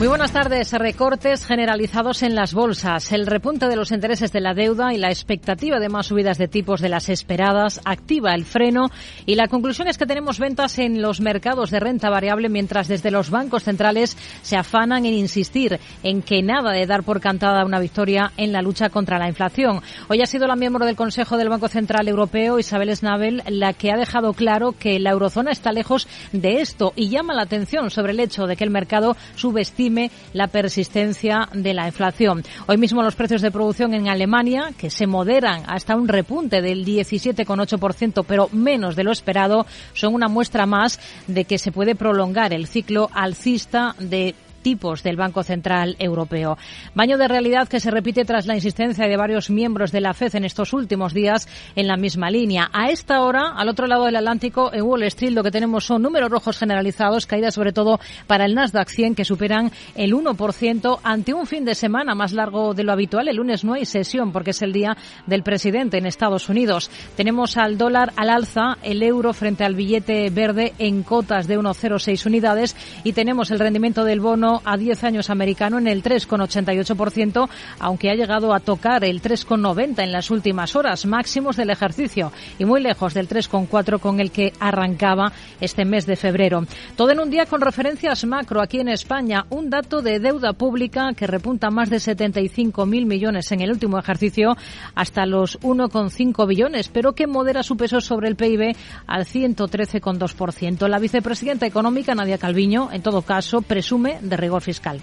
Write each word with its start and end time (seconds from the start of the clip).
Muy 0.00 0.08
buenas 0.08 0.32
tardes. 0.32 0.72
Recortes 0.72 1.44
generalizados 1.44 2.22
en 2.22 2.34
las 2.34 2.54
bolsas. 2.54 3.12
El 3.12 3.26
repunte 3.26 3.68
de 3.68 3.76
los 3.76 3.92
intereses 3.92 4.32
de 4.32 4.40
la 4.40 4.54
deuda 4.54 4.94
y 4.94 4.96
la 4.96 5.10
expectativa 5.10 5.78
de 5.78 5.90
más 5.90 6.06
subidas 6.06 6.38
de 6.38 6.48
tipos 6.48 6.80
de 6.80 6.88
las 6.88 7.10
esperadas 7.10 7.82
activa 7.84 8.34
el 8.34 8.46
freno 8.46 8.88
y 9.26 9.34
la 9.34 9.48
conclusión 9.48 9.88
es 9.88 9.98
que 9.98 10.06
tenemos 10.06 10.38
ventas 10.38 10.78
en 10.78 11.02
los 11.02 11.20
mercados 11.20 11.70
de 11.70 11.80
renta 11.80 12.08
variable 12.08 12.48
mientras 12.48 12.88
desde 12.88 13.10
los 13.10 13.28
bancos 13.28 13.64
centrales 13.64 14.16
se 14.40 14.56
afanan 14.56 15.04
en 15.04 15.12
insistir 15.12 15.78
en 16.02 16.22
que 16.22 16.42
nada 16.42 16.72
de 16.72 16.86
dar 16.86 17.02
por 17.02 17.20
cantada 17.20 17.66
una 17.66 17.78
victoria 17.78 18.32
en 18.38 18.52
la 18.52 18.62
lucha 18.62 18.88
contra 18.88 19.18
la 19.18 19.28
inflación. 19.28 19.82
Hoy 20.08 20.22
ha 20.22 20.26
sido 20.26 20.46
la 20.46 20.56
miembro 20.56 20.86
del 20.86 20.96
Consejo 20.96 21.36
del 21.36 21.50
Banco 21.50 21.68
Central 21.68 22.08
Europeo, 22.08 22.58
Isabel 22.58 22.96
Schnabel, 22.96 23.42
la 23.48 23.74
que 23.74 23.92
ha 23.92 23.98
dejado 23.98 24.32
claro 24.32 24.72
que 24.72 24.98
la 24.98 25.10
eurozona 25.10 25.50
está 25.50 25.72
lejos 25.72 26.08
de 26.32 26.62
esto 26.62 26.94
y 26.96 27.10
llama 27.10 27.34
la 27.34 27.42
atención 27.42 27.90
sobre 27.90 28.12
el 28.12 28.20
hecho 28.20 28.46
de 28.46 28.56
que 28.56 28.64
el 28.64 28.70
mercado 28.70 29.14
subestima 29.34 29.89
la 30.32 30.46
persistencia 30.48 31.48
de 31.52 31.74
la 31.74 31.86
inflación. 31.86 32.42
Hoy 32.66 32.76
mismo 32.76 33.02
los 33.02 33.16
precios 33.16 33.42
de 33.42 33.50
producción 33.50 33.94
en 33.94 34.08
Alemania, 34.08 34.72
que 34.76 34.90
se 34.90 35.06
moderan 35.06 35.62
hasta 35.66 35.96
un 35.96 36.08
repunte 36.08 36.60
del 36.60 36.84
17,8%, 36.84 38.24
pero 38.26 38.48
menos 38.52 38.96
de 38.96 39.04
lo 39.04 39.12
esperado, 39.12 39.66
son 39.92 40.14
una 40.14 40.28
muestra 40.28 40.66
más 40.66 41.00
de 41.26 41.44
que 41.44 41.58
se 41.58 41.72
puede 41.72 41.94
prolongar 41.94 42.52
el 42.52 42.66
ciclo 42.66 43.10
alcista 43.12 43.94
de 43.98 44.34
tipos 44.62 45.02
del 45.02 45.16
Banco 45.16 45.42
Central 45.42 45.96
Europeo. 45.98 46.56
Baño 46.94 47.18
de 47.18 47.28
realidad 47.28 47.68
que 47.68 47.80
se 47.80 47.90
repite 47.90 48.24
tras 48.24 48.46
la 48.46 48.54
insistencia 48.54 49.06
de 49.06 49.16
varios 49.16 49.50
miembros 49.50 49.92
de 49.92 50.00
la 50.00 50.14
FED 50.14 50.36
en 50.36 50.44
estos 50.44 50.72
últimos 50.72 51.14
días 51.14 51.48
en 51.76 51.86
la 51.86 51.96
misma 51.96 52.30
línea. 52.30 52.70
A 52.72 52.90
esta 52.90 53.22
hora, 53.22 53.52
al 53.56 53.68
otro 53.68 53.86
lado 53.86 54.04
del 54.04 54.16
Atlántico, 54.16 54.72
en 54.72 54.82
Wall 54.82 55.02
Street, 55.04 55.32
lo 55.32 55.42
que 55.42 55.50
tenemos 55.50 55.84
son 55.84 56.02
números 56.02 56.30
rojos 56.30 56.58
generalizados, 56.58 57.26
caídas 57.26 57.54
sobre 57.54 57.72
todo 57.72 58.00
para 58.26 58.44
el 58.44 58.54
Nasdaq 58.54 58.88
100 58.88 59.14
que 59.14 59.24
superan 59.24 59.70
el 59.94 60.14
1% 60.14 61.00
ante 61.02 61.34
un 61.34 61.46
fin 61.46 61.64
de 61.64 61.74
semana 61.74 62.14
más 62.14 62.32
largo 62.32 62.74
de 62.74 62.84
lo 62.84 62.92
habitual. 62.92 63.28
El 63.28 63.36
lunes 63.36 63.64
no 63.64 63.74
hay 63.74 63.84
sesión 63.84 64.32
porque 64.32 64.50
es 64.50 64.62
el 64.62 64.72
día 64.72 64.96
del 65.26 65.42
presidente 65.42 65.98
en 65.98 66.06
Estados 66.06 66.48
Unidos. 66.48 66.90
Tenemos 67.16 67.56
al 67.56 67.78
dólar 67.78 68.12
al 68.16 68.30
alza, 68.30 68.78
el 68.82 69.02
euro 69.02 69.32
frente 69.32 69.64
al 69.64 69.74
billete 69.74 70.30
verde 70.30 70.72
en 70.78 71.02
cotas 71.02 71.46
de 71.46 71.58
1,06 71.58 72.26
unidades 72.26 72.76
y 73.04 73.12
tenemos 73.12 73.50
el 73.50 73.58
rendimiento 73.58 74.04
del 74.04 74.20
bono 74.20 74.49
a 74.64 74.76
10 74.76 75.04
años 75.04 75.30
americano 75.30 75.78
en 75.78 75.86
el 75.86 76.02
3,88%, 76.02 77.48
aunque 77.78 78.10
ha 78.10 78.14
llegado 78.14 78.52
a 78.52 78.60
tocar 78.60 79.04
el 79.04 79.22
3,90 79.22 80.02
en 80.02 80.12
las 80.12 80.30
últimas 80.30 80.74
horas, 80.76 81.06
máximos 81.06 81.56
del 81.56 81.70
ejercicio 81.70 82.32
y 82.58 82.64
muy 82.64 82.80
lejos 82.80 83.14
del 83.14 83.28
3,4 83.28 84.00
con 84.00 84.20
el 84.20 84.30
que 84.30 84.52
arrancaba 84.58 85.32
este 85.60 85.84
mes 85.84 86.06
de 86.06 86.16
febrero. 86.16 86.64
Todo 86.96 87.10
en 87.10 87.20
un 87.20 87.30
día 87.30 87.46
con 87.46 87.60
referencias 87.60 88.24
macro 88.24 88.60
aquí 88.60 88.80
en 88.80 88.88
España, 88.88 89.46
un 89.50 89.70
dato 89.70 90.02
de 90.02 90.18
deuda 90.18 90.52
pública 90.52 91.12
que 91.14 91.26
repunta 91.26 91.70
más 91.70 91.90
de 91.90 91.96
75.000 91.96 93.06
millones 93.06 93.52
en 93.52 93.60
el 93.60 93.70
último 93.70 93.98
ejercicio 93.98 94.56
hasta 94.94 95.26
los 95.26 95.60
1,5 95.60 96.46
billones, 96.46 96.88
pero 96.88 97.14
que 97.14 97.26
modera 97.26 97.62
su 97.62 97.76
peso 97.76 98.00
sobre 98.00 98.28
el 98.28 98.36
PIB 98.36 98.76
al 99.06 99.24
113,2%. 99.24 100.88
La 100.88 100.98
vicepresidenta 100.98 101.66
económica, 101.66 102.14
Nadia 102.14 102.38
Calviño, 102.38 102.90
en 102.92 103.02
todo 103.02 103.22
caso, 103.22 103.62
presume 103.62 104.18
de 104.20 104.36
rigor 104.40 104.62
fiscal. 104.62 105.00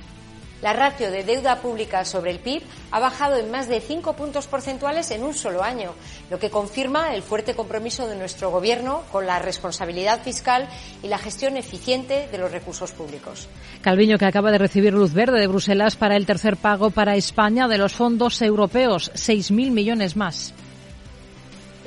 La 0.61 0.73
ratio 0.73 1.11
de 1.11 1.23
deuda 1.23 1.61
pública 1.61 2.03
sobre 2.03 2.31
el 2.31 2.39
PIB 2.39 2.63
ha 2.89 2.99
bajado 2.99 3.37
en 3.37 3.51
más 3.51 3.67
de 3.67 3.79
cinco 3.79 4.13
puntos 4.13 4.47
porcentuales 4.47 5.11
en 5.11 5.23
un 5.23 5.35
solo 5.35 5.61
año, 5.61 5.91
lo 6.31 6.39
que 6.39 6.49
confirma 6.49 7.13
el 7.13 7.21
fuerte 7.21 7.53
compromiso 7.53 8.07
de 8.07 8.15
nuestro 8.15 8.49
Gobierno 8.49 9.03
con 9.11 9.27
la 9.27 9.37
responsabilidad 9.37 10.23
fiscal 10.23 10.67
y 11.03 11.07
la 11.09 11.19
gestión 11.19 11.57
eficiente 11.57 12.27
de 12.31 12.37
los 12.39 12.51
recursos 12.51 12.91
públicos. 12.91 13.47
Calviño, 13.81 14.17
que 14.17 14.25
acaba 14.25 14.51
de 14.51 14.57
recibir 14.57 14.93
luz 14.93 15.13
verde 15.13 15.39
de 15.39 15.47
Bruselas 15.47 15.95
para 15.95 16.15
el 16.15 16.25
tercer 16.25 16.57
pago 16.57 16.89
para 16.89 17.15
España 17.15 17.67
de 17.67 17.77
los 17.77 17.93
fondos 17.93 18.41
europeos, 18.41 19.11
6.000 19.13 19.69
millones 19.69 20.15
más. 20.15 20.55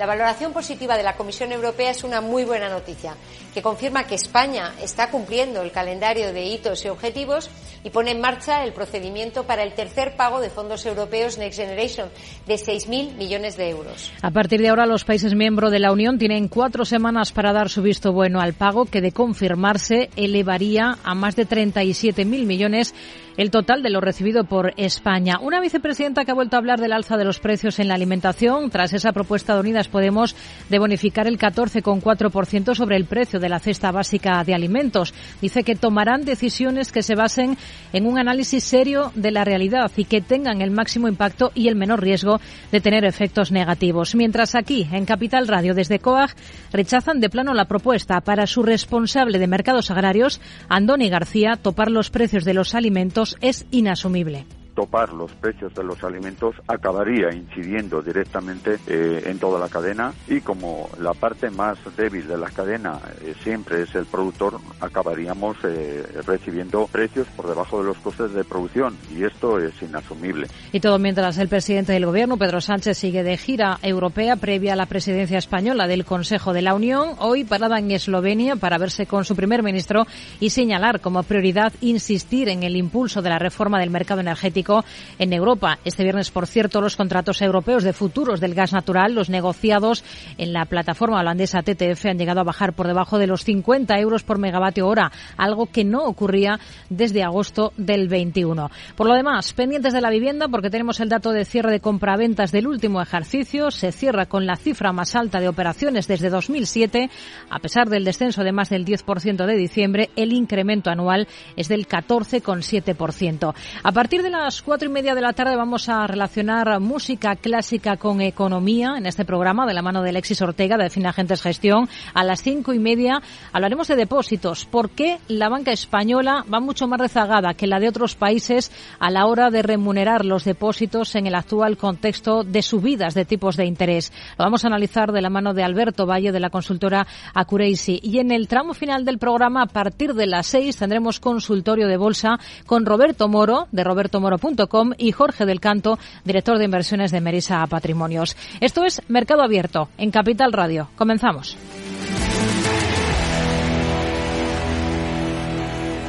La 0.00 0.06
valoración 0.06 0.54
positiva 0.54 0.96
de 0.96 1.02
la 1.02 1.14
Comisión 1.14 1.52
Europea 1.52 1.90
es 1.90 2.04
una 2.04 2.22
muy 2.22 2.44
buena 2.44 2.70
noticia, 2.70 3.16
que 3.52 3.60
confirma 3.60 4.06
que 4.06 4.14
España 4.14 4.72
está 4.82 5.10
cumpliendo 5.10 5.60
el 5.60 5.72
calendario 5.72 6.32
de 6.32 6.46
hitos 6.46 6.86
y 6.86 6.88
objetivos 6.88 7.50
y 7.84 7.90
pone 7.90 8.12
en 8.12 8.20
marcha 8.22 8.64
el 8.64 8.72
procedimiento 8.72 9.44
para 9.44 9.62
el 9.62 9.74
tercer 9.74 10.16
pago 10.16 10.40
de 10.40 10.48
fondos 10.48 10.86
europeos 10.86 11.36
Next 11.36 11.58
Generation 11.58 12.08
de 12.46 12.54
6.000 12.54 13.14
millones 13.16 13.58
de 13.58 13.68
euros. 13.68 14.10
A 14.22 14.30
partir 14.30 14.62
de 14.62 14.70
ahora, 14.70 14.86
los 14.86 15.04
países 15.04 15.34
miembros 15.34 15.70
de 15.70 15.80
la 15.80 15.92
Unión 15.92 16.18
tienen 16.18 16.48
cuatro 16.48 16.86
semanas 16.86 17.32
para 17.32 17.52
dar 17.52 17.68
su 17.68 17.82
visto 17.82 18.10
bueno 18.10 18.40
al 18.40 18.54
pago, 18.54 18.86
que 18.86 19.02
de 19.02 19.12
confirmarse 19.12 20.08
elevaría 20.16 20.96
a 21.04 21.14
más 21.14 21.36
de 21.36 21.46
37.000 21.46 22.24
millones 22.46 22.94
el 23.40 23.50
total 23.50 23.82
de 23.82 23.88
lo 23.88 24.02
recibido 24.02 24.44
por 24.44 24.74
España. 24.76 25.38
Una 25.40 25.60
vicepresidenta 25.60 26.26
que 26.26 26.30
ha 26.30 26.34
vuelto 26.34 26.56
a 26.56 26.58
hablar 26.58 26.78
del 26.78 26.92
alza 26.92 27.16
de 27.16 27.24
los 27.24 27.40
precios 27.40 27.78
en 27.78 27.88
la 27.88 27.94
alimentación 27.94 28.68
tras 28.68 28.92
esa 28.92 29.12
propuesta 29.12 29.54
de 29.54 29.60
Unidas 29.60 29.88
Podemos 29.88 30.36
de 30.68 30.78
bonificar 30.78 31.26
el 31.26 31.38
14,4% 31.38 32.74
sobre 32.74 32.96
el 32.96 33.06
precio 33.06 33.40
de 33.40 33.48
la 33.48 33.58
cesta 33.58 33.92
básica 33.92 34.44
de 34.44 34.52
alimentos. 34.52 35.14
Dice 35.40 35.62
que 35.62 35.74
tomarán 35.74 36.26
decisiones 36.26 36.92
que 36.92 37.02
se 37.02 37.14
basen 37.14 37.56
en 37.94 38.04
un 38.04 38.18
análisis 38.18 38.62
serio 38.62 39.10
de 39.14 39.30
la 39.30 39.42
realidad 39.42 39.90
y 39.96 40.04
que 40.04 40.20
tengan 40.20 40.60
el 40.60 40.70
máximo 40.70 41.08
impacto 41.08 41.50
y 41.54 41.68
el 41.68 41.76
menor 41.76 42.02
riesgo 42.02 42.42
de 42.70 42.82
tener 42.82 43.06
efectos 43.06 43.52
negativos. 43.52 44.14
Mientras 44.14 44.54
aquí, 44.54 44.86
en 44.92 45.06
Capital 45.06 45.48
Radio, 45.48 45.72
desde 45.72 45.98
COAG, 45.98 46.36
rechazan 46.74 47.20
de 47.20 47.30
plano 47.30 47.54
la 47.54 47.64
propuesta 47.64 48.20
para 48.20 48.46
su 48.46 48.62
responsable 48.62 49.38
de 49.38 49.46
mercados 49.46 49.90
agrarios, 49.90 50.42
Andoni 50.68 51.08
García, 51.08 51.56
topar 51.56 51.90
los 51.90 52.10
precios 52.10 52.44
de 52.44 52.52
los 52.52 52.74
alimentos 52.74 53.29
es 53.40 53.66
inasumible 53.70 54.46
topar 54.80 55.12
los 55.12 55.30
precios 55.32 55.74
de 55.74 55.84
los 55.84 56.02
alimentos 56.04 56.54
acabaría 56.66 57.34
incidiendo 57.34 58.00
directamente 58.00 58.78
eh, 58.86 59.24
en 59.26 59.38
toda 59.38 59.60
la 59.60 59.68
cadena 59.68 60.14
y 60.26 60.40
como 60.40 60.88
la 60.98 61.12
parte 61.12 61.50
más 61.50 61.76
débil 61.98 62.26
de 62.26 62.38
la 62.38 62.48
cadena 62.48 62.98
eh, 63.20 63.34
siempre 63.42 63.82
es 63.82 63.94
el 63.94 64.06
productor, 64.06 64.58
acabaríamos 64.80 65.58
eh, 65.64 66.02
recibiendo 66.26 66.86
precios 66.86 67.26
por 67.36 67.46
debajo 67.46 67.80
de 67.80 67.88
los 67.88 67.98
costes 67.98 68.32
de 68.32 68.42
producción 68.42 68.96
y 69.14 69.22
esto 69.24 69.58
es 69.58 69.74
inasumible. 69.82 70.46
Y 70.72 70.80
todo 70.80 70.98
mientras 70.98 71.36
el 71.36 71.48
presidente 71.48 71.92
del 71.92 72.06
gobierno, 72.06 72.38
Pedro 72.38 72.62
Sánchez, 72.62 72.96
sigue 72.96 73.22
de 73.22 73.36
gira 73.36 73.78
europea 73.82 74.36
previa 74.36 74.72
a 74.72 74.76
la 74.76 74.86
presidencia 74.86 75.36
española 75.36 75.88
del 75.88 76.06
Consejo 76.06 76.54
de 76.54 76.62
la 76.62 76.72
Unión, 76.72 77.16
hoy 77.18 77.44
parada 77.44 77.78
en 77.78 77.90
Eslovenia 77.90 78.56
para 78.56 78.78
verse 78.78 79.04
con 79.04 79.26
su 79.26 79.36
primer 79.36 79.62
ministro 79.62 80.06
y 80.40 80.48
señalar 80.48 81.00
como 81.00 81.22
prioridad 81.22 81.74
insistir 81.82 82.48
en 82.48 82.62
el 82.62 82.76
impulso 82.76 83.20
de 83.20 83.28
la 83.28 83.38
reforma 83.38 83.78
del 83.78 83.90
mercado 83.90 84.22
energético 84.22 84.69
en 85.18 85.32
Europa. 85.32 85.78
Este 85.84 86.02
viernes, 86.02 86.30
por 86.30 86.46
cierto, 86.46 86.80
los 86.80 86.96
contratos 86.96 87.42
europeos 87.42 87.82
de 87.82 87.92
futuros 87.92 88.40
del 88.40 88.54
gas 88.54 88.72
natural, 88.72 89.14
los 89.14 89.30
negociados 89.30 90.04
en 90.38 90.52
la 90.52 90.64
plataforma 90.64 91.20
holandesa 91.20 91.62
TTF, 91.62 92.06
han 92.06 92.18
llegado 92.18 92.40
a 92.40 92.44
bajar 92.44 92.72
por 92.72 92.86
debajo 92.86 93.18
de 93.18 93.26
los 93.26 93.44
50 93.44 93.98
euros 93.98 94.22
por 94.22 94.38
megavatio 94.38 94.86
hora, 94.86 95.12
algo 95.36 95.66
que 95.66 95.84
no 95.84 96.04
ocurría 96.04 96.58
desde 96.88 97.22
agosto 97.22 97.72
del 97.76 98.08
21. 98.08 98.70
Por 98.96 99.06
lo 99.06 99.14
demás, 99.14 99.52
pendientes 99.52 99.92
de 99.92 100.00
la 100.00 100.10
vivienda, 100.10 100.48
porque 100.48 100.70
tenemos 100.70 101.00
el 101.00 101.08
dato 101.08 101.32
de 101.32 101.44
cierre 101.44 101.70
de 101.72 101.80
compraventas 101.80 102.52
del 102.52 102.66
último 102.66 103.00
ejercicio, 103.00 103.70
se 103.70 103.92
cierra 103.92 104.26
con 104.26 104.46
la 104.46 104.56
cifra 104.56 104.92
más 104.92 105.14
alta 105.14 105.40
de 105.40 105.48
operaciones 105.48 106.06
desde 106.06 106.30
2007. 106.30 107.10
A 107.50 107.58
pesar 107.58 107.88
del 107.88 108.04
descenso 108.04 108.42
de 108.42 108.52
más 108.52 108.70
del 108.70 108.84
10% 108.84 109.46
de 109.46 109.56
diciembre, 109.56 110.10
el 110.16 110.32
incremento 110.32 110.90
anual 110.90 111.28
es 111.56 111.68
del 111.68 111.86
14,7%. 111.86 113.54
A 113.82 113.92
partir 113.92 114.22
de 114.22 114.30
las 114.30 114.49
cuatro 114.58 114.88
y 114.88 114.92
media 114.92 115.14
de 115.14 115.20
la 115.20 115.32
tarde 115.32 115.54
vamos 115.54 115.88
a 115.88 116.06
relacionar 116.08 116.80
música 116.80 117.36
clásica 117.36 117.96
con 117.96 118.20
economía 118.20 118.94
en 118.98 119.06
este 119.06 119.24
programa 119.24 119.64
de 119.64 119.74
la 119.74 119.82
mano 119.82 120.02
de 120.02 120.10
Alexis 120.10 120.42
Ortega 120.42 120.76
de 120.76 120.90
Finagentes 120.90 121.40
Gestión. 121.40 121.88
A 122.14 122.24
las 122.24 122.42
cinco 122.42 122.74
y 122.74 122.80
media 122.80 123.22
hablaremos 123.52 123.86
de 123.86 123.94
depósitos. 123.94 124.64
¿Por 124.64 124.90
qué 124.90 125.18
la 125.28 125.48
banca 125.48 125.70
española 125.70 126.44
va 126.52 126.58
mucho 126.58 126.88
más 126.88 126.98
rezagada 126.98 127.54
que 127.54 127.68
la 127.68 127.78
de 127.78 127.88
otros 127.88 128.16
países 128.16 128.72
a 128.98 129.10
la 129.10 129.26
hora 129.26 129.50
de 129.50 129.62
remunerar 129.62 130.24
los 130.24 130.44
depósitos 130.44 131.14
en 131.14 131.28
el 131.28 131.36
actual 131.36 131.76
contexto 131.76 132.42
de 132.42 132.62
subidas 132.62 133.14
de 133.14 133.24
tipos 133.24 133.56
de 133.56 133.66
interés? 133.66 134.12
Lo 134.36 134.44
vamos 134.44 134.64
a 134.64 134.66
analizar 134.66 135.12
de 135.12 135.22
la 135.22 135.30
mano 135.30 135.54
de 135.54 135.62
Alberto 135.62 136.06
Valle 136.06 136.32
de 136.32 136.40
la 136.40 136.50
consultora 136.50 137.06
Acureisi. 137.34 138.00
Y 138.02 138.18
en 138.18 138.32
el 138.32 138.48
tramo 138.48 138.74
final 138.74 139.04
del 139.04 139.18
programa, 139.18 139.62
a 139.62 139.66
partir 139.66 140.14
de 140.14 140.26
las 140.26 140.48
seis, 140.48 140.76
tendremos 140.76 141.20
consultorio 141.20 141.86
de 141.86 141.96
bolsa 141.96 142.40
con 142.66 142.84
Roberto 142.84 143.28
Moro 143.28 143.68
de 143.70 143.84
Roberto 143.84 144.20
Moro 144.20 144.39
mercadoabierto.com 144.40 144.92
y 144.98 145.12
Jorge 145.12 145.46
del 145.46 145.60
Canto, 145.60 145.98
director 146.24 146.58
de 146.58 146.64
inversiones 146.64 147.10
de 147.10 147.20
Merisa 147.20 147.66
Patrimonios. 147.66 148.36
Esto 148.60 148.84
es 148.84 149.02
Mercado 149.08 149.42
Abierto 149.42 149.88
en 149.98 150.10
Capital 150.10 150.52
Radio. 150.52 150.88
Comenzamos. 150.96 151.56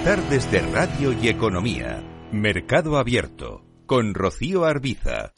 Tardes 0.04 0.52
de 0.52 0.60
Radio 0.62 1.14
y 1.22 1.28
Economía. 1.28 2.04
Mercado 2.32 2.98
Abierto 2.98 3.64
con 3.86 4.14
Rocío 4.14 4.66
Arbiza. 4.66 5.34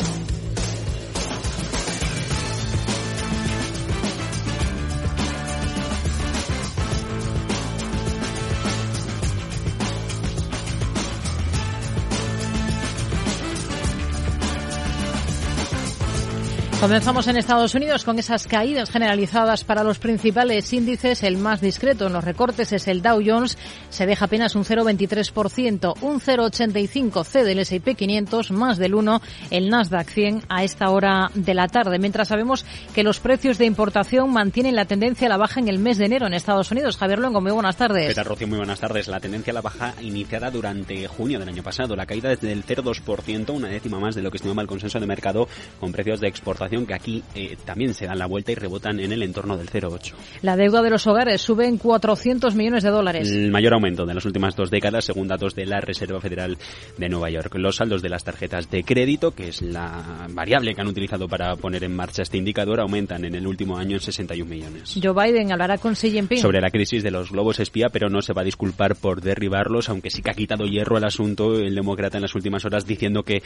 Comenzamos 16.84 17.28
en 17.30 17.38
Estados 17.38 17.76
Unidos 17.76 18.04
con 18.04 18.20
esas 18.20 18.46
caídas 18.46 18.92
generalizadas 18.92 19.64
para 19.64 19.86
los 19.86 20.00
principales 20.00 20.74
índices. 20.74 21.24
El 21.24 21.38
más 21.38 21.62
discreto 21.62 22.08
en 22.08 22.12
los 22.12 22.26
recortes 22.26 22.74
es 22.74 22.90
el 22.90 23.02
Dow 23.02 23.22
Jones. 23.26 23.58
Se 23.90 24.06
deja 24.06 24.26
apenas 24.26 24.54
un 24.54 24.66
0,23%, 24.66 25.94
un 26.02 26.20
0,85% 26.20 27.24
C 27.24 27.46
del 27.46 27.60
S&P 27.60 27.96
500, 27.96 28.52
más 28.52 28.78
del 28.78 28.96
1 28.96 29.22
el 29.52 29.70
Nasdaq 29.70 30.10
100 30.10 30.42
a 30.50 30.66
esta 30.66 30.90
hora 30.90 31.32
de 31.34 31.54
la 31.54 31.70
tarde. 31.70 32.00
Mientras 32.00 32.28
sabemos 32.28 32.66
que 32.94 33.04
los 33.04 33.22
precios 33.22 33.58
de 33.58 33.66
importación 33.66 34.34
mantienen 34.34 34.76
la 34.76 34.84
tendencia 34.84 35.28
a 35.28 35.30
la 35.30 35.38
baja 35.38 35.62
en 35.62 35.70
el 35.70 35.80
mes 35.80 35.98
de 35.98 36.08
enero 36.08 36.28
en 36.28 36.34
Estados 36.34 36.70
Unidos. 36.70 36.98
Javier 36.98 37.20
Luengo, 37.20 37.40
muy 37.40 37.54
buenas 37.54 37.78
tardes. 37.78 38.14
¿Qué 38.14 38.24
Rocío? 38.24 38.50
Muy 38.50 38.58
buenas 38.58 38.82
tardes. 38.82 39.08
La 39.08 39.22
tendencia 39.22 39.52
a 39.52 39.54
la 39.54 39.62
baja 39.62 39.94
iniciada 40.02 40.52
durante 40.52 41.08
junio 41.08 41.40
del 41.40 41.48
año 41.48 41.64
pasado. 41.64 41.96
La 41.96 42.06
caída 42.06 42.28
desde 42.28 42.52
el 42.52 42.66
0,2%, 42.66 43.52
una 43.52 43.70
décima 43.70 44.02
más 44.02 44.16
de 44.16 44.22
lo 44.22 44.30
que 44.30 44.36
estimaba 44.36 44.62
el 44.62 44.68
consenso 44.68 45.00
de 45.00 45.08
mercado 45.08 45.48
con 45.80 45.94
precios 45.94 46.20
de 46.20 46.28
exportación 46.28 46.73
que 46.82 46.94
aquí 46.94 47.24
eh, 47.36 47.56
también 47.64 47.94
se 47.94 48.06
dan 48.06 48.18
la 48.18 48.26
vuelta 48.26 48.52
y 48.52 48.56
rebotan 48.56 49.00
en 49.00 49.12
el 49.12 49.22
entorno 49.24 49.56
del 49.58 49.70
0,8. 49.70 50.14
La 50.42 50.56
deuda 50.56 50.82
de 50.82 50.90
los 50.90 51.06
hogares 51.08 51.42
sube 51.42 51.68
en 51.68 51.78
400 51.78 52.56
millones 52.56 52.84
de 52.84 52.90
dólares. 52.90 53.30
El 53.30 53.52
mayor 53.52 53.74
aumento 53.74 54.06
de 54.06 54.14
las 54.14 54.26
últimas 54.26 54.56
dos 54.56 54.70
décadas, 54.72 55.06
según 55.06 55.28
datos 55.28 55.56
de 55.56 55.66
la 55.66 55.80
Reserva 55.80 56.20
Federal 56.20 56.58
de 56.98 57.10
Nueva 57.10 57.30
York. 57.30 57.54
Los 57.56 57.78
saldos 57.78 58.02
de 58.02 58.10
las 58.10 58.24
tarjetas 58.24 58.70
de 58.72 58.84
crédito, 58.84 59.32
que 59.32 59.50
es 59.50 59.62
la 59.62 60.28
variable 60.32 60.74
que 60.74 60.82
han 60.82 60.88
utilizado 60.88 61.28
para 61.28 61.56
poner 61.56 61.84
en 61.84 61.96
marcha 61.96 62.24
este 62.24 62.38
indicador, 62.38 62.80
aumentan 62.80 63.24
en 63.26 63.36
el 63.36 63.46
último 63.46 63.78
año 63.78 63.96
en 63.96 64.02
61 64.02 64.50
millones. 64.50 65.00
Joe 65.02 65.14
Biden 65.14 65.52
hablará 65.52 65.78
con 65.78 65.94
Xi 65.94 66.12
Jinping. 66.12 66.40
Sobre 66.40 66.62
la 66.62 66.72
crisis 66.72 67.04
de 67.04 67.12
los 67.12 67.32
globos 67.32 67.60
espía, 67.60 67.90
pero 67.90 68.10
no 68.10 68.22
se 68.22 68.34
va 68.34 68.42
a 68.42 68.46
disculpar 68.46 68.96
por 68.96 69.22
derribarlos, 69.22 69.90
aunque 69.90 70.10
sí 70.10 70.22
que 70.22 70.32
ha 70.32 70.34
quitado 70.34 70.66
hierro 70.66 70.98
al 70.98 71.06
asunto 71.06 71.56
el 71.56 71.76
demócrata 71.76 72.18
en 72.18 72.24
las 72.24 72.36
últimas 72.36 72.66
horas, 72.66 72.86
diciendo 72.86 73.24
que 73.24 73.44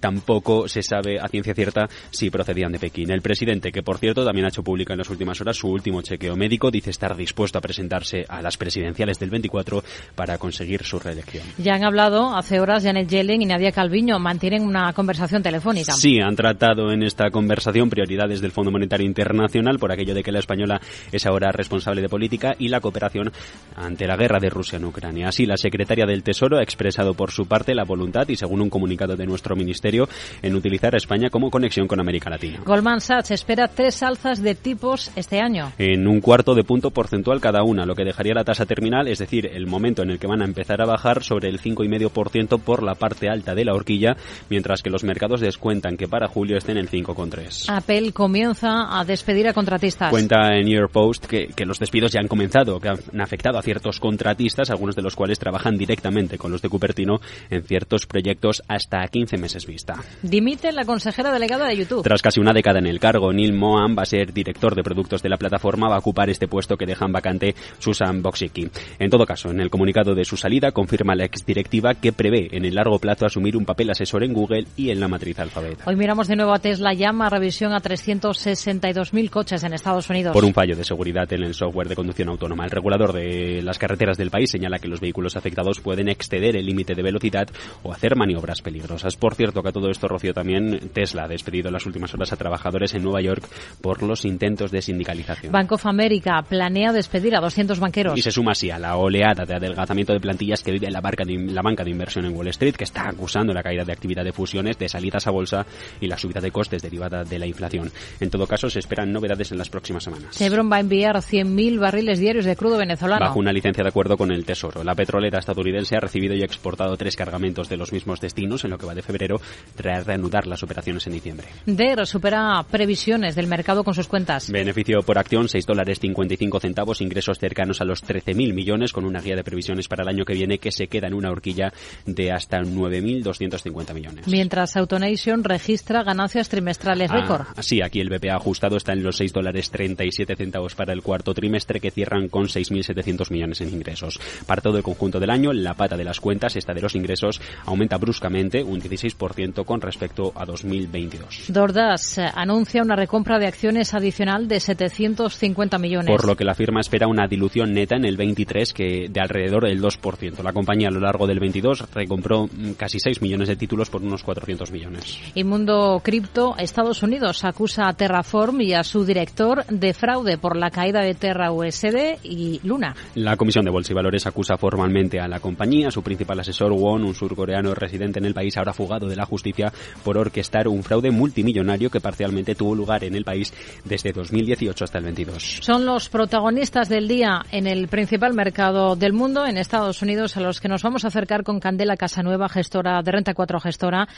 tampoco 0.00 0.68
se 0.68 0.82
sabe 0.82 1.18
a 1.20 1.28
ciencia 1.28 1.54
cierta 1.54 1.88
si 2.10 2.30
procedían 2.30 2.65
de 2.72 2.78
Pekín. 2.78 3.10
El 3.10 3.22
presidente 3.22 3.72
que 3.72 3.82
por 3.82 3.98
cierto 3.98 4.24
también 4.24 4.46
ha 4.46 4.48
hecho 4.48 4.62
pública 4.62 4.94
en 4.94 4.98
las 4.98 5.10
últimas 5.10 5.40
horas 5.40 5.56
su 5.56 5.68
último 5.68 6.02
chequeo 6.02 6.36
médico, 6.36 6.70
dice 6.70 6.90
estar 6.90 7.16
dispuesto 7.16 7.58
a 7.58 7.60
presentarse 7.60 8.24
a 8.28 8.42
las 8.42 8.56
presidenciales 8.56 9.18
del 9.18 9.30
24 9.30 9.82
para 10.14 10.38
conseguir 10.38 10.84
su 10.84 10.98
reelección. 10.98 11.44
Ya 11.58 11.74
han 11.74 11.84
hablado 11.84 12.34
hace 12.36 12.60
horas 12.60 12.82
Janet 12.82 13.08
Yellen 13.08 13.42
y 13.42 13.46
Nadia 13.46 13.72
Calviño, 13.72 14.18
mantienen 14.18 14.62
una 14.62 14.92
conversación 14.92 15.42
telefónica. 15.42 15.92
Sí, 15.92 16.18
han 16.20 16.36
tratado 16.36 16.92
en 16.92 17.02
esta 17.02 17.30
conversación 17.30 17.90
prioridades 17.90 18.40
del 18.40 18.52
Fondo 18.52 18.70
Monetario 18.70 19.06
Internacional 19.06 19.78
por 19.78 19.92
aquello 19.92 20.14
de 20.14 20.22
que 20.22 20.32
la 20.32 20.38
española 20.38 20.80
es 21.12 21.26
ahora 21.26 21.52
responsable 21.52 22.02
de 22.02 22.08
política 22.08 22.54
y 22.58 22.68
la 22.68 22.80
cooperación 22.80 23.32
ante 23.74 24.06
la 24.06 24.16
guerra 24.16 24.38
de 24.40 24.50
Rusia 24.50 24.76
en 24.76 24.84
Ucrania. 24.84 25.28
Así, 25.28 25.46
la 25.46 25.56
secretaria 25.56 26.06
del 26.06 26.22
Tesoro 26.22 26.58
ha 26.58 26.62
expresado 26.62 27.14
por 27.14 27.30
su 27.30 27.46
parte 27.46 27.74
la 27.74 27.84
voluntad 27.84 28.28
y 28.28 28.36
según 28.36 28.60
un 28.60 28.70
comunicado 28.70 29.16
de 29.16 29.26
nuestro 29.26 29.56
ministerio 29.56 30.08
en 30.42 30.54
utilizar 30.54 30.94
a 30.94 30.98
España 30.98 31.30
como 31.30 31.50
conexión 31.50 31.86
con 31.86 32.00
América 32.00 32.30
Latina. 32.30 32.55
Goldman 32.64 33.00
Sachs 33.00 33.30
espera 33.30 33.68
tres 33.68 34.02
alzas 34.02 34.42
de 34.42 34.54
tipos 34.54 35.10
este 35.16 35.40
año. 35.40 35.72
En 35.78 36.06
un 36.06 36.20
cuarto 36.20 36.54
de 36.54 36.64
punto 36.64 36.90
porcentual 36.90 37.40
cada 37.40 37.62
una, 37.62 37.86
lo 37.86 37.94
que 37.94 38.04
dejaría 38.04 38.34
la 38.34 38.44
tasa 38.44 38.66
terminal, 38.66 39.08
es 39.08 39.18
decir, 39.18 39.46
el 39.46 39.66
momento 39.66 40.02
en 40.02 40.10
el 40.10 40.18
que 40.18 40.26
van 40.26 40.42
a 40.42 40.44
empezar 40.44 40.80
a 40.80 40.86
bajar 40.86 41.22
sobre 41.22 41.48
el 41.48 41.60
5,5% 41.60 42.60
por 42.60 42.82
la 42.82 42.94
parte 42.94 43.28
alta 43.28 43.54
de 43.54 43.64
la 43.64 43.74
horquilla, 43.74 44.16
mientras 44.48 44.82
que 44.82 44.90
los 44.90 45.04
mercados 45.04 45.40
descuentan 45.40 45.96
que 45.96 46.08
para 46.08 46.28
julio 46.28 46.56
estén 46.56 46.78
en 46.78 46.88
5,3%. 46.88 47.66
Apple 47.68 48.12
comienza 48.12 48.98
a 48.98 49.04
despedir 49.04 49.48
a 49.48 49.52
contratistas. 49.52 50.10
Cuenta 50.10 50.56
en 50.56 50.66
New 50.66 50.78
York 50.78 50.92
Post 50.92 51.26
que, 51.26 51.48
que 51.48 51.66
los 51.66 51.78
despidos 51.78 52.12
ya 52.12 52.20
han 52.20 52.28
comenzado, 52.28 52.80
que 52.80 52.88
han 52.88 53.20
afectado 53.20 53.58
a 53.58 53.62
ciertos 53.62 54.00
contratistas, 54.00 54.70
algunos 54.70 54.96
de 54.96 55.02
los 55.02 55.16
cuales 55.16 55.38
trabajan 55.38 55.76
directamente 55.76 56.38
con 56.38 56.52
los 56.52 56.62
de 56.62 56.68
Cupertino 56.68 57.20
en 57.50 57.62
ciertos 57.62 58.06
proyectos 58.06 58.62
hasta 58.68 59.06
15 59.06 59.38
meses 59.38 59.66
vista. 59.66 60.02
Dimite 60.22 60.72
la 60.72 60.84
consejera 60.84 61.32
delegada 61.32 61.66
de 61.68 61.76
YouTube. 61.76 62.02
Tras 62.02 62.22
casi 62.22 62.35
una 62.40 62.52
década 62.52 62.78
en 62.78 62.86
el 62.86 63.00
cargo, 63.00 63.32
Neil 63.32 63.52
Mohan 63.52 63.96
va 63.96 64.02
a 64.02 64.06
ser 64.06 64.32
director 64.32 64.74
de 64.74 64.82
productos 64.82 65.22
de 65.22 65.28
la 65.28 65.36
plataforma, 65.36 65.88
va 65.88 65.96
a 65.96 65.98
ocupar 65.98 66.30
este 66.30 66.48
puesto 66.48 66.76
que 66.76 66.86
dejan 66.86 67.12
vacante 67.12 67.54
Susan 67.78 68.22
Boksicki. 68.22 68.68
En 68.98 69.10
todo 69.10 69.26
caso, 69.26 69.50
en 69.50 69.60
el 69.60 69.70
comunicado 69.70 70.14
de 70.14 70.24
su 70.24 70.36
salida 70.36 70.72
confirma 70.72 71.14
la 71.14 71.24
exdirectiva 71.24 71.94
que 71.94 72.12
prevé 72.12 72.48
en 72.52 72.64
el 72.64 72.74
largo 72.74 72.98
plazo 72.98 73.26
asumir 73.26 73.56
un 73.56 73.64
papel 73.64 73.90
asesor 73.90 74.24
en 74.24 74.32
Google 74.32 74.66
y 74.76 74.90
en 74.90 75.00
la 75.00 75.08
matriz 75.08 75.38
Alphabet. 75.38 75.78
Hoy 75.86 75.96
miramos 75.96 76.28
de 76.28 76.36
nuevo 76.36 76.52
a 76.52 76.58
Tesla, 76.58 76.92
llama 76.92 77.28
revisión 77.28 77.72
a 77.72 77.80
362.000 77.80 79.30
coches 79.30 79.62
en 79.64 79.72
Estados 79.72 80.08
Unidos. 80.10 80.32
Por 80.32 80.44
un 80.44 80.54
fallo 80.54 80.76
de 80.76 80.84
seguridad 80.84 81.32
en 81.32 81.42
el 81.42 81.54
software 81.54 81.88
de 81.88 81.96
conducción 81.96 82.28
autónoma. 82.28 82.64
El 82.64 82.70
regulador 82.70 83.12
de 83.12 83.62
las 83.62 83.78
carreteras 83.78 84.16
del 84.16 84.30
país 84.30 84.50
señala 84.50 84.78
que 84.78 84.88
los 84.88 85.00
vehículos 85.00 85.36
afectados 85.36 85.80
pueden 85.80 86.08
exceder 86.08 86.56
el 86.56 86.66
límite 86.66 86.94
de 86.94 87.02
velocidad 87.02 87.48
o 87.82 87.92
hacer 87.92 88.16
maniobras 88.16 88.62
peligrosas. 88.62 89.16
Por 89.16 89.34
cierto, 89.34 89.62
que 89.62 89.68
a 89.68 89.72
todo 89.72 89.90
esto, 89.90 90.08
Rocío, 90.08 90.34
también 90.34 90.90
Tesla 90.92 91.24
ha 91.24 91.28
despedido 91.28 91.68
en 91.68 91.74
las 91.74 91.86
últimas 91.86 92.12
horas 92.14 92.25
a 92.32 92.36
trabajadores 92.36 92.94
en 92.94 93.02
Nueva 93.02 93.20
York 93.20 93.48
por 93.80 94.02
los 94.02 94.24
intentos 94.24 94.70
de 94.70 94.82
sindicalización. 94.82 95.52
Bank 95.52 95.72
of 95.72 95.86
America 95.86 96.42
planea 96.48 96.92
despedir 96.92 97.36
a 97.36 97.40
200 97.40 97.78
banqueros. 97.78 98.18
Y 98.18 98.22
se 98.22 98.30
suma 98.30 98.52
así 98.52 98.70
a 98.70 98.78
la 98.78 98.96
oleada 98.96 99.44
de 99.44 99.54
adelgazamiento 99.54 100.12
de 100.12 100.20
plantillas 100.20 100.62
que 100.62 100.72
vive 100.72 100.90
la, 100.90 101.00
banca 101.00 101.24
de, 101.24 101.36
la 101.36 101.62
banca 101.62 101.84
de 101.84 101.90
inversión 101.90 102.24
en 102.24 102.36
Wall 102.36 102.48
Street, 102.48 102.74
que 102.74 102.84
está 102.84 103.08
acusando 103.08 103.52
la 103.52 103.62
caída 103.62 103.84
de 103.84 103.92
actividad 103.92 104.24
de 104.24 104.32
fusiones, 104.32 104.78
de 104.78 104.88
salidas 104.88 105.26
a 105.26 105.30
bolsa 105.30 105.66
y 106.00 106.06
la 106.06 106.18
subida 106.18 106.40
de 106.40 106.50
costes 106.50 106.82
derivada 106.82 107.24
de 107.24 107.38
la 107.38 107.46
inflación. 107.46 107.90
En 108.20 108.30
todo 108.30 108.46
caso, 108.46 108.68
se 108.70 108.78
esperan 108.78 109.12
novedades 109.12 109.52
en 109.52 109.58
las 109.58 109.68
próximas 109.68 110.04
semanas. 110.04 110.36
Chevron 110.36 110.70
va 110.70 110.76
a 110.76 110.80
enviar 110.80 111.16
100.000 111.16 111.78
barriles 111.78 112.18
diarios 112.18 112.44
de 112.44 112.56
crudo 112.56 112.78
venezolano. 112.78 113.24
Bajo 113.24 113.38
una 113.38 113.52
licencia 113.52 113.82
de 113.82 113.88
acuerdo 113.88 114.16
con 114.16 114.32
el 114.32 114.44
Tesoro. 114.44 114.84
La 114.84 114.94
petrolera 114.94 115.38
estadounidense 115.38 115.96
ha 115.96 116.00
recibido 116.00 116.34
y 116.34 116.42
exportado 116.42 116.96
tres 116.96 117.16
cargamentos 117.16 117.68
de 117.68 117.76
los 117.76 117.92
mismos 117.92 118.20
destinos 118.20 118.64
en 118.64 118.70
lo 118.70 118.78
que 118.78 118.86
va 118.86 118.94
de 118.94 119.02
febrero, 119.02 119.40
tras 119.74 120.06
reanudar 120.06 120.46
las 120.46 120.62
operaciones 120.62 121.06
en 121.06 121.12
diciembre. 121.14 121.46
DER 121.66 122.06
supera 122.16 122.64
previsiones 122.70 123.34
del 123.34 123.46
mercado 123.46 123.84
con 123.84 123.92
sus 123.92 124.08
cuentas. 124.08 124.50
Beneficio 124.50 125.02
por 125.02 125.18
acción, 125.18 125.50
6 125.50 125.66
dólares 125.66 126.00
55 126.00 126.60
centavos, 126.60 127.02
ingresos 127.02 127.38
cercanos 127.38 127.82
a 127.82 127.84
los 127.84 128.02
13.000 128.02 128.54
millones, 128.54 128.94
con 128.94 129.04
una 129.04 129.20
guía 129.20 129.36
de 129.36 129.44
previsiones 129.44 129.86
para 129.86 130.02
el 130.02 130.08
año 130.08 130.24
que 130.24 130.32
viene 130.32 130.56
que 130.56 130.72
se 130.72 130.86
queda 130.86 131.08
en 131.08 131.12
una 131.12 131.30
horquilla 131.30 131.74
de 132.06 132.32
hasta 132.32 132.60
9.250 132.60 133.92
millones. 133.92 134.28
Mientras 134.28 134.78
Autonation 134.78 135.44
registra 135.44 136.04
ganancias 136.04 136.48
trimestrales 136.48 137.10
récord. 137.10 137.48
Ah, 137.54 137.62
sí, 137.62 137.82
aquí 137.82 138.00
el 138.00 138.08
BPA 138.08 138.36
ajustado 138.36 138.78
está 138.78 138.94
en 138.94 139.02
los 139.02 139.18
6 139.18 139.34
dólares 139.34 139.70
37 139.70 140.36
centavos 140.36 140.74
para 140.74 140.94
el 140.94 141.02
cuarto 141.02 141.34
trimestre, 141.34 141.80
que 141.80 141.90
cierran 141.90 142.30
con 142.30 142.44
6.700 142.44 143.30
millones 143.30 143.60
en 143.60 143.74
ingresos. 143.74 144.18
Para 144.46 144.62
todo 144.62 144.78
el 144.78 144.82
conjunto 144.82 145.20
del 145.20 145.28
año, 145.28 145.52
la 145.52 145.74
pata 145.74 145.98
de 145.98 146.04
las 146.04 146.18
cuentas, 146.18 146.56
esta 146.56 146.72
de 146.72 146.80
los 146.80 146.94
ingresos, 146.94 147.42
aumenta 147.66 147.98
bruscamente 147.98 148.62
un 148.62 148.80
16% 148.80 149.66
con 149.66 149.82
respecto 149.82 150.32
a 150.34 150.46
2022. 150.46 151.44
Dordas 151.48 152.05
eh, 152.18 152.26
anuncia 152.34 152.82
una 152.82 152.96
recompra 152.96 153.38
de 153.38 153.46
acciones 153.46 153.94
adicional 153.94 154.48
de 154.48 154.60
750 154.60 155.78
millones. 155.78 156.10
Por 156.10 156.26
lo 156.26 156.36
que 156.36 156.44
la 156.44 156.54
firma 156.54 156.80
espera 156.80 157.06
una 157.08 157.26
dilución 157.26 157.72
neta 157.72 157.96
en 157.96 158.04
el 158.04 158.16
23 158.16 158.72
que 158.72 159.08
de 159.08 159.20
alrededor 159.20 159.64
del 159.64 159.80
2%. 159.80 160.42
La 160.42 160.52
compañía 160.52 160.88
a 160.88 160.90
lo 160.90 161.00
largo 161.00 161.26
del 161.26 161.40
22 161.40 161.88
recompró 161.92 162.46
mm, 162.46 162.72
casi 162.72 162.98
6 162.98 163.22
millones 163.22 163.48
de 163.48 163.56
títulos 163.56 163.90
por 163.90 164.02
unos 164.02 164.22
400 164.22 164.70
millones. 164.70 165.18
Y 165.34 165.44
Mundo 165.44 166.00
Cripto, 166.02 166.56
Estados 166.58 167.02
Unidos 167.02 167.44
acusa 167.44 167.88
a 167.88 167.94
Terraform 167.94 168.60
y 168.60 168.74
a 168.74 168.84
su 168.84 169.04
director 169.04 169.64
de 169.66 169.94
fraude 169.94 170.38
por 170.38 170.56
la 170.56 170.70
caída 170.70 171.00
de 171.00 171.14
Terra 171.14 171.52
USD 171.52 172.18
y 172.22 172.60
Luna. 172.62 172.94
La 173.14 173.36
Comisión 173.36 173.64
de 173.64 173.70
Bolsa 173.70 173.92
y 173.92 173.96
Valores 173.96 174.26
acusa 174.26 174.56
formalmente 174.56 175.20
a 175.20 175.28
la 175.28 175.40
compañía, 175.40 175.90
su 175.90 176.02
principal 176.02 176.40
asesor 176.40 176.72
Won, 176.72 177.04
un 177.04 177.14
surcoreano 177.14 177.74
residente 177.74 178.18
en 178.18 178.24
el 178.26 178.34
país, 178.34 178.56
ahora 178.56 178.72
fugado 178.72 179.08
de 179.08 179.16
la 179.16 179.26
justicia 179.26 179.72
por 180.04 180.18
orquestar 180.18 180.68
un 180.68 180.82
fraude 180.82 181.10
multimillonario 181.10 181.90
que 181.90 181.95
parcialmente 182.00 182.54
tuvo 182.54 182.74
lugar 182.74 183.04
en 183.04 183.14
el 183.14 183.24
país 183.24 183.52
desde 183.84 184.12
2018 184.12 184.84
hasta 184.84 184.98
el 184.98 185.04
22. 185.04 185.58
Son 185.62 185.84
los 185.86 186.08
protagonistas 186.08 186.88
del 186.88 187.08
día 187.08 187.42
en 187.50 187.66
el 187.66 187.88
principal 187.88 188.34
mercado 188.34 188.96
del 188.96 189.12
mundo, 189.12 189.46
en 189.46 189.56
Estados 189.56 190.02
Unidos, 190.02 190.36
a 190.36 190.40
los 190.40 190.60
que 190.60 190.68
nos 190.68 190.82
vamos 190.82 191.04
a 191.04 191.08
acercar 191.08 191.42
con 191.42 191.60
Candela 191.60 191.96
Casanueva, 191.96 192.48
gestora 192.48 193.02
de 193.02 193.12
Renta 193.12 193.34
4 193.34 193.60
Gestora. 193.60 194.08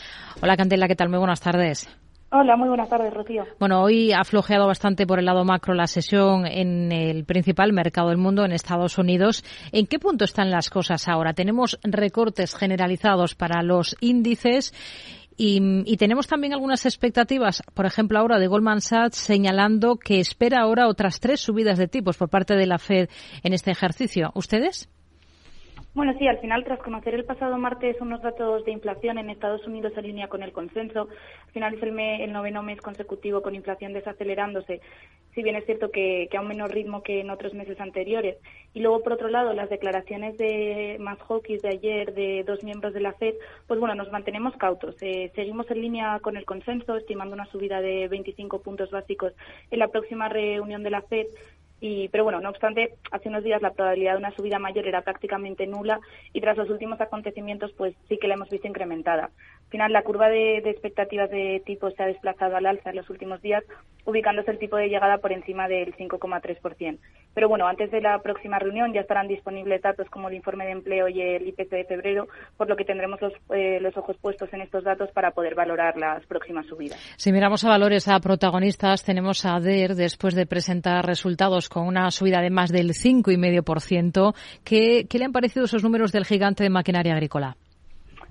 Hola 0.41 0.57
Candela, 0.57 0.89
¿qué 0.89 0.97
tal? 0.97 1.09
Muy 1.09 1.19
buenas 1.19 1.41
tardes. 1.41 1.89
Hola, 2.31 2.57
muy 2.57 2.69
buenas 2.69 2.91
tardes, 2.91 3.15
Rocío. 3.15 3.45
Bueno, 3.59 3.81
hoy 3.81 4.13
ha 4.13 4.23
flojeado 4.23 4.67
bastante 4.67 5.07
por 5.07 5.19
el 5.19 5.25
lado 5.25 5.47
macro 5.47 5.73
la 5.73 5.87
sesión 5.87 6.47
en 6.47 6.93
el 6.93 7.25
principal 7.25 7.73
mercado 7.73 8.11
del 8.11 8.19
mundo, 8.19 8.45
en 8.45 8.53
Estados 8.53 8.99
Unidos. 8.99 9.43
¿En 9.73 9.87
qué 9.87 9.99
punto 9.99 10.27
están 10.27 10.51
las 10.51 10.69
cosas 10.69 11.09
ahora? 11.09 11.33
Tenemos 11.33 11.79
recortes 11.83 12.55
generalizados 12.55 13.35
para 13.35 13.63
los 13.63 13.97
índices 14.01 14.75
y, 15.41 15.97
tenemos 15.99 16.27
también 16.27 16.53
algunas 16.53 16.85
expectativas, 16.85 17.63
por 17.73 17.87
ejemplo, 17.87 18.19
ahora 18.19 18.41
de 18.41 18.49
Goldman 18.49 18.81
Sachs 18.81 19.19
señalando 19.19 19.97
que 19.97 20.19
espera 20.19 20.63
ahora 20.63 20.89
otras 20.89 21.21
tres 21.21 21.41
subidas 21.41 21.79
de 21.79 21.87
tipos 21.87 22.17
por 22.17 22.29
parte 22.29 22.55
de 22.55 22.67
la 22.67 22.79
Fed 22.79 23.09
en 23.45 23.53
este 23.53 23.71
ejercicio. 23.71 24.33
¿Ustedes? 24.35 24.89
Bueno, 25.99 26.15
sí, 26.17 26.29
al 26.29 26.39
final, 26.39 26.63
tras 26.63 26.79
conocer 26.79 27.17
el 27.17 27.25
pasado 27.25 27.59
martes 27.59 28.01
unos 28.01 28.23
datos 28.23 28.65
de 28.65 28.71
inflación 28.71 29.19
en 29.19 29.31
Estados 29.31 29.67
Unidos 29.67 29.93
en 29.97 30.07
línea 30.07 30.29
con 30.29 30.45
el 30.45 30.53
consenso, 30.53 31.09
al 31.47 31.53
final 31.53 31.75
es 31.75 31.83
el, 31.83 32.33
noveno 32.33 32.63
mes 32.63 32.81
consecutivo 32.81 33.43
con 33.43 33.57
inflación 33.57 33.93
desacelerándose, 33.93 34.81
si 35.35 35.43
bien 35.43 35.57
es 35.57 35.67
cierto 35.67 35.91
que, 35.91 36.29
a 36.33 36.41
un 36.41 36.47
menor 36.47 36.71
ritmo 36.71 37.03
que 37.03 37.19
en 37.19 37.31
otros 37.31 37.53
meses 37.53 37.81
anteriores. 37.81 38.37
Y 38.75 38.79
luego, 38.79 39.03
por 39.03 39.15
otro 39.15 39.27
lado, 39.27 39.53
las 39.55 39.71
declaraciones 39.71 40.39
de 40.39 40.99
más 41.01 41.19
hawkish 41.19 41.63
de 41.63 41.71
ayer 41.71 42.15
de 42.15 42.45
dos 42.47 42.63
miembros 42.63 42.95
de 42.95 43.01
la 43.01 43.15
FED, 43.15 43.35
pues 43.67 43.81
bueno, 43.81 43.97
nos 43.97 44.13
mantenemos 44.13 44.57
cautos. 44.57 44.95
Eh, 45.01 45.33
seguimos 45.35 45.69
en 45.69 45.81
línea 45.81 46.21
con 46.21 46.37
el 46.37 46.45
consenso, 46.45 46.97
estimando 46.97 47.35
una 47.35 47.47
subida 47.47 47.81
de 47.81 48.07
25 48.07 48.63
puntos 48.63 48.93
básicos 48.93 49.33
en 49.73 49.81
la 49.81 49.89
próxima 49.89 50.29
reunión 50.29 50.85
de 50.85 50.91
la 50.91 51.03
FED 51.03 51.27
y, 51.81 52.09
pero 52.09 52.25
bueno, 52.25 52.41
no 52.41 52.49
obstante, 52.49 52.95
hace 53.11 53.29
unos 53.29 53.45
días 53.45 53.63
la 53.63 53.73
probabilidad 53.73 54.13
de 54.13 54.19
una 54.19 54.35
subida 54.35 54.59
mayor 54.59 54.87
era 54.87 55.03
prácticamente 55.03 55.67
nula 55.67 56.01
y 56.33 56.41
tras 56.41 56.57
los 56.57 56.71
últimos 56.71 57.01
acontecimientos, 57.01 57.73
pues 57.77 57.95
sí 58.09 58.19
que 58.19 58.29
la 58.29 58.35
hemos 58.35 58.51
visto 58.51 58.67
incrementada. 58.67 59.25
Al 59.69 59.71
final, 59.71 59.93
la 59.93 60.03
curva 60.03 60.29
de, 60.29 60.59
expectativas 60.59 61.31
de 61.31 61.63
tipo 61.65 61.91
se 61.91 62.03
ha 62.03 62.07
desplazado 62.07 62.57
al 62.57 62.67
alza 62.67 62.91
en 62.91 62.97
los 62.97 63.11
últimos 63.11 63.43
días, 63.43 63.63
ubicándose 64.07 64.51
el 64.51 64.59
tipo 64.59 64.77
de 64.77 64.89
llegada 64.89 65.19
por 65.19 65.31
encima 65.31 65.69
del 65.69 65.95
5,3%. 65.95 66.99
Pero 67.35 67.49
bueno, 67.49 67.69
antes 67.69 67.91
de 67.91 68.01
la 68.01 68.19
próxima 68.21 68.59
reunión 68.59 68.95
ya 68.95 69.03
estarán 69.03 69.29
disponibles 69.29 69.83
datos 69.83 70.09
como 70.09 70.29
el 70.29 70.35
informe 70.35 70.65
de 70.65 70.73
empleo 70.73 71.09
y 71.09 71.21
el 71.21 71.47
IPC 71.47 71.71
de 71.71 71.85
febrero, 71.85 72.27
por 72.57 72.69
lo 72.69 72.77
que 72.77 72.85
tendremos 72.85 73.21
los, 73.21 73.35
eh, 73.55 73.79
los 73.81 73.95
ojos 73.99 74.17
puestos 74.17 74.51
en 74.55 74.63
estos 74.63 74.85
datos 74.85 75.11
para 75.13 75.33
poder 75.33 75.55
valorar 75.55 75.99
las 75.99 76.25
próximas 76.27 76.67
subidas. 76.67 76.99
Si 77.19 77.31
miramos 77.31 77.63
a 77.65 77.69
valores 77.69 78.09
a 78.09 78.19
protagonistas, 78.21 79.05
tenemos 79.05 79.45
a 79.45 79.57
ADER 79.57 79.95
después 79.95 80.35
de 80.35 80.47
presentar 80.47 81.05
resultados 81.05 81.68
con 81.69 81.87
una 81.87 82.11
subida 82.11 82.41
de 82.41 82.51
más 82.51 82.71
del 82.71 82.91
5,5%. 82.91 84.35
¿Qué, 84.65 85.07
¿Qué 85.09 85.19
le 85.19 85.25
han 85.25 85.33
parecido 85.33 85.65
esos 85.65 85.83
números 85.83 86.13
del 86.13 86.25
gigante 86.25 86.63
de 86.63 86.71
maquinaria 86.71 87.15
agrícola? 87.15 87.57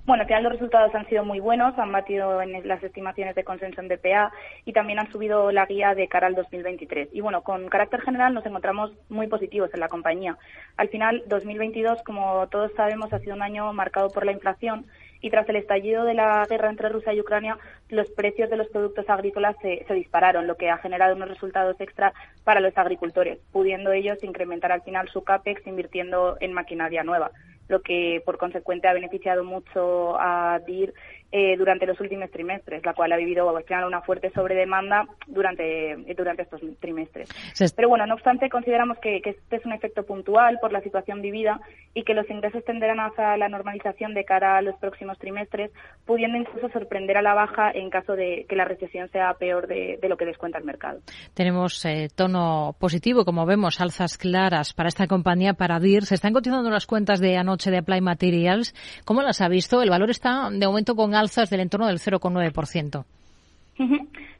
Bueno, 0.08 0.22
al 0.22 0.26
final 0.26 0.44
los 0.44 0.52
resultados 0.52 0.94
han 0.94 1.06
sido 1.06 1.22
muy 1.22 1.38
buenos, 1.38 1.78
han 1.78 1.92
batido 1.92 2.40
en 2.40 2.66
las 2.66 2.82
estimaciones 2.82 3.34
de 3.34 3.44
consenso 3.44 3.82
en 3.82 3.88
BPA 3.88 4.32
y 4.64 4.72
también 4.72 4.98
han 4.98 5.12
subido 5.12 5.52
la 5.52 5.66
guía 5.66 5.94
de 5.94 6.08
cara 6.08 6.28
al 6.28 6.34
2023. 6.34 7.10
Y 7.12 7.20
bueno, 7.20 7.42
con 7.42 7.68
carácter 7.68 8.00
general 8.00 8.32
nos 8.32 8.46
encontramos 8.46 8.90
muy 9.10 9.26
positivos 9.26 9.68
en 9.74 9.80
la 9.80 9.88
compañía. 9.88 10.38
Al 10.78 10.88
final, 10.88 11.24
2022, 11.26 12.02
como 12.06 12.46
todos 12.46 12.72
sabemos, 12.74 13.12
ha 13.12 13.18
sido 13.18 13.34
un 13.34 13.42
año 13.42 13.70
marcado 13.74 14.08
por 14.08 14.24
la 14.24 14.32
inflación 14.32 14.86
y 15.20 15.30
tras 15.30 15.48
el 15.48 15.56
estallido 15.56 16.04
de 16.04 16.14
la 16.14 16.46
guerra 16.48 16.70
entre 16.70 16.88
Rusia 16.88 17.12
y 17.12 17.20
Ucrania, 17.20 17.58
los 17.88 18.10
precios 18.10 18.50
de 18.50 18.56
los 18.56 18.68
productos 18.68 19.08
agrícolas 19.08 19.56
se, 19.60 19.84
dispararon, 19.94 20.46
lo 20.46 20.56
que 20.56 20.70
ha 20.70 20.78
generado 20.78 21.16
unos 21.16 21.28
resultados 21.28 21.80
extra 21.80 22.12
para 22.44 22.60
los 22.60 22.76
agricultores, 22.76 23.38
pudiendo 23.52 23.92
ellos 23.92 24.22
incrementar 24.22 24.72
al 24.72 24.82
final 24.82 25.08
su 25.08 25.22
CAPEX 25.22 25.66
invirtiendo 25.66 26.36
en 26.40 26.52
maquinaria 26.52 27.02
nueva, 27.02 27.30
lo 27.68 27.82
que 27.82 28.22
por 28.24 28.38
consecuente 28.38 28.88
ha 28.88 28.92
beneficiado 28.92 29.44
mucho 29.44 30.18
a 30.18 30.60
DIR 30.66 30.94
eh, 31.30 31.56
durante 31.58 31.84
los 31.84 32.00
últimos 32.00 32.30
trimestres, 32.30 32.82
la 32.86 32.94
cual 32.94 33.12
ha 33.12 33.16
vivido 33.16 33.54
al 33.54 33.64
final 33.64 33.84
una 33.84 34.00
fuerte 34.00 34.30
sobredemanda 34.30 35.06
durante, 35.26 35.96
durante 36.16 36.42
estos 36.42 36.62
trimestres. 36.80 37.28
Pero 37.76 37.88
bueno, 37.90 38.06
no 38.06 38.14
obstante, 38.14 38.48
consideramos 38.48 38.96
que, 38.98 39.20
este 39.22 39.56
es 39.56 39.66
un 39.66 39.72
efecto 39.72 40.04
puntual 40.04 40.58
por 40.58 40.72
la 40.72 40.80
situación 40.80 41.20
vivida 41.20 41.60
y 41.92 42.04
que 42.04 42.14
los 42.14 42.28
ingresos 42.30 42.64
tenderán 42.64 43.00
hacia 43.00 43.36
la 43.36 43.50
normalización 43.50 44.14
de 44.14 44.24
cara 44.24 44.56
a 44.56 44.62
los 44.62 44.74
próximos 44.76 45.18
trimestres, 45.18 45.70
pudiendo 46.06 46.38
incluso 46.38 46.70
sorprender 46.70 47.18
a 47.18 47.22
la 47.22 47.34
baja 47.34 47.72
en 47.72 47.90
caso 47.90 48.14
de 48.14 48.46
que 48.48 48.56
la 48.56 48.64
recesión 48.64 49.10
sea 49.10 49.34
peor 49.34 49.66
de, 49.66 49.98
lo 50.08 50.16
que 50.16 50.24
descuenta 50.24 50.56
el 50.56 50.64
mercado. 50.64 51.00
Tenemos 51.34 51.84
eh, 51.84 52.08
tono 52.14 52.74
positivo, 52.78 53.26
como 53.26 53.44
vemos, 53.44 53.82
alzas 53.82 54.16
claras 54.16 54.72
para 54.72 54.88
esta 54.88 55.06
compañía, 55.06 55.52
para 55.52 55.78
DIR. 55.78 56.06
Se 56.06 56.14
están 56.14 56.32
cotizando 56.32 56.70
las 56.70 56.86
cuentas 56.86 57.20
de 57.20 57.36
anoche 57.36 57.70
de 57.70 57.78
Apply 57.78 58.00
Materials. 58.00 58.74
¿Cómo 59.04 59.20
las 59.20 59.42
ha 59.42 59.48
visto? 59.48 59.82
El 59.82 59.90
valor 59.90 60.08
está 60.08 60.48
de 60.50 60.66
momento 60.66 60.94
con 60.94 61.17
alzas 61.18 61.50
del 61.50 61.60
entorno 61.60 61.86
del 61.86 62.00
0,9%. 62.00 63.04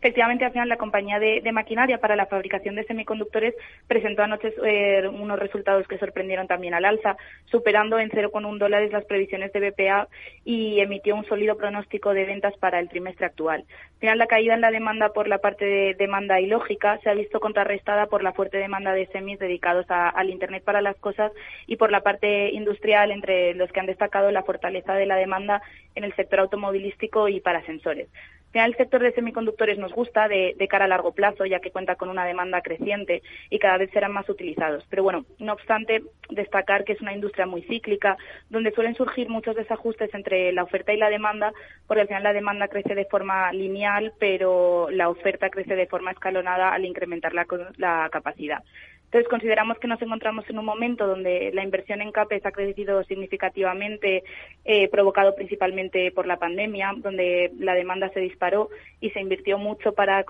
Efectivamente, 0.00 0.44
al 0.44 0.52
final 0.52 0.68
la 0.68 0.76
compañía 0.76 1.18
de, 1.18 1.42
maquinaria 1.50 1.98
para 1.98 2.14
la 2.14 2.26
fabricación 2.26 2.76
de 2.76 2.84
semiconductores 2.84 3.54
presentó 3.88 4.22
anoche 4.22 4.54
eh, 4.64 5.08
unos 5.08 5.40
resultados 5.40 5.88
que 5.88 5.98
sorprendieron 5.98 6.46
también 6.46 6.74
al 6.74 6.84
alza, 6.84 7.16
superando 7.46 7.98
en 7.98 8.08
0,1 8.10 8.58
dólares 8.58 8.92
las 8.92 9.04
previsiones 9.06 9.52
de 9.52 9.70
BPA 9.70 10.06
y 10.44 10.78
emitió 10.78 11.16
un 11.16 11.26
sólido 11.26 11.56
pronóstico 11.56 12.14
de 12.14 12.26
ventas 12.26 12.56
para 12.58 12.78
el 12.78 12.88
trimestre 12.88 13.26
actual. 13.26 13.64
Al 13.94 13.98
final, 13.98 14.18
la 14.18 14.28
caída 14.28 14.54
en 14.54 14.60
la 14.60 14.70
demanda 14.70 15.08
por 15.08 15.26
la 15.26 15.38
parte 15.38 15.64
de 15.64 15.94
demanda 15.94 16.40
ilógica 16.40 16.98
se 16.98 17.10
ha 17.10 17.14
visto 17.14 17.40
contrarrestada 17.40 18.06
por 18.06 18.22
la 18.22 18.32
fuerte 18.32 18.58
demanda 18.58 18.92
de 18.92 19.06
semis 19.06 19.40
dedicados 19.40 19.86
al 19.88 20.30
Internet 20.30 20.62
para 20.62 20.80
las 20.80 20.96
cosas 20.98 21.32
y 21.66 21.74
por 21.74 21.90
la 21.90 22.02
parte 22.02 22.50
industrial, 22.50 23.10
entre 23.10 23.54
los 23.54 23.72
que 23.72 23.80
han 23.80 23.86
destacado 23.86 24.30
la 24.30 24.44
fortaleza 24.44 24.94
de 24.94 25.06
la 25.06 25.16
demanda 25.16 25.60
en 25.96 26.04
el 26.04 26.14
sector 26.14 26.38
automovilístico 26.38 27.28
y 27.28 27.40
para 27.40 27.66
sensores 27.66 28.08
el 28.54 28.76
sector 28.76 29.02
de 29.02 29.12
semiconductores 29.12 29.78
nos 29.88 29.96
gusta 29.96 30.28
de, 30.28 30.54
cara 30.68 30.84
a 30.84 30.88
largo 30.88 31.12
plazo, 31.12 31.46
ya 31.46 31.60
que 31.60 31.70
cuenta 31.70 31.96
con 31.96 32.10
una 32.10 32.26
demanda 32.26 32.60
creciente 32.60 33.22
y 33.48 33.58
cada 33.58 33.78
vez 33.78 33.90
serán 33.90 34.12
más 34.12 34.28
utilizados. 34.28 34.84
Pero 34.90 35.02
bueno, 35.02 35.24
no 35.38 35.54
obstante, 35.54 36.02
destacar 36.28 36.84
que 36.84 36.92
es 36.92 37.00
una 37.00 37.14
industria 37.14 37.46
muy 37.46 37.62
cíclica, 37.62 38.18
donde 38.50 38.72
suelen 38.72 38.94
surgir 38.94 39.30
muchos 39.30 39.56
desajustes 39.56 40.12
entre 40.12 40.52
la 40.52 40.64
oferta 40.64 40.92
y 40.92 40.98
la 40.98 41.08
demanda, 41.08 41.52
porque 41.86 42.02
al 42.02 42.08
final 42.08 42.22
la 42.22 42.34
demanda 42.34 42.68
crece 42.68 42.94
de 42.94 43.06
forma 43.06 43.50
lineal, 43.52 44.12
pero 44.18 44.88
la 44.90 45.08
oferta 45.08 45.48
crece 45.48 45.74
de 45.74 45.86
forma 45.86 46.10
escalonada 46.10 46.74
al 46.74 46.84
incrementar 46.84 47.32
la 47.32 48.08
capacidad. 48.10 48.62
Entonces, 49.08 49.30
consideramos 49.30 49.78
que 49.78 49.88
nos 49.88 50.02
encontramos 50.02 50.44
en 50.50 50.58
un 50.58 50.66
momento 50.66 51.06
donde 51.06 51.50
la 51.54 51.64
inversión 51.64 52.02
en 52.02 52.12
CAPEX 52.12 52.44
ha 52.44 52.52
crecido 52.52 53.02
significativamente, 53.04 54.22
eh, 54.66 54.88
provocado 54.88 55.34
principalmente 55.34 56.10
por 56.10 56.26
la 56.26 56.36
pandemia, 56.36 56.92
donde 56.98 57.50
la 57.58 57.72
demanda 57.72 58.10
se 58.10 58.20
disparó 58.20 58.68
y 59.00 59.08
se 59.10 59.20
invirtió 59.20 59.56
mucho 59.56 59.94
para, 59.94 60.26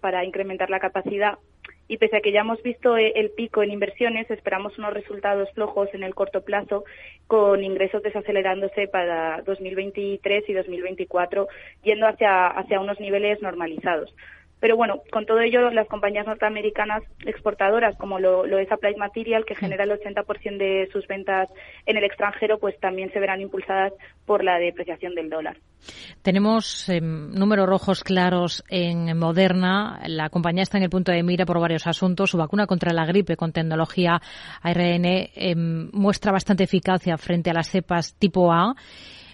para 0.00 0.24
incrementar 0.24 0.70
la 0.70 0.80
capacidad. 0.80 1.38
Y 1.86 1.98
pese 1.98 2.16
a 2.16 2.20
que 2.20 2.32
ya 2.32 2.40
hemos 2.40 2.60
visto 2.64 2.96
eh, 2.98 3.12
el 3.14 3.30
pico 3.30 3.62
en 3.62 3.70
inversiones, 3.70 4.28
esperamos 4.28 4.76
unos 4.76 4.92
resultados 4.92 5.48
flojos 5.52 5.88
en 5.92 6.02
el 6.02 6.16
corto 6.16 6.42
plazo, 6.42 6.84
con 7.28 7.62
ingresos 7.62 8.02
desacelerándose 8.02 8.88
para 8.88 9.40
2023 9.42 10.48
y 10.48 10.52
2024, 10.52 11.46
yendo 11.84 12.08
hacia, 12.08 12.48
hacia 12.48 12.80
unos 12.80 12.98
niveles 12.98 13.40
normalizados. 13.40 14.12
Pero 14.58 14.76
bueno, 14.76 15.02
con 15.12 15.26
todo 15.26 15.40
ello, 15.40 15.70
las 15.70 15.86
compañías 15.86 16.26
norteamericanas 16.26 17.02
exportadoras, 17.26 17.96
como 17.96 18.18
lo, 18.18 18.44
es 18.58 18.70
Applied 18.72 18.96
Material, 18.96 19.44
que 19.44 19.54
genera 19.54 19.84
el 19.84 19.90
80% 19.90 20.56
de 20.56 20.88
sus 20.92 21.06
ventas 21.06 21.48
en 21.84 21.98
el 21.98 22.04
extranjero, 22.04 22.58
pues 22.58 22.78
también 22.80 23.12
se 23.12 23.20
verán 23.20 23.40
impulsadas 23.40 23.92
por 24.24 24.42
la 24.42 24.58
depreciación 24.58 25.14
del 25.14 25.28
dólar. 25.28 25.58
Tenemos 26.22 26.88
em, 26.88 27.30
números 27.32 27.68
rojos 27.68 28.02
claros 28.02 28.64
en 28.68 29.16
Moderna. 29.16 30.00
La 30.06 30.30
compañía 30.30 30.62
está 30.62 30.78
en 30.78 30.84
el 30.84 30.90
punto 30.90 31.12
de 31.12 31.22
mira 31.22 31.44
por 31.44 31.60
varios 31.60 31.86
asuntos. 31.86 32.30
Su 32.30 32.38
vacuna 32.38 32.66
contra 32.66 32.92
la 32.92 33.04
gripe 33.04 33.36
con 33.36 33.52
tecnología 33.52 34.20
ARN 34.62 35.04
em, 35.04 35.90
muestra 35.92 36.32
bastante 36.32 36.64
eficacia 36.64 37.18
frente 37.18 37.50
a 37.50 37.54
las 37.54 37.68
cepas 37.68 38.14
tipo 38.18 38.52
A 38.52 38.74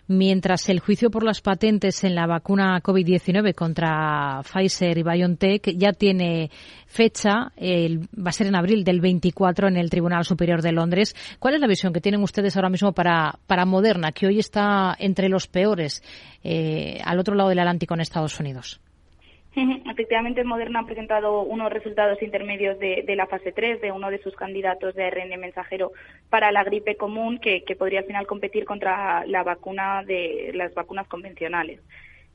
mientras 0.09 0.69
el 0.69 0.81
juicio 0.81 1.11
por 1.11 1.25
las 1.25 1.41
patentes 1.41 2.05
en 2.05 2.15
la 2.15 2.27
vacuna 2.27 2.81
COVID-19 2.83 3.55
contra 3.55 4.43
Pfizer 4.43 4.99
y 4.99 5.03
BioNTech 5.03 5.77
ya 5.77 5.93
tiene 5.93 6.51
fecha, 6.87 7.53
va 7.57 8.29
a 8.29 8.33
ser 8.33 8.47
en 8.47 8.57
abril 8.57 8.85
del 8.85 9.01
24 9.01 9.69
en 9.69 9.77
el 9.77 9.91
Tribunal 9.91 10.25
Superior 10.25 10.63
de 10.63 10.73
Londres. 10.73 11.15
¿Cuál 11.39 11.55
es 11.55 11.61
la 11.61 11.67
visión 11.67 11.93
que 11.93 12.01
tienen 12.01 12.23
ustedes 12.23 12.57
ahora 12.57 12.69
mismo 12.69 12.93
para, 12.93 13.39
para 13.47 13.65
Moderna, 13.65 14.13
que 14.13 14.27
hoy 14.27 14.39
está 14.39 14.95
entre 14.99 15.29
los 15.29 15.47
peores 15.47 16.03
eh, 16.45 17.01
al 17.05 17.19
otro 17.19 17.35
lado 17.35 17.49
del 17.49 17.61
Atlántico 17.61 17.95
en 17.95 18.01
Estados 18.01 18.39
Unidos? 18.39 18.81
Efectivamente, 19.91 20.45
Moderna 20.45 20.81
ha 20.81 20.87
presentado 20.87 21.43
unos 21.43 21.71
resultados 21.71 22.23
intermedios 22.23 22.79
de, 22.79 23.05
la 23.15 23.27
fase 23.27 23.53
3 23.53 23.81
de 23.81 23.93
uno 23.93 24.11
de 24.11 24.23
sus 24.23 24.35
candidatos 24.35 24.95
de 24.95 25.05
ARN 25.05 25.39
mensajero 25.39 25.93
para 26.31 26.51
la 26.53 26.65
gripe 26.65 26.97
común, 26.97 27.39
que, 27.39 27.63
podría 27.79 28.01
al 28.01 28.07
final 28.07 28.27
competir 28.27 28.65
contra 28.65 29.27
la 29.27 29.43
vacuna 29.43 30.05
de 30.05 30.53
las 30.55 30.73
vacunas 30.75 31.07
convencionales. 31.07 31.81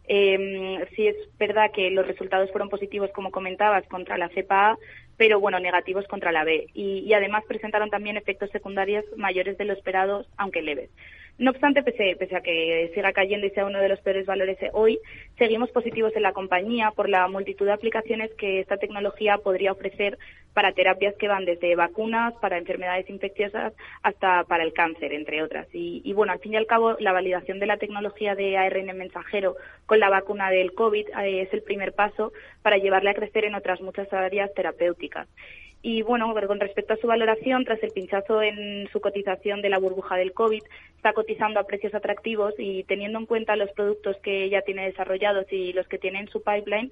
Eh, 0.09 0.86
sí 0.95 1.07
es 1.07 1.15
verdad 1.38 1.71
que 1.74 1.89
los 1.89 2.07
resultados 2.07 2.51
fueron 2.51 2.69
positivos, 2.69 3.09
como 3.12 3.31
comentabas, 3.31 3.86
contra 3.88 4.17
la 4.17 4.29
cepa 4.29 4.71
A, 4.71 4.77
pero 5.17 5.39
bueno, 5.39 5.59
negativos 5.59 6.07
contra 6.07 6.31
la 6.31 6.43
B. 6.43 6.67
Y, 6.74 7.00
y 7.00 7.13
además 7.13 7.43
presentaron 7.47 7.89
también 7.89 8.15
efectos 8.15 8.51
secundarios 8.51 9.03
mayores 9.17 9.57
de 9.57 9.65
lo 9.65 9.74
esperado, 9.74 10.25
aunque 10.38 10.62
leves. 10.62 10.91
No 11.39 11.51
obstante, 11.51 11.84
pese, 11.84 12.36
a 12.36 12.41
que 12.41 12.91
siga 12.96 13.13
cayendo 13.13 13.46
y 13.46 13.51
sea 13.51 13.65
uno 13.65 13.79
de 13.79 13.89
los 13.89 14.00
peores 14.00 14.25
valores 14.25 14.58
hoy, 14.74 15.00
seguimos 15.38 15.70
positivos 15.70 16.15
en 16.15 16.24
la 16.24 16.34
compañía 16.34 16.91
por 16.91 17.10
la 17.10 17.27
multitud 17.27 17.67
de 17.67 17.74
aplicaciones 17.74 18.32
que 18.39 18.60
esta 18.60 18.77
tecnología 18.77 19.38
podría 19.38 19.72
ofrecer 19.72 20.17
para 20.53 20.72
terapias 20.72 21.13
que 21.17 21.27
van 21.27 21.46
desde 21.46 21.75
vacunas, 21.75 22.34
para 22.41 22.58
enfermedades 22.58 23.08
infecciosas, 23.12 23.74
hasta 24.01 24.44
para 24.46 24.63
el 24.63 24.74
cáncer, 24.74 25.13
entre 25.13 25.44
otras. 25.44 25.67
Y, 25.72 26.01
y 26.03 26.13
bueno, 26.13 26.34
al 26.34 26.39
fin 26.39 26.53
y 26.53 26.58
al 26.58 26.65
cabo, 26.65 26.96
la 27.00 27.13
validación 27.13 27.60
de 27.60 27.67
la 27.67 27.77
tecnología 27.77 28.34
de 28.34 28.58
ARN 28.58 28.98
mensajero 28.98 29.56
con 29.86 30.00
la 30.00 30.10
vacuna 30.10 30.50
del 30.50 30.74
COVID 30.74 31.10
eh, 31.10 31.41
es 31.41 31.53
el 31.53 31.62
primer 31.62 31.94
paso 31.94 32.34
para 32.67 32.79
llevarle 32.79 33.12
a 33.12 33.13
crecer 33.13 33.45
en 33.45 33.55
otras 33.55 33.79
muchas 33.79 34.12
áreas 34.12 34.53
terapéuticas. 34.53 35.25
Y 35.81 36.01
bueno, 36.01 36.33
con 36.33 36.59
respecto 36.59 36.95
a 36.95 36.97
su 36.97 37.07
valoración, 37.07 37.63
tras 37.63 37.81
el 37.81 37.91
pinchazo 37.91 38.41
en 38.41 38.89
su 38.91 39.00
cotización 39.00 39.62
de 39.62 39.69
la 39.69 39.79
burbuja 39.79 40.17
del 40.17 40.33
COVID, 40.33 40.62
está 40.97 41.13
cotizando 41.13 41.62
a 41.62 41.63
precios 41.63 41.95
atractivos 41.95 42.53
y 42.57 42.83
teniendo 42.83 43.19
en 43.19 43.25
cuenta 43.25 43.55
los 43.55 43.71
productos 43.71 44.17
que 44.21 44.50
ya 44.50 44.63
tiene 44.63 44.86
desarrollados 44.86 45.45
y 45.50 45.71
los 45.71 45.88
que 45.88 45.97
tiene 45.97 46.19
en 46.19 46.27
su 46.27 46.43
pipeline, 46.43 46.91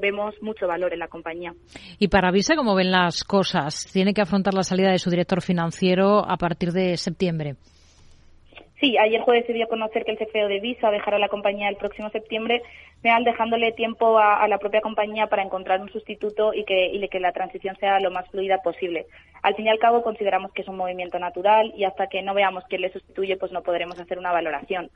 vemos 0.00 0.34
mucho 0.40 0.66
valor 0.66 0.94
en 0.94 1.00
la 1.00 1.08
compañía. 1.08 1.52
Y 1.98 2.08
para 2.08 2.30
Visa, 2.30 2.56
¿cómo 2.56 2.74
ven 2.74 2.90
las 2.90 3.24
cosas? 3.24 3.92
Tiene 3.92 4.14
que 4.14 4.22
afrontar 4.22 4.54
la 4.54 4.62
salida 4.62 4.90
de 4.90 4.98
su 4.98 5.10
director 5.10 5.42
financiero 5.42 6.24
a 6.26 6.38
partir 6.38 6.70
de 6.70 6.96
septiembre. 6.96 7.56
Sí, 8.80 8.96
ayer 8.96 9.20
jueves 9.22 9.44
se 9.46 9.52
dio 9.52 9.64
a 9.64 9.68
conocer 9.68 10.04
que 10.04 10.12
el 10.12 10.18
CFO 10.18 10.46
de 10.46 10.60
Visa 10.60 10.90
dejará 10.90 11.18
la 11.18 11.28
compañía 11.28 11.68
el 11.68 11.76
próximo 11.76 12.10
septiembre, 12.10 12.62
dejándole 13.02 13.72
tiempo 13.72 14.18
a, 14.18 14.46
la 14.48 14.58
propia 14.58 14.80
compañía 14.80 15.28
para 15.28 15.42
encontrar 15.42 15.80
un 15.80 15.90
sustituto 15.90 16.52
y 16.52 16.64
que, 16.64 16.86
y 16.86 17.08
que 17.08 17.20
la 17.20 17.32
transición 17.32 17.76
sea 17.76 18.00
lo 18.00 18.10
más 18.10 18.28
fluida 18.30 18.58
posible. 18.58 19.06
Al 19.42 19.54
fin 19.54 19.66
y 19.66 19.68
al 19.68 19.78
cabo, 19.78 20.02
consideramos 20.02 20.52
que 20.52 20.62
es 20.62 20.68
un 20.68 20.76
movimiento 20.76 21.18
natural 21.18 21.72
y 21.76 21.84
hasta 21.84 22.08
que 22.08 22.22
no 22.22 22.34
veamos 22.34 22.64
quién 22.68 22.80
le 22.80 22.92
sustituye, 22.92 23.36
pues 23.36 23.52
no 23.52 23.62
podremos 23.62 23.98
hacer 24.00 24.18
una 24.18 24.32
valoración. 24.32 24.90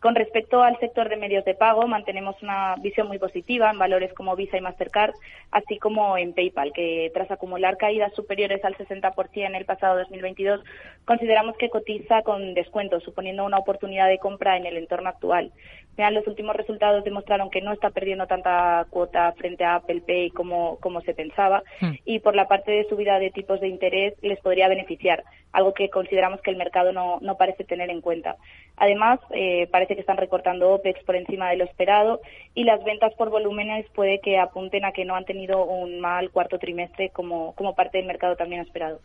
Con 0.00 0.16
respecto 0.16 0.62
al 0.62 0.78
sector 0.80 1.08
de 1.08 1.16
medios 1.16 1.44
de 1.44 1.54
pago, 1.54 1.86
mantenemos 1.86 2.42
una 2.42 2.74
visión 2.82 3.06
muy 3.06 3.18
positiva 3.18 3.70
en 3.70 3.78
valores 3.78 4.12
como 4.12 4.34
Visa 4.36 4.58
y 4.58 4.60
Mastercard, 4.60 5.14
así 5.52 5.78
como 5.78 6.18
en 6.18 6.34
PayPal, 6.34 6.72
que 6.72 7.10
tras 7.14 7.30
acumular 7.30 7.76
caídas 7.76 8.12
superiores 8.14 8.64
al 8.64 8.76
60% 8.76 9.46
en 9.46 9.54
el 9.54 9.64
pasado 9.64 9.96
2022, 9.98 10.60
consideramos 11.04 11.56
que 11.56 11.70
cotiza 11.70 12.22
con 12.22 12.54
descuento, 12.54 13.00
suponiendo 13.00 13.44
una 13.44 13.58
oportunidad 13.58 14.08
de 14.08 14.18
compra 14.18 14.56
en 14.56 14.66
el 14.66 14.76
entorno 14.76 15.08
actual 15.08 15.52
los 15.96 16.26
últimos 16.26 16.56
resultados 16.56 17.04
demostraron 17.04 17.50
que 17.50 17.60
no 17.60 17.72
está 17.72 17.90
perdiendo 17.90 18.26
tanta 18.26 18.86
cuota 18.90 19.32
frente 19.32 19.64
a 19.64 19.76
Apple 19.76 20.02
Pay 20.06 20.30
como, 20.30 20.76
como 20.80 21.00
se 21.02 21.14
pensaba 21.14 21.62
hmm. 21.80 21.92
y 22.04 22.18
por 22.18 22.34
la 22.34 22.48
parte 22.48 22.72
de 22.72 22.88
subida 22.88 23.18
de 23.18 23.30
tipos 23.30 23.60
de 23.60 23.68
interés 23.68 24.14
les 24.22 24.40
podría 24.40 24.68
beneficiar, 24.68 25.24
algo 25.52 25.72
que 25.72 25.90
consideramos 25.90 26.40
que 26.40 26.50
el 26.50 26.56
mercado 26.56 26.92
no, 26.92 27.18
no 27.20 27.36
parece 27.36 27.64
tener 27.64 27.90
en 27.90 28.00
cuenta. 28.00 28.36
Además, 28.76 29.20
eh, 29.30 29.68
parece 29.70 29.94
que 29.94 30.00
están 30.00 30.16
recortando 30.16 30.72
OPEX 30.72 31.02
por 31.04 31.14
encima 31.14 31.48
de 31.50 31.56
lo 31.56 31.64
esperado 31.64 32.20
y 32.54 32.64
las 32.64 32.82
ventas 32.82 33.14
por 33.14 33.30
volúmenes 33.30 33.86
puede 33.90 34.20
que 34.20 34.38
apunten 34.38 34.84
a 34.84 34.92
que 34.92 35.04
no 35.04 35.14
han 35.14 35.24
tenido 35.24 35.64
un 35.64 36.00
mal 36.00 36.30
cuarto 36.30 36.58
trimestre 36.58 37.10
como, 37.10 37.54
como 37.54 37.74
parte 37.74 37.98
del 37.98 38.06
mercado 38.06 38.36
también 38.36 38.62
esperado. 38.62 39.00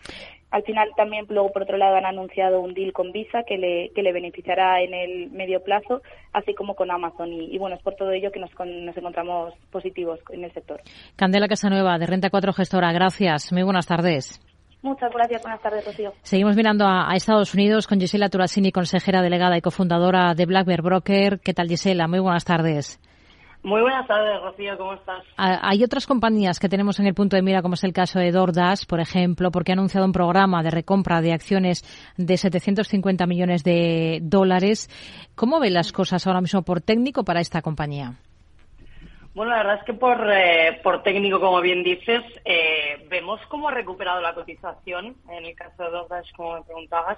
Al 0.51 0.63
final 0.63 0.89
también, 0.95 1.25
luego 1.29 1.51
por 1.51 1.63
otro 1.63 1.77
lado, 1.77 1.95
han 1.95 2.05
anunciado 2.05 2.59
un 2.59 2.73
deal 2.73 2.91
con 2.91 3.11
Visa 3.11 3.43
que 3.47 3.57
le, 3.57 3.91
que 3.93 4.01
le 4.01 4.11
beneficiará 4.11 4.81
en 4.81 4.93
el 4.93 5.29
medio 5.31 5.61
plazo, 5.63 6.01
así 6.33 6.55
como 6.55 6.75
con 6.75 6.89
Amazon. 6.89 7.31
Y, 7.31 7.57
bueno, 7.59 7.75
es 7.75 7.83
por 7.83 7.95
todo 7.95 8.11
ello 8.11 8.31
que 8.31 8.39
nos, 8.39 8.49
nos 8.59 8.97
encontramos 8.97 9.53
positivos 9.71 10.19
en 10.31 10.43
el 10.43 10.53
sector. 10.53 10.81
Candela 11.15 11.47
Casanueva, 11.47 11.97
de 11.99 12.07
Renta 12.07 12.29
4 12.29 12.53
Gestora, 12.53 12.91
gracias. 12.91 13.51
Muy 13.51 13.63
buenas 13.63 13.85
tardes. 13.85 14.41
Muchas 14.81 15.11
gracias. 15.13 15.41
Buenas 15.41 15.61
tardes, 15.61 15.85
Rocío. 15.85 16.13
Seguimos 16.21 16.55
mirando 16.55 16.85
a, 16.87 17.13
Estados 17.13 17.53
Unidos 17.53 17.85
con 17.85 17.99
Gisela 17.99 18.29
Turasini, 18.29 18.71
consejera 18.71 19.21
delegada 19.21 19.57
y 19.57 19.61
cofundadora 19.61 20.33
de 20.33 20.45
Black 20.45 20.65
Bear 20.65 20.81
Broker. 20.81 21.39
¿Qué 21.41 21.53
tal, 21.53 21.67
Gisela? 21.67 22.07
Muy 22.07 22.19
buenas 22.19 22.45
tardes. 22.45 22.99
Muy 23.61 23.81
buenas 23.81 24.07
tardes, 24.07 24.41
Rocío, 24.41 24.77
¿cómo 24.77 24.93
estás? 24.93 25.21
Hay 25.35 25.83
otras 25.83 26.07
compañías 26.07 26.59
que 26.59 26.69
tenemos 26.69 26.97
en 26.99 27.07
el 27.07 27.13
punto 27.13 27.35
de 27.35 27.41
mira, 27.41 27.61
como 27.61 27.73
es 27.73 27.83
el 27.83 27.91
caso 27.91 28.17
de 28.17 28.31
DoorDash, 28.31 28.85
por 28.87 29.01
ejemplo, 29.01 29.51
porque 29.51 29.73
ha 29.73 29.75
anunciado 29.75 30.05
un 30.05 30.13
programa 30.13 30.63
de 30.63 30.71
recompra 30.71 31.19
de 31.19 31.33
acciones 31.33 31.83
de 32.15 32.37
750 32.37 33.25
millones 33.27 33.65
de 33.65 34.19
dólares. 34.21 34.87
¿Cómo 35.35 35.59
ven 35.59 35.73
las 35.73 35.91
cosas 35.91 36.25
ahora 36.25 36.39
mismo 36.39 36.61
por 36.61 36.79
técnico 36.79 37.25
para 37.25 37.41
esta 37.41 37.61
compañía? 37.61 38.13
Bueno, 39.35 39.51
la 39.51 39.57
verdad 39.57 39.79
es 39.79 39.83
que 39.83 39.93
por, 39.93 40.17
eh, 40.31 40.79
por 40.81 41.03
técnico, 41.03 41.41
como 41.41 41.59
bien 41.59 41.83
dices, 41.83 42.23
eh, 42.45 43.05
vemos 43.09 43.41
cómo 43.49 43.67
ha 43.67 43.73
recuperado 43.73 44.21
la 44.21 44.33
cotización, 44.33 45.15
en 45.29 45.45
el 45.45 45.55
caso 45.55 45.83
de 45.83 45.91
DoorDash, 45.91 46.31
como 46.35 46.55
me 46.55 46.63
preguntabas, 46.63 47.17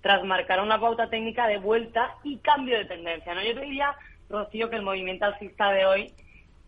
tras 0.00 0.24
marcar 0.24 0.60
una 0.60 0.80
pauta 0.80 1.10
técnica 1.10 1.48
de 1.48 1.58
vuelta 1.58 2.14
y 2.22 2.38
cambio 2.38 2.78
de 2.78 2.84
tendencia. 2.84 3.34
¿no? 3.34 3.42
Yo 3.42 3.54
te 3.54 3.62
diría 3.62 3.94
Rocío, 4.30 4.70
que 4.70 4.76
el 4.76 4.82
movimiento 4.82 5.24
alcista 5.24 5.72
de 5.72 5.84
hoy 5.86 6.14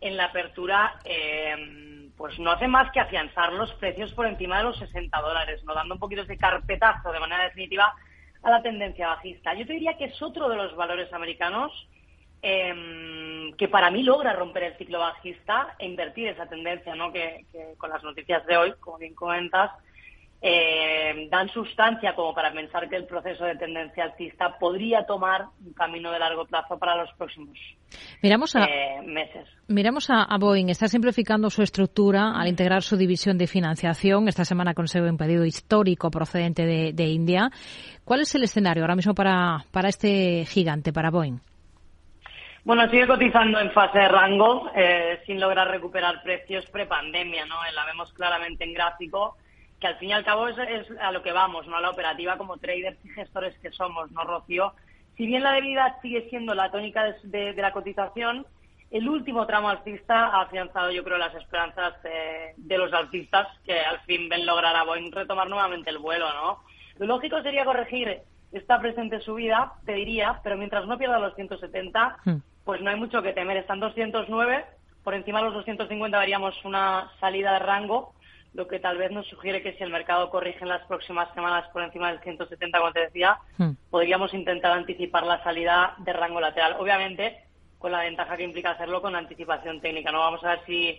en 0.01 0.16
la 0.16 0.27
apertura 0.27 0.98
eh, 1.05 2.11
pues 2.16 2.38
no 2.38 2.51
hace 2.51 2.68
más 2.68 2.90
que 2.92 3.01
afianzar 3.01 3.53
los 3.53 3.72
precios 3.75 4.12
por 4.12 4.27
encima 4.27 4.59
de 4.59 4.64
los 4.64 4.79
60 4.79 5.20
dólares, 5.20 5.64
no 5.64 5.75
dando 5.75 5.94
un 5.94 6.01
poquito 6.01 6.25
de 6.25 6.37
carpetazo 6.37 7.12
de 7.12 7.20
manera 7.20 7.44
definitiva 7.44 7.94
a 8.42 8.51
la 8.51 8.62
tendencia 8.62 9.09
bajista. 9.09 9.55
Yo 9.55 9.66
te 9.66 9.75
diría 9.75 9.96
que 9.96 10.07
es 10.07 10.20
otro 10.20 10.48
de 10.48 10.57
los 10.57 10.75
valores 10.77 11.12
americanos 11.12 11.72
eh, 12.42 13.53
que 13.57 13.68
para 13.68 13.90
mí 13.90 14.03
logra 14.03 14.33
romper 14.33 14.64
el 14.64 14.77
ciclo 14.77 14.98
bajista 14.98 15.77
e 15.79 15.87
invertir 15.87 16.29
esa 16.29 16.48
tendencia, 16.48 16.94
¿no? 16.96 17.12
que 17.12 17.46
con 17.79 17.90
las 17.90 18.03
noticias 18.03 18.44
de 18.46 18.57
hoy, 18.57 18.75
como 18.81 18.98
bien 18.98 19.14
comentas, 19.14 19.70
eh, 20.44 21.28
dan 21.31 21.48
sustancia 21.50 22.14
como 22.16 22.35
para 22.35 22.52
pensar 22.52 22.88
que 22.88 22.96
el 22.96 23.07
proceso 23.07 23.44
de 23.44 23.55
tendencia 23.57 24.05
alcista 24.05 24.59
podría 24.59 25.07
tomar 25.07 25.46
un 25.64 25.72
camino 25.72 26.11
de 26.11 26.18
largo 26.18 26.44
plazo 26.46 26.78
para 26.78 26.96
los 26.96 27.12
próximos 27.12 27.57
miramos 28.22 28.57
a, 28.57 28.64
eh, 28.64 29.02
meses. 29.05 29.46
Miramos 29.68 30.09
a, 30.11 30.26
Boeing. 30.38 30.68
Está 30.68 30.88
simplificando 30.88 31.50
su 31.50 31.62
estructura 31.62 32.33
al 32.35 32.48
integrar 32.48 32.83
su 32.83 32.96
división 32.96 33.38
de 33.38 33.46
financiación. 33.46 34.28
Esta 34.28 34.44
semana 34.44 34.74
consigue 34.74 35.09
un 35.09 35.16
pedido 35.16 35.44
histórico 35.44 36.11
procedente 36.11 36.64
de, 36.64 37.05
India. 37.05 37.50
¿Cuál 38.05 38.20
es 38.20 38.35
el 38.35 38.44
escenario 38.44 38.83
ahora 38.83 38.96
mismo 38.96 39.14
para, 39.14 39.64
para 39.70 39.88
este 39.88 40.44
gigante, 40.46 40.92
para 40.92 41.11
Boeing? 41.11 41.38
Bueno, 42.64 42.88
sigue 42.90 43.07
cotizando 43.09 43.59
en 43.59 43.72
fase 43.72 43.98
de 43.98 44.09
rango, 44.09 44.70
eh, 44.74 45.20
sin 45.26 45.40
lograr 45.40 45.68
recuperar 45.68 46.22
precios 46.22 46.64
prepandemia, 46.66 47.44
¿no? 47.46 47.57
La 47.74 47.85
vemos 47.87 48.12
claramente 48.12 48.64
en 48.64 48.72
gráfico 48.72 49.37
que 49.83 49.88
al 49.88 49.99
fin 49.99 50.11
y 50.11 50.12
al 50.12 50.25
cabo 50.25 50.47
es, 50.47 50.57
a 51.01 51.11
lo 51.11 51.25
que 51.25 51.33
vamos, 51.33 51.66
no 51.66 51.77
a 51.77 51.81
la 51.81 51.90
operativa 51.90 52.38
como 52.38 52.57
traders 52.57 53.05
y 53.05 53.09
gestores 53.09 53.59
que 53.59 53.73
somos, 53.73 54.12
¿no, 54.12 54.23
Rocío? 54.23 54.75
Si 55.16 55.27
bien 55.27 55.42
la 55.42 55.51
debilidad 55.51 56.01
sigue 56.01 56.31
siendo 56.31 56.55
la 56.55 56.71
tónica 56.71 57.16
de, 57.25 57.53
la 57.55 57.73
cotización, 57.73 58.47
el 58.92 59.09
último 59.09 59.45
tramo 59.45 59.71
alcista 59.71 60.29
ha 60.29 60.42
afianzado, 60.42 60.92
yo 60.92 61.03
creo, 61.03 61.18
las 61.18 61.35
esperanzas 61.35 61.95
de 62.57 62.79
los 62.79 62.92
alcistas 62.92 63.49
que 63.66 63.81
al 63.81 63.99
fin 64.03 64.29
ven 64.29 64.47
lograr 64.47 64.77
a 64.77 64.85
Boeing 64.85 65.11
retomar 65.11 65.49
nuevamente 65.49 65.90
el 65.90 65.99
vuelo, 65.99 66.33
¿no? 66.33 66.61
Lo 66.99 67.07
lógico 67.07 67.42
sería 67.42 67.64
corregir 67.64 68.21
esta 68.53 68.79
presente 68.81 69.18
subida, 69.18 69.73
te 69.85 69.95
diría, 69.95 70.38
pero 70.45 70.57
mientras 70.57 70.87
no 70.87 70.97
pierda 70.97 71.18
los 71.18 71.35
170, 71.35 72.18
hmm. 72.25 72.37
pues 72.64 72.81
no 72.81 72.90
hay 72.90 72.97
mucho 72.97 73.21
que 73.21 73.33
temer. 73.33 73.57
Están 73.57 73.81
209, 73.81 74.64
por 75.03 75.14
encima 75.14 75.40
de 75.40 75.47
los 75.47 75.55
250 75.55 76.16
veríamos 76.21 76.64
una 76.64 77.11
salida 77.18 77.55
de 77.55 77.59
rango 77.59 78.14
lo 78.55 78.69
que 78.69 78.79
tal 78.79 78.99
vez 78.99 79.11
nos 79.11 79.27
sugiere 79.29 79.62
que 79.62 79.73
si 79.75 79.83
el 79.83 79.91
mercado 79.91 80.31
corrige 80.31 80.61
en 80.62 80.69
las 80.69 80.87
próximas 80.87 81.33
semanas 81.35 81.69
por 81.73 81.83
encima 81.83 82.11
del 82.11 82.21
170, 82.21 82.79
como 82.79 82.93
te 82.93 83.01
decía, 83.01 83.38
hmm. 83.59 83.71
podríamos 83.91 84.35
intentar 84.35 84.73
anticipar 84.73 85.25
la 85.25 85.43
salida 85.43 85.95
de 85.99 86.12
rango 86.12 86.41
lateral. 86.41 86.77
Obviamente, 86.79 87.45
con 87.83 87.93
la 87.93 88.05
ventaja 88.05 88.37
que 88.37 88.45
implica 88.45 88.71
hacerlo 88.71 89.03
con 89.03 89.17
anticipación 89.17 89.81
técnica. 89.81 90.12
No 90.12 90.21
vamos 90.21 90.43
a 90.45 90.51
ver 90.51 90.61
si, 90.67 90.99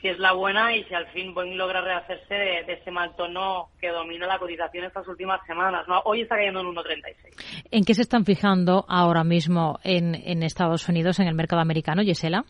si 0.00 0.08
es 0.08 0.18
la 0.18 0.32
buena 0.32 0.76
y 0.76 0.84
si 0.84 0.94
al 0.94 1.06
fin 1.08 1.32
Boeing 1.34 1.56
logra 1.56 1.80
rehacerse 1.80 2.34
de, 2.34 2.72
ese 2.72 2.90
mal 2.90 3.16
tono 3.16 3.70
que 3.80 3.88
domina 3.88 4.26
la 4.26 4.38
cotización 4.38 4.84
estas 4.84 5.08
últimas 5.08 5.40
semanas. 5.46 5.88
¿no? 5.88 6.02
Hoy 6.04 6.20
está 6.20 6.36
cayendo 6.36 6.60
en 6.60 6.66
1,36. 6.66 7.64
¿En 7.70 7.84
qué 7.84 7.94
se 7.94 8.02
están 8.02 8.26
fijando 8.26 8.84
ahora 8.88 9.24
mismo 9.24 9.78
en, 9.84 10.14
en 10.14 10.42
Estados 10.42 10.86
Unidos, 10.88 11.18
en 11.18 11.28
el 11.28 11.34
mercado 11.34 11.62
americano, 11.62 12.02
Gisela? 12.02 12.44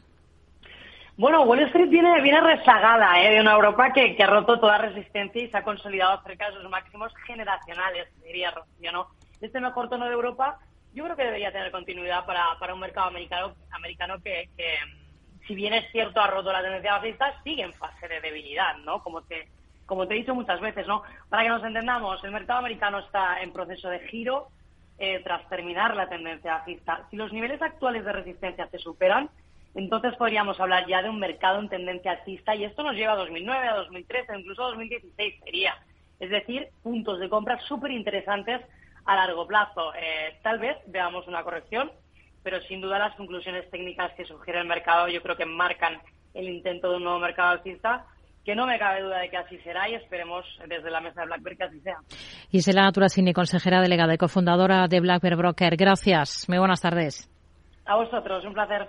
Bueno, 1.18 1.42
Wall 1.42 1.59
Street 1.62 1.88
viene, 1.88 2.22
viene 2.22 2.40
rezagada 2.40 3.20
¿eh? 3.20 3.35
de 3.35 3.40
una 3.40 3.54
Europa 3.54 3.92
que, 3.92 4.16
ha 4.22 4.26
roto 4.28 4.61
toda 4.61 4.78
resistencia 4.78 5.42
y 5.42 5.50
se 5.50 5.57
ha 5.57 5.64
consolidado 5.64 6.22
cerca 6.22 6.48
de 6.48 6.57
sus 6.57 6.70
máximos 6.70 7.12
generacionales, 7.26 8.07
diría 8.22 8.52
Rocío, 8.52 8.92
¿no? 8.92 9.09
Este 9.40 9.59
mejor 9.59 9.88
tono 9.88 10.07
de 10.07 10.12
Europa 10.12 10.61
yo 10.94 11.02
creo 11.02 11.16
que 11.16 11.24
debería 11.24 11.50
tener 11.50 11.72
continuidad 11.72 12.24
para, 12.24 12.57
para 12.61 12.72
un 12.72 12.78
mercado 12.78 13.09
americano, 13.09 13.52
americano 13.72 14.22
que, 14.22 14.48
si 15.48 15.57
bien 15.57 15.74
es 15.74 15.90
cierto, 15.90 16.20
ha 16.20 16.28
roto 16.28 16.52
la 16.52 16.62
tendencia 16.62 16.92
bajista, 16.92 17.35
sigue 17.42 17.64
en 17.64 17.74
fase 17.74 18.07
de 18.07 18.20
debilidad, 18.20 18.76
¿no? 18.85 19.02
Como 19.02 19.22
te, 19.22 19.48
como 19.87 20.07
te 20.07 20.14
he 20.14 20.18
dicho 20.18 20.37
muchas 20.37 20.61
veces, 20.61 20.87
¿no? 20.87 21.02
Para 21.28 21.42
que 21.42 21.48
nos 21.48 21.64
entendamos, 21.64 22.22
el 22.22 22.31
mercado 22.31 22.61
americano 22.61 23.00
está 23.00 23.42
en 23.42 23.52
proceso 23.52 23.90
de 23.90 24.07
giro 24.07 24.50
eh, 24.98 25.20
tras 25.24 25.48
terminar 25.48 25.96
la 25.96 26.09
tendencia 26.09 26.59
bajista. 26.59 27.09
Si 27.11 27.16
los 27.16 27.33
niveles 27.33 27.61
actuales 27.61 28.04
de 28.04 28.12
resistencia 28.12 28.68
se 28.68 28.78
superan, 28.78 29.28
entonces 29.74 30.14
podríamos 30.16 30.59
hablar 30.61 30.87
ya 30.87 31.02
de 31.02 31.11
un 31.11 31.18
mercado 31.18 31.61
en 31.61 31.68
tendencia 31.68 32.12
alcista 32.12 32.54
y 32.54 32.64
esto 32.64 32.83
nos 32.83 32.94
lleva 32.94 33.12
a 33.12 33.16
2009, 33.16 33.68
a 33.68 33.76
2013, 33.76 34.38
incluso 34.38 34.64
a 34.64 34.68
2016 34.68 35.35
sería. 35.44 35.74
Es 36.18 36.31
decir, 36.31 36.68
puntos 36.83 37.20
de 37.20 37.28
compra 37.28 37.59
súper 37.61 37.92
interesantes 37.92 38.61
a 39.04 39.16
largo 39.16 39.46
plazo. 39.46 39.94
Eh, 39.94 40.38
tal 40.42 40.59
vez 40.59 40.76
veamos 40.87 41.26
una 41.28 41.44
corrección, 41.44 41.90
pero 42.42 42.61
sin 42.62 42.81
duda 42.81 42.98
las 42.98 43.14
conclusiones 43.16 43.70
técnicas 43.70 44.12
que 44.14 44.24
sugiere 44.24 44.61
el 44.61 44.66
mercado 44.66 45.09
yo 45.09 45.22
creo 45.22 45.37
que 45.37 45.46
marcan 45.46 45.98
el 46.35 46.48
intento 46.48 46.90
de 46.90 46.96
un 46.96 47.04
nuevo 47.04 47.18
mercado 47.18 47.50
alcista 47.50 48.07
que 48.44 48.54
no 48.54 48.66
me 48.66 48.78
cabe 48.78 49.02
duda 49.02 49.18
de 49.18 49.28
que 49.28 49.37
así 49.37 49.59
será 49.59 49.90
y 49.90 49.94
esperemos 49.94 50.42
desde 50.66 50.90
la 50.90 51.02
mesa 51.02 51.20
de 51.20 51.26
BlackBerry 51.26 51.57
que 51.59 51.64
así 51.64 51.81
sea. 51.81 51.98
Isela 52.50 52.83
Naturasini, 52.83 53.35
consejera 53.35 53.83
delegada 53.83 54.14
y 54.14 54.16
cofundadora 54.16 54.88
de 54.88 55.00
BlackBerry 55.00 55.37
Broker. 55.37 55.76
Gracias. 55.76 56.48
Muy 56.48 56.57
buenas 56.57 56.81
tardes. 56.81 57.31
A 57.85 57.96
vosotros, 57.96 58.42
un 58.46 58.54
placer. 58.54 58.88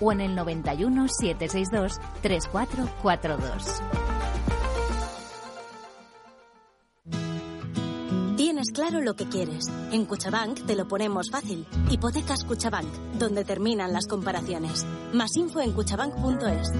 o 0.00 0.12
en 0.12 0.20
el 0.20 0.34
91 0.34 1.06
762 1.08 1.98
3442. 2.22 3.82
Tienes 8.36 8.70
claro 8.70 9.00
lo 9.00 9.16
que 9.16 9.28
quieres. 9.28 9.66
En 9.92 10.06
Cuchabank 10.06 10.66
te 10.66 10.76
lo 10.76 10.88
ponemos 10.88 11.30
fácil. 11.30 11.66
Hipotecas 11.90 12.44
Cuchabank, 12.44 12.88
donde 13.18 13.44
terminan 13.44 13.92
las 13.92 14.06
comparaciones. 14.06 14.86
Más 15.12 15.36
info 15.36 15.60
en 15.60 15.72
cuchabank.es. 15.72 16.72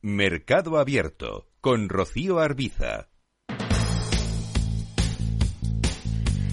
Mercado 0.00 0.78
Abierto 0.78 1.46
con 1.60 1.88
Rocío 1.88 2.40
Arbiza. 2.40 3.11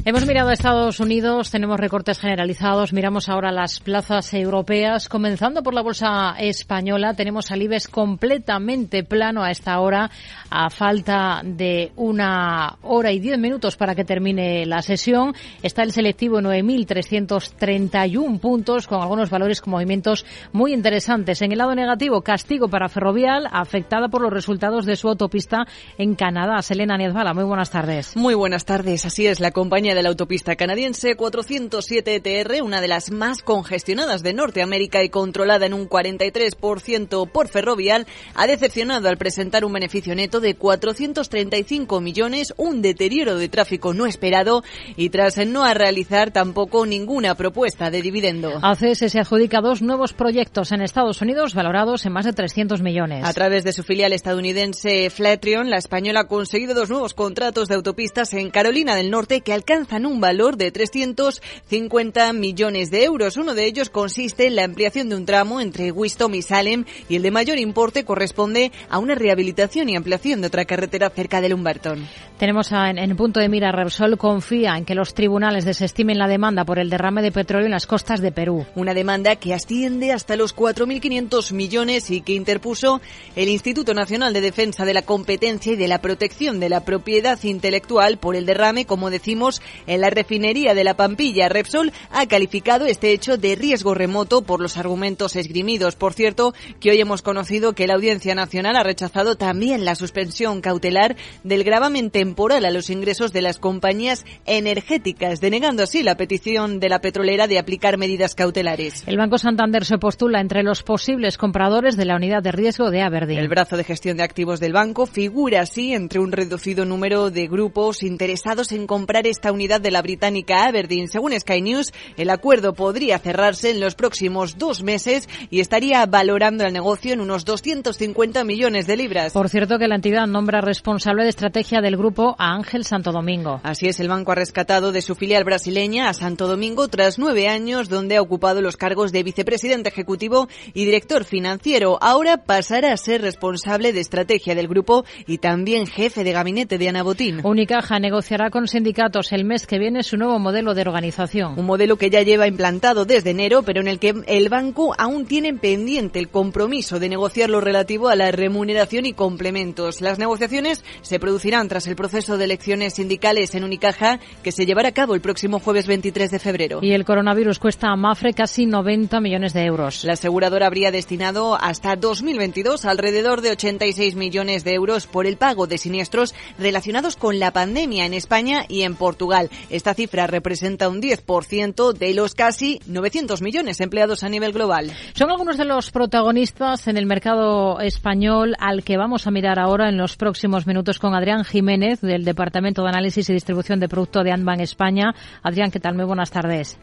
Hemos 0.06 0.26
mirado 0.26 0.50
a 0.50 0.54
Estados 0.54 1.02
Unidos, 1.02 1.52
tenemos 1.52 1.78
recortes 1.78 2.20
generalizados, 2.20 2.94
miramos 2.94 3.28
ahora 3.28 3.52
las 3.52 3.82
plazas 3.82 4.34
europeas, 4.34 5.10
comenzando 5.10 5.62
por 5.62 5.74
la 5.74 5.82
bolsa 5.82 6.36
española, 6.40 7.16
tenemos 7.16 7.52
al 7.52 7.62
IBEX 7.62 7.90
completamente 7.90 9.04
plano 9.04 9.44
a 9.44 9.52
esta 9.52 9.78
hora, 9.82 10.10
a 10.50 10.70
falta 10.70 11.42
de 11.44 11.92
una 11.98 12.78
hora 12.82 13.12
y 13.12 13.20
diez 13.20 13.38
minutos 13.38 13.76
para 13.76 13.94
que 13.94 14.06
termine 14.06 14.66
la 14.66 14.82
sesión. 14.82 15.36
Está 15.62 15.84
el 15.84 15.92
selectivo 15.92 16.40
9.331 16.40 18.40
puntos, 18.40 18.88
con 18.88 19.02
algunos 19.02 19.30
valores 19.30 19.60
con 19.60 19.72
movimientos 19.72 20.26
muy 20.54 20.74
interesantes. 20.74 21.42
En 21.42 21.52
el 21.52 21.58
lado 21.58 21.76
negativo, 21.76 22.22
castigo 22.22 22.70
para 22.70 22.88
Ferrovial, 22.88 23.50
afectada 23.52 24.08
por 24.08 24.22
los 24.22 24.32
resultados 24.32 24.86
de 24.86 24.96
su 24.96 25.10
autopista 25.10 25.68
en 25.98 26.16
Canadá. 26.16 26.62
Selena 26.62 26.98
Niezbala, 26.98 27.34
muy 27.34 27.44
buenas 27.44 27.70
tardes. 27.70 28.16
Muy 28.16 28.34
buenas 28.34 28.64
tardes, 28.64 29.06
así 29.06 29.28
es, 29.28 29.42
la 29.42 29.52
compañía 29.52 29.89
de 29.96 30.04
la 30.04 30.10
autopista 30.10 30.56
canadiense 30.56 31.16
407 31.16 32.16
ETR, 32.16 32.62
una 32.62 32.82
de 32.82 32.88
las 32.88 33.12
más 33.12 33.42
congestionadas 33.42 34.22
de 34.24 34.34
Norteamérica 34.34 35.04
y 35.04 35.10
controlada 35.10 35.66
en 35.66 35.74
un 35.74 35.90
43% 35.90 37.30
por 37.32 37.48
Ferrovial, 37.48 38.06
ha 38.36 38.48
decepcionado 38.48 39.10
al 39.10 39.18
presentar 39.18 39.66
un 39.66 39.74
beneficio 39.74 40.14
neto 40.16 40.40
de 40.40 40.56
435 40.56 42.02
millones, 42.02 42.54
un 42.58 42.82
deterioro 42.82 43.38
de 43.38 43.50
tráfico 43.50 43.94
no 43.94 44.06
esperado 44.06 44.64
y 44.96 45.10
tras 45.10 45.38
no 45.48 45.72
realizar 45.74 46.32
tampoco 46.32 46.86
ninguna 46.86 47.36
propuesta 47.36 47.90
de 47.90 48.02
dividendo. 48.02 48.60
ACS 48.62 49.12
se 49.12 49.20
adjudica 49.20 49.62
dos 49.62 49.82
nuevos 49.82 50.14
proyectos 50.14 50.72
en 50.72 50.82
Estados 50.82 51.22
Unidos 51.22 51.54
valorados 51.54 52.06
en 52.06 52.14
más 52.14 52.26
de 52.26 52.34
300 52.34 52.82
millones. 52.82 53.26
A 53.26 53.34
través 53.34 53.64
de 53.64 53.74
su 53.74 53.84
filial 53.84 54.14
estadounidense 54.14 55.10
Flatrion, 55.10 55.70
la 55.70 55.78
española 55.78 56.22
ha 56.22 56.28
conseguido 56.28 56.74
dos 56.74 56.90
nuevos 56.90 57.14
contratos 57.14 57.68
de 57.68 57.76
autopistas 57.76 58.34
en 58.34 58.50
Carolina 58.50 58.96
del 58.96 59.10
Norte 59.10 59.42
que 59.42 59.54
alcanzan 59.54 59.79
un 60.06 60.20
valor 60.20 60.58
de 60.58 60.72
350 60.72 62.34
millones 62.34 62.92
de 62.92 63.04
euros. 63.04 63.38
Uno 63.38 63.54
de 63.54 63.66
ellos 63.66 63.90
consiste 63.90 64.48
en 64.48 64.56
la 64.56 64.64
ampliación 64.64 65.10
de 65.10 65.16
un 65.16 65.26
tramo 65.26 65.62
entre 65.62 65.92
Wisdom 65.92 66.34
y 66.36 66.42
Salem 66.42 66.86
y 67.08 67.16
el 67.16 67.22
de 67.22 67.32
mayor 67.32 67.60
importe 67.60 68.06
corresponde 68.06 68.72
a 68.90 69.00
una 69.00 69.16
rehabilitación 69.16 69.90
y 69.90 69.96
ampliación 69.96 70.42
de 70.42 70.48
otra 70.48 70.66
carretera 70.66 71.10
cerca 71.10 71.42
de 71.42 71.50
Lumberton. 71.50 72.08
Tenemos 72.38 72.72
en, 72.72 72.98
en 72.98 73.18
punto 73.18 73.40
de 73.40 73.50
mira 73.50 73.72
Repsol 73.72 74.18
confía 74.18 74.78
en 74.78 74.86
que 74.86 74.96
los 74.96 75.14
tribunales 75.14 75.66
desestimen 75.66 76.18
la 76.18 76.28
demanda 76.28 76.64
por 76.64 76.80
el 76.80 76.90
derrame 76.90 77.22
de 77.22 77.32
petróleo 77.32 77.66
en 77.66 77.74
las 77.74 77.86
costas 77.86 78.22
de 78.22 78.32
Perú. 78.32 78.66
Una 78.76 78.94
demanda 78.94 79.36
que 79.36 79.54
asciende 79.54 80.14
hasta 80.14 80.38
los 80.38 80.56
4.500 80.56 81.54
millones 81.54 82.10
y 82.12 82.22
que 82.22 82.34
interpuso 82.34 83.02
el 83.36 83.50
Instituto 83.50 83.94
Nacional 83.94 84.34
de 84.34 84.42
Defensa 84.42 84.86
de 84.86 84.94
la 84.94 85.02
Competencia 85.02 85.74
y 85.74 85.76
de 85.76 85.88
la 85.88 86.02
Protección 86.02 86.60
de 86.60 86.70
la 86.70 86.86
Propiedad 86.86 87.38
Intelectual 87.44 88.18
por 88.18 88.36
el 88.36 88.46
derrame, 88.46 88.86
como 88.86 89.10
decimos, 89.10 89.62
en 89.88 90.02
la 90.02 90.10
refinería 90.10 90.74
de 90.74 90.84
la 90.84 90.96
Pampilla. 90.96 91.50
Repsol 91.50 91.92
ha 92.12 92.28
calificado 92.28 92.86
este 92.86 93.12
hecho 93.12 93.38
de 93.38 93.56
riesgo 93.56 93.94
remoto 93.94 94.42
por 94.42 94.62
los 94.62 94.78
argumentos 94.78 95.36
esgrimidos. 95.36 95.96
Por 95.96 96.14
cierto, 96.14 96.54
que 96.80 96.92
hoy 96.92 97.02
hemos 97.02 97.22
conocido 97.22 97.74
que 97.74 97.88
la 97.88 97.96
Audiencia 97.96 98.36
Nacional 98.36 98.76
ha 98.76 98.84
rechazado 98.84 99.36
también 99.36 99.86
la 99.86 99.96
suspensión 99.96 100.62
cautelar 100.62 101.16
del 101.44 101.64
gravamen 101.64 102.12
temporal 102.12 102.66
a 102.66 102.72
los 102.72 102.90
ingresos 102.90 103.34
de 103.34 103.42
las 103.42 103.60
compañías 103.60 104.26
energéticas, 104.46 105.42
denegando 105.42 105.84
así 105.84 106.04
la 106.04 106.16
petición 106.16 106.80
de 106.80 106.90
la 106.90 107.02
petrolera 107.02 107.48
de 107.48 107.60
aplicar 107.60 107.98
medidas 107.98 108.36
cautelares. 108.36 109.04
El 109.08 109.18
Banco 109.18 109.38
Santander 109.38 109.86
se 109.86 109.98
postula 109.98 110.42
entre 110.42 110.64
los 110.64 110.84
posibles 110.84 111.38
compradores 111.38 111.98
de 111.98 112.06
la 112.06 112.16
unidad 112.16 112.44
de 112.44 112.52
riesgo 112.52 112.92
de 112.92 113.02
Aberdeen. 113.02 113.40
El 113.40 113.50
brazo 113.50 113.78
de 113.78 113.84
gestión 113.84 114.18
de 114.18 114.24
activos 114.24 114.60
del 114.60 114.74
banco 114.74 115.06
figura 115.06 115.62
así 115.62 115.94
entre 115.94 116.20
un 116.20 116.32
reducido 116.32 116.86
número 116.86 117.30
de 117.30 117.48
grupos 117.48 118.04
interesados 118.04 118.72
en 118.72 118.88
comprar 118.88 119.28
esta 119.28 119.52
unidad 119.52 119.59
de 119.60 119.92
la 119.92 120.02
británica 120.02 120.66
Aberdeen. 120.66 121.10
Según 121.10 121.38
Sky 121.38 121.62
News, 121.62 121.92
el 122.16 122.30
acuerdo 122.30 122.74
podría 122.74 123.20
cerrarse 123.20 123.72
en 123.72 123.82
los 123.82 123.94
próximos 123.94 124.58
dos 124.58 124.84
meses 124.84 125.28
y 125.50 125.60
estaría 125.60 126.06
valorando 126.06 126.64
el 126.64 126.72
negocio 126.72 127.12
en 127.12 127.20
unos 127.20 127.44
250 127.44 128.46
millones 128.46 128.88
de 128.88 128.96
libras. 128.96 129.34
Por 129.34 129.50
cierto 129.50 129.78
que 129.78 129.90
la 129.90 129.96
entidad 129.96 130.28
nombra 130.28 130.62
responsable 130.62 131.24
de 131.24 131.30
estrategia 131.30 131.82
del 131.82 131.98
grupo 131.98 132.38
a 132.40 132.56
Ángel 132.56 132.86
Santo 132.86 133.12
Domingo. 133.12 133.60
Así 133.64 133.88
es, 133.88 134.00
el 134.00 134.08
banco 134.08 134.32
ha 134.32 134.36
rescatado 134.36 134.94
de 134.94 135.02
su 135.02 135.16
filial 135.16 135.44
brasileña 135.44 136.08
a 136.08 136.14
Santo 136.14 136.48
Domingo 136.48 136.88
tras 136.88 137.20
nueve 137.20 137.50
años 137.50 137.90
donde 137.90 138.16
ha 138.16 138.22
ocupado 138.22 138.62
los 138.62 138.78
cargos 138.78 139.12
de 139.12 139.24
vicepresidente 139.24 139.90
ejecutivo 139.90 140.48
y 140.74 140.86
director 140.86 141.26
financiero. 141.26 141.98
Ahora 142.02 142.46
pasará 142.46 142.94
a 142.94 142.98
ser 142.98 143.22
responsable 143.22 143.92
de 143.92 144.00
estrategia 144.00 144.56
del 144.56 144.70
grupo 144.70 145.04
y 145.28 145.40
también 145.40 145.86
jefe 145.86 146.24
de 146.24 146.32
gabinete 146.32 146.78
de 146.78 146.88
Ana 146.88 147.04
Botín. 147.04 147.42
Unicaja 147.44 148.00
negociará 148.00 148.50
con 148.50 148.70
sindicatos 148.70 149.32
el 149.32 149.49
mes 149.50 149.66
que 149.66 149.80
viene 149.80 150.04
su 150.04 150.16
nuevo 150.16 150.38
modelo 150.38 150.76
de 150.76 150.84
organización. 150.84 151.60
Un 151.60 151.66
modelo 151.66 151.98
que 151.98 152.12
ya 152.12 152.22
lleva 152.22 152.48
implantado 152.48 153.04
desde 153.04 153.32
enero, 153.32 153.64
pero 153.64 153.82
en 153.82 153.88
el 153.88 153.98
que 153.98 154.14
el 154.28 154.48
banco 154.48 154.94
aún 154.98 155.26
tiene 155.26 155.56
pendiente 155.56 156.20
el 156.20 156.30
compromiso 156.30 157.00
de 157.00 157.10
negociar 157.10 157.50
lo 157.50 157.60
relativo 157.60 158.10
a 158.10 158.16
la 158.16 158.32
remuneración 158.32 159.08
y 159.08 159.14
complementos. 159.14 160.02
Las 160.02 160.20
negociaciones 160.20 160.84
se 161.02 161.20
producirán 161.20 161.68
tras 161.68 161.88
el 161.88 161.96
proceso 161.96 162.38
de 162.38 162.46
elecciones 162.46 162.94
sindicales 162.94 163.56
en 163.56 163.64
Unicaja 163.64 164.20
que 164.44 164.52
se 164.52 164.68
llevará 164.68 164.90
a 164.90 164.94
cabo 164.94 165.16
el 165.16 165.22
próximo 165.22 165.60
jueves 165.60 165.88
23 165.88 166.30
de 166.30 166.40
febrero. 166.40 166.80
Y 166.84 166.92
el 166.92 167.04
coronavirus 167.04 167.58
cuesta 167.58 167.90
a 167.90 167.96
Mafre 167.96 168.34
casi 168.34 168.68
90 168.68 169.20
millones 169.20 169.54
de 169.54 169.66
euros. 169.66 170.04
La 170.04 170.14
aseguradora 170.14 170.68
habría 170.68 170.92
destinado 170.92 171.56
hasta 171.60 171.96
2022 171.96 172.86
alrededor 172.86 173.42
de 173.42 173.50
86 173.52 174.16
millones 174.16 174.64
de 174.64 174.76
euros 174.76 175.08
por 175.08 175.26
el 175.26 175.38
pago 175.38 175.66
de 175.66 175.80
siniestros 175.80 176.36
relacionados 176.60 177.16
con 177.16 177.40
la 177.40 177.52
pandemia 177.52 178.06
en 178.06 178.14
España 178.14 178.66
y 178.68 178.84
en 178.84 178.94
Portugal. 178.94 179.39
Esta 179.70 179.94
cifra 179.94 180.28
representa 180.28 180.90
un 180.90 181.02
10% 181.02 181.94
de 181.94 182.14
los 182.14 182.36
casi 182.36 182.80
900 182.88 183.42
millones 183.42 183.80
empleados 183.80 184.24
a 184.24 184.30
nivel 184.30 184.52
global. 184.52 184.92
Son 185.14 185.30
algunos 185.30 185.58
de 185.58 185.66
los 185.66 185.92
protagonistas 185.92 186.88
en 186.88 186.98
el 186.98 187.06
mercado 187.06 187.80
español 187.80 188.56
al 188.60 188.84
que 188.84 188.98
vamos 188.98 189.28
a 189.28 189.32
mirar 189.32 189.60
ahora 189.60 189.90
en 189.90 189.98
los 189.98 190.18
próximos 190.18 190.68
minutos 190.68 191.00
con 191.00 191.14
Adrián 191.14 191.44
Jiménez 191.44 192.02
del 192.02 192.26
Departamento 192.26 192.84
de 192.84 192.90
Análisis 192.90 193.30
y 193.30 193.34
Distribución 193.34 193.80
de 193.80 193.90
Producto 193.90 194.24
de 194.24 194.32
Anban 194.32 194.60
España. 194.60 195.14
Adrián, 195.44 195.72
¿qué 195.72 195.80
tal? 195.80 195.96
Muy 195.96 196.06
buenas 196.06 196.32
tardes. 196.32 196.80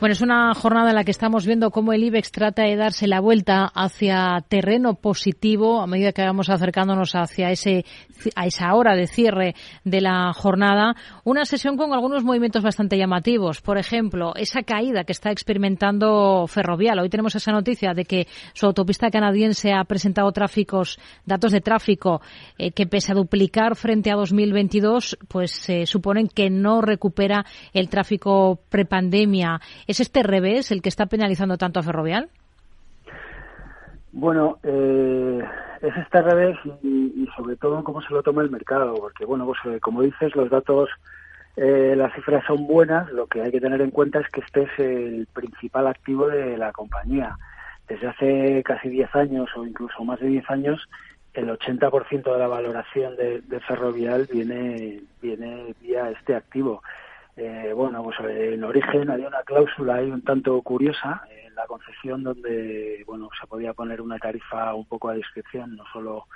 Bueno, 0.00 0.12
es 0.12 0.20
una 0.20 0.54
jornada 0.54 0.90
en 0.90 0.96
la 0.96 1.04
que 1.04 1.10
estamos 1.10 1.46
viendo 1.46 1.70
cómo 1.70 1.92
el 1.92 2.04
IBEX 2.04 2.32
trata 2.32 2.62
de 2.62 2.76
darse 2.76 3.06
la 3.06 3.20
vuelta 3.20 3.70
hacia 3.74 4.44
terreno 4.48 4.94
positivo 4.94 5.80
a 5.80 5.86
medida 5.86 6.12
que 6.12 6.22
vamos 6.22 6.50
acercándonos 6.50 7.14
hacia 7.14 7.50
ese 7.50 7.84
a 8.34 8.46
esa 8.46 8.74
hora 8.74 8.94
de 8.94 9.06
cierre 9.06 9.54
de 9.84 10.00
la 10.00 10.32
jornada. 10.32 10.94
Una 11.24 11.44
sesión 11.44 11.76
con 11.76 11.92
algunos 11.92 12.24
movimientos 12.24 12.62
bastante 12.62 12.98
llamativos. 12.98 13.60
Por 13.60 13.78
ejemplo, 13.78 14.34
esa 14.36 14.62
caída 14.62 15.04
que 15.04 15.12
está 15.12 15.30
experimentando 15.30 16.46
Ferrovial. 16.46 16.98
Hoy 16.98 17.08
tenemos 17.08 17.34
esa 17.34 17.52
noticia 17.52 17.94
de 17.94 18.04
que 18.04 18.26
su 18.52 18.66
autopista 18.66 19.10
canadiense 19.10 19.72
ha 19.72 19.84
presentado 19.84 20.30
tráficos, 20.32 20.98
datos 21.24 21.52
de 21.52 21.60
tráfico 21.60 22.20
eh, 22.58 22.72
que 22.72 22.86
pese 22.86 23.12
a 23.12 23.14
duplicar 23.14 23.76
frente 23.76 24.10
a 24.10 24.16
2022, 24.16 25.18
pues 25.28 25.52
se 25.52 25.86
suponen 25.86 26.28
que 26.28 26.50
no 26.50 26.80
recupera 26.80 27.44
el 27.72 27.88
tráfico 27.88 28.60
pre 28.68 28.84
pandemia, 28.90 29.60
¿es 29.86 30.00
este 30.00 30.22
revés 30.22 30.70
el 30.70 30.82
que 30.82 30.90
está 30.90 31.06
penalizando 31.06 31.56
tanto 31.56 31.80
a 31.80 31.82
Ferrovial? 31.82 32.28
Bueno, 34.12 34.58
eh, 34.62 35.40
es 35.80 35.96
este 35.96 36.20
revés 36.20 36.58
y, 36.82 37.26
sobre 37.36 37.56
todo 37.56 37.82
cómo 37.84 38.02
se 38.02 38.12
lo 38.12 38.22
toma 38.22 38.42
el 38.42 38.50
mercado, 38.50 38.94
porque 38.96 39.24
bueno, 39.24 39.46
pues 39.46 39.58
eh, 39.66 39.80
como 39.80 40.02
dices, 40.02 40.34
los 40.34 40.50
datos, 40.50 40.90
eh, 41.56 41.94
las 41.96 42.12
cifras 42.14 42.44
son 42.46 42.66
buenas, 42.66 43.10
lo 43.12 43.26
que 43.26 43.40
hay 43.40 43.52
que 43.52 43.60
tener 43.60 43.80
en 43.80 43.90
cuenta 43.90 44.18
es 44.18 44.28
que 44.28 44.40
este 44.40 44.62
es 44.64 44.78
el 44.78 45.26
principal 45.32 45.86
activo 45.86 46.26
de 46.26 46.58
la 46.58 46.72
compañía. 46.72 47.36
Desde 47.88 48.08
hace 48.08 48.62
casi 48.64 48.88
10 48.88 49.14
años 49.14 49.48
o 49.56 49.64
incluso 49.64 50.04
más 50.04 50.20
de 50.20 50.26
10 50.26 50.50
años, 50.50 50.88
el 51.32 51.48
80% 51.48 52.32
de 52.32 52.38
la 52.38 52.48
valoración 52.48 53.16
de, 53.16 53.40
de 53.42 53.60
Ferrovial 53.60 54.28
viene, 54.30 55.00
viene 55.22 55.74
vía 55.80 56.10
este 56.10 56.34
activo. 56.34 56.82
Eh, 57.42 57.72
bueno, 57.72 58.02
pues 58.02 58.18
eh, 58.20 58.52
en 58.52 58.64
origen 58.64 59.08
había 59.08 59.26
una 59.28 59.42
cláusula 59.44 59.94
ahí 59.94 60.10
un 60.10 60.20
tanto 60.20 60.60
curiosa 60.60 61.22
en 61.30 61.54
la 61.54 61.66
concesión 61.66 62.22
donde, 62.22 63.02
bueno, 63.06 63.30
se 63.40 63.46
podía 63.46 63.72
poner 63.72 64.02
una 64.02 64.18
tarifa 64.18 64.74
un 64.74 64.84
poco 64.84 65.08
a 65.08 65.14
discreción, 65.14 65.74
no 65.74 65.84
solo 65.90 66.26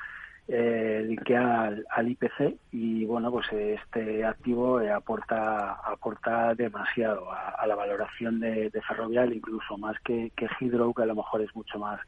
eh, 0.48 1.04
linkeada 1.06 1.76
al, 1.90 2.08
IPC 2.08 2.56
y, 2.72 3.04
bueno, 3.04 3.30
pues 3.30 3.52
este 3.52 4.24
activo 4.24 4.80
eh, 4.80 4.90
aporta 4.90 5.74
aporta 5.74 6.54
demasiado 6.54 7.30
a, 7.30 7.66
la 7.66 7.74
valoración 7.74 8.40
de, 8.40 8.70
Ferrovial, 8.88 9.34
incluso 9.34 9.76
más 9.76 10.00
que, 10.00 10.32
que 10.34 10.48
Hydro, 10.58 10.94
que 10.94 11.02
a 11.02 11.06
lo 11.06 11.16
mejor 11.16 11.42
es 11.42 11.54
mucho 11.54 11.78
más 11.78 12.00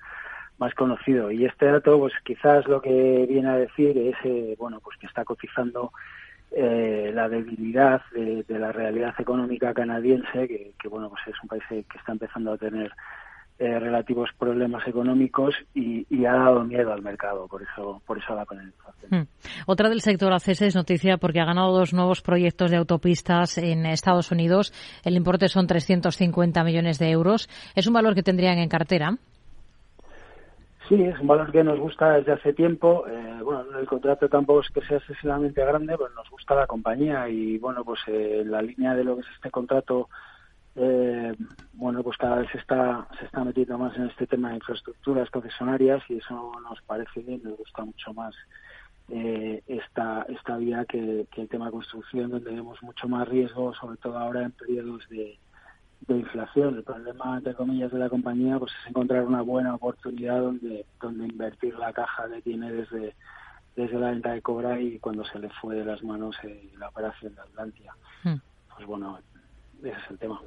más 0.56 0.72
conocido. 0.72 1.30
Y 1.30 1.44
este 1.44 1.66
dato, 1.66 1.98
pues 1.98 2.14
quizás 2.24 2.66
lo 2.66 2.80
que 2.80 3.26
viene 3.28 3.50
a 3.50 3.58
decir 3.58 3.98
es, 3.98 4.56
bueno, 4.56 4.80
pues 4.80 4.96
que 4.96 5.06
está 5.06 5.22
cotizando 5.22 5.92
eh, 6.52 7.10
la 7.14 7.28
debilidad 7.28 8.02
de, 8.12 8.44
la 8.48 8.72
realidad 8.72 9.14
económica 9.18 9.74
canadiense, 9.74 10.48
que, 10.48 10.88
bueno, 10.88 11.10
pues 11.10 11.22
es 11.26 11.34
un 11.42 11.48
país 11.48 11.64
que 11.68 11.98
está 11.98 12.12
empezando 12.12 12.52
a 12.52 12.58
tener 12.58 12.92
eh, 13.58 13.78
relativos 13.78 14.28
problemas 14.38 14.86
económicos 14.86 15.54
y, 15.74 16.04
ha 16.26 16.32
dado 16.32 16.64
miedo 16.64 16.92
al 16.92 17.00
mercado, 17.00 17.48
por 17.48 17.62
eso, 17.62 18.02
por 18.04 18.18
eso 18.18 18.34
la 18.34 18.44
penalización. 18.44 19.22
Hmm. 19.22 19.26
Otra 19.66 19.88
del 19.88 20.02
sector 20.02 20.30
ACS 20.32 20.60
es 20.60 20.74
noticia 20.74 21.16
porque 21.16 21.40
ha 21.40 21.46
ganado 21.46 21.72
dos 21.72 21.94
nuevos 21.94 22.20
proyectos 22.20 22.70
de 22.70 22.76
autopistas 22.76 23.56
en 23.56 23.86
Estados 23.86 24.30
Unidos. 24.30 24.74
El 25.04 25.16
importe 25.16 25.48
son 25.48 25.66
350 25.66 26.64
millones 26.64 26.98
de 26.98 27.10
euros. 27.10 27.48
¿Es 27.74 27.86
un 27.86 27.94
valor 27.94 28.14
que 28.14 28.22
tendrían 28.22 28.58
en 28.58 28.68
cartera? 28.68 29.16
Sí, 30.88 31.02
es 31.02 31.18
un 31.18 31.26
valor 31.26 31.50
que 31.50 31.64
nos 31.64 31.80
gusta 31.80 32.12
desde 32.12 32.32
hace 32.32 32.52
tiempo. 32.52 33.04
Eh, 33.08 33.40
bueno, 33.42 33.76
el 33.76 33.86
contrato 33.86 34.28
tampoco 34.28 34.60
es 34.60 34.68
que 34.68 34.82
sea 34.82 34.98
excesivamente 34.98 35.64
grande, 35.64 35.96
pero 35.98 36.10
nos 36.10 36.30
gusta 36.30 36.54
la 36.54 36.68
compañía 36.68 37.28
y 37.28 37.58
bueno, 37.58 37.84
pues 37.84 38.00
eh, 38.06 38.44
la 38.46 38.62
línea 38.62 38.94
de 38.94 39.02
lo 39.02 39.16
que 39.16 39.22
es 39.22 39.26
este 39.34 39.50
contrato, 39.50 40.08
eh, 40.76 41.34
bueno, 41.72 42.04
pues 42.04 42.16
cada 42.18 42.36
vez 42.36 42.48
se 42.52 42.58
está 42.58 43.08
se 43.18 43.24
está 43.24 43.42
metiendo 43.42 43.76
más 43.78 43.96
en 43.96 44.04
este 44.04 44.28
tema 44.28 44.50
de 44.50 44.56
infraestructuras 44.56 45.28
concesionarias 45.30 46.04
y 46.08 46.18
eso 46.18 46.52
nos 46.62 46.80
parece 46.82 47.20
bien, 47.20 47.40
nos 47.42 47.58
gusta 47.58 47.84
mucho 47.84 48.12
más 48.12 48.34
esta 49.08 50.26
esta 50.28 50.56
vía 50.56 50.84
que, 50.84 51.26
que 51.32 51.42
el 51.42 51.48
tema 51.48 51.66
de 51.66 51.72
construcción, 51.72 52.30
donde 52.30 52.50
vemos 52.50 52.80
mucho 52.82 53.08
más 53.08 53.26
riesgo, 53.28 53.74
sobre 53.74 53.96
todo 53.98 54.18
ahora 54.18 54.42
en 54.42 54.52
periodos 54.52 55.08
de 55.08 55.38
de 56.00 56.16
inflación. 56.18 56.76
El 56.76 56.84
problema, 56.84 57.36
entre 57.36 57.54
comillas, 57.54 57.92
de 57.92 57.98
la 57.98 58.08
compañía 58.08 58.58
pues 58.58 58.72
es 58.80 58.90
encontrar 58.90 59.24
una 59.24 59.42
buena 59.42 59.74
oportunidad 59.74 60.40
donde, 60.40 60.86
donde 61.00 61.26
invertir 61.26 61.74
la 61.76 61.92
caja 61.92 62.28
que 62.28 62.42
tiene 62.42 62.72
desde, 62.72 63.14
desde 63.74 63.98
la 63.98 64.10
venta 64.10 64.32
de 64.32 64.42
Cobra 64.42 64.80
y 64.80 64.98
cuando 64.98 65.24
se 65.24 65.38
le 65.38 65.48
fue 65.60 65.76
de 65.76 65.84
las 65.84 66.02
manos 66.02 66.36
eh, 66.44 66.70
la 66.78 66.88
operación 66.88 67.34
de 67.34 67.40
Atlantia. 67.40 67.92
Hmm. 68.22 68.36
Pues 68.74 68.86
bueno, 68.86 69.18
ese 69.82 69.90
es 69.90 70.10
el 70.10 70.18
tema. 70.18 70.40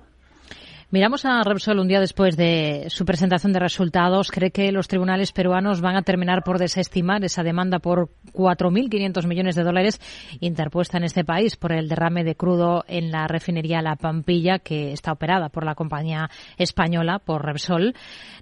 Miramos 0.91 1.23
a 1.23 1.43
Repsol 1.43 1.77
un 1.77 1.87
día 1.87 1.99
después 1.99 2.35
de 2.35 2.85
su 2.87 3.05
presentación 3.05 3.53
de 3.53 3.59
resultados. 3.59 4.31
¿Cree 4.31 4.49
que 4.49 4.71
los 4.71 4.87
tribunales 4.87 5.31
peruanos 5.31 5.81
van 5.81 5.95
a 5.95 6.01
terminar 6.01 6.41
por 6.43 6.57
desestimar 6.57 7.23
esa 7.23 7.43
demanda 7.43 7.77
por 7.77 8.09
4.500 8.33 9.27
millones 9.27 9.55
de 9.55 9.61
dólares 9.61 9.99
interpuesta 10.39 10.97
en 10.97 11.03
este 11.03 11.23
país 11.23 11.57
por 11.57 11.73
el 11.73 11.89
derrame 11.89 12.23
de 12.23 12.33
crudo 12.33 12.85
en 12.87 13.11
la 13.11 13.27
refinería 13.27 13.83
La 13.83 13.97
Pampilla, 13.97 14.57
que 14.57 14.91
está 14.91 15.11
operada 15.11 15.49
por 15.49 15.63
la 15.63 15.75
compañía 15.75 16.27
española, 16.57 17.19
por 17.19 17.45
Repsol? 17.45 17.93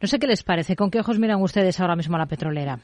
No 0.01 0.07
sé 0.07 0.17
qué 0.17 0.27
les 0.27 0.43
parece. 0.43 0.77
¿Con 0.77 0.89
qué 0.89 1.01
ojos 1.01 1.19
miran 1.19 1.41
ustedes 1.41 1.81
ahora 1.81 1.97
mismo 1.97 2.15
a 2.15 2.19
la 2.19 2.27
petrolera? 2.27 2.79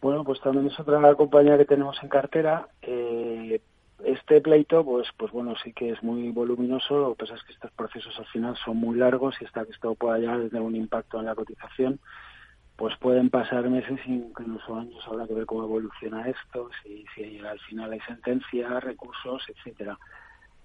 Bueno, 0.00 0.22
pues 0.22 0.40
también 0.40 0.68
es 0.68 0.78
otra 0.78 1.12
compañía 1.16 1.58
que 1.58 1.64
tenemos 1.64 1.96
en 2.00 2.08
cartera. 2.08 2.68
Eh, 2.82 3.60
este 4.04 4.40
pleito, 4.40 4.84
pues, 4.84 5.08
pues 5.16 5.32
bueno, 5.32 5.54
sí 5.62 5.72
que 5.72 5.90
es 5.90 6.02
muy 6.02 6.30
voluminoso, 6.30 6.98
lo 6.98 7.14
que 7.14 7.24
pasa 7.24 7.34
es 7.34 7.42
que 7.44 7.52
estos 7.52 7.70
procesos 7.72 8.18
al 8.18 8.26
final 8.26 8.56
son 8.64 8.76
muy 8.76 8.96
largos 8.96 9.34
y 9.40 9.44
hasta 9.44 9.64
que 9.64 9.72
esto 9.72 9.94
pueda 9.94 10.18
ya 10.18 10.36
tener 10.36 10.62
un 10.62 10.76
impacto 10.76 11.20
en 11.20 11.26
la 11.26 11.34
cotización, 11.34 12.00
pues 12.76 12.96
pueden 12.98 13.30
pasar 13.30 13.68
meses, 13.68 14.00
incluso 14.06 14.76
años, 14.76 15.04
habrá 15.06 15.26
que 15.26 15.34
ver 15.34 15.46
cómo 15.46 15.64
evoluciona 15.64 16.28
esto, 16.28 16.68
si, 16.82 17.04
si 17.14 17.38
al 17.38 17.60
final 17.60 17.92
hay 17.92 18.00
sentencia, 18.00 18.80
recursos, 18.80 19.42
etcétera. 19.48 19.98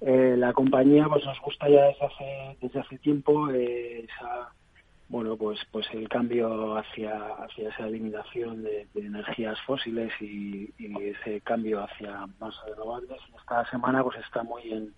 Eh, 0.02 0.36
la 0.38 0.54
compañía 0.54 1.08
pues 1.10 1.26
nos 1.26 1.40
gusta 1.42 1.68
ya 1.70 1.86
desde 1.86 2.06
hace, 2.06 2.58
desde 2.62 2.80
hace 2.80 2.98
tiempo 3.00 3.50
eh, 3.50 4.06
esa 4.06 4.52
bueno, 5.10 5.38
pues, 5.38 5.60
pues 5.72 5.88
el 5.94 6.10
cambio 6.10 6.76
hacia, 6.76 7.16
hacia 7.36 7.70
esa 7.70 7.88
eliminación 7.88 8.64
de, 8.64 8.88
energías 8.96 9.60
fósiles 9.62 10.12
y, 10.20 10.74
ese 10.78 11.42
cambio 11.42 11.84
hacia 11.84 12.28
más 12.40 12.54
renovables. 12.66 13.20
Esta 13.40 13.70
semana 13.70 14.04
pues 14.04 14.18
está 14.18 14.44
muy 14.44 14.72
en, 14.72 14.94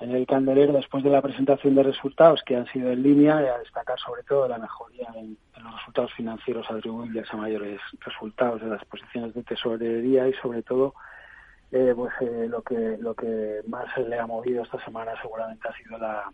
el 0.00 0.26
candelero 0.26 0.72
después 0.72 1.04
de 1.04 1.10
la 1.10 1.22
presentación 1.22 1.74
de 1.74 1.84
resultados 1.84 2.42
que 2.44 2.56
han 2.56 2.66
sido 2.66 2.90
en 2.90 3.02
línea 3.02 3.38
a 3.38 3.58
destacar 3.58 3.98
sobre 3.98 4.24
todo 4.24 4.46
la 4.48 4.58
mejoría 4.58 5.08
en, 5.14 5.38
los 5.62 5.74
resultados 5.76 6.12
financieros 6.14 6.70
atribuibles 6.70 7.26
a 7.32 7.36
mayores 7.36 7.80
resultados 8.00 8.60
de 8.60 8.68
las 8.68 8.84
posiciones 8.84 9.32
de 9.32 9.42
tesorería 9.42 10.28
y 10.28 10.34
sobre 10.34 10.62
todo 10.62 10.94
eh, 11.72 11.94
pues 11.96 12.12
eh, 12.20 12.46
lo 12.48 12.62
que 12.62 12.98
lo 13.00 13.14
que 13.14 13.62
más 13.66 13.86
le 13.96 14.18
ha 14.18 14.26
movido 14.26 14.62
esta 14.62 14.84
semana 14.84 15.12
seguramente 15.22 15.66
ha 15.66 15.76
sido 15.76 15.98
la, 15.98 16.30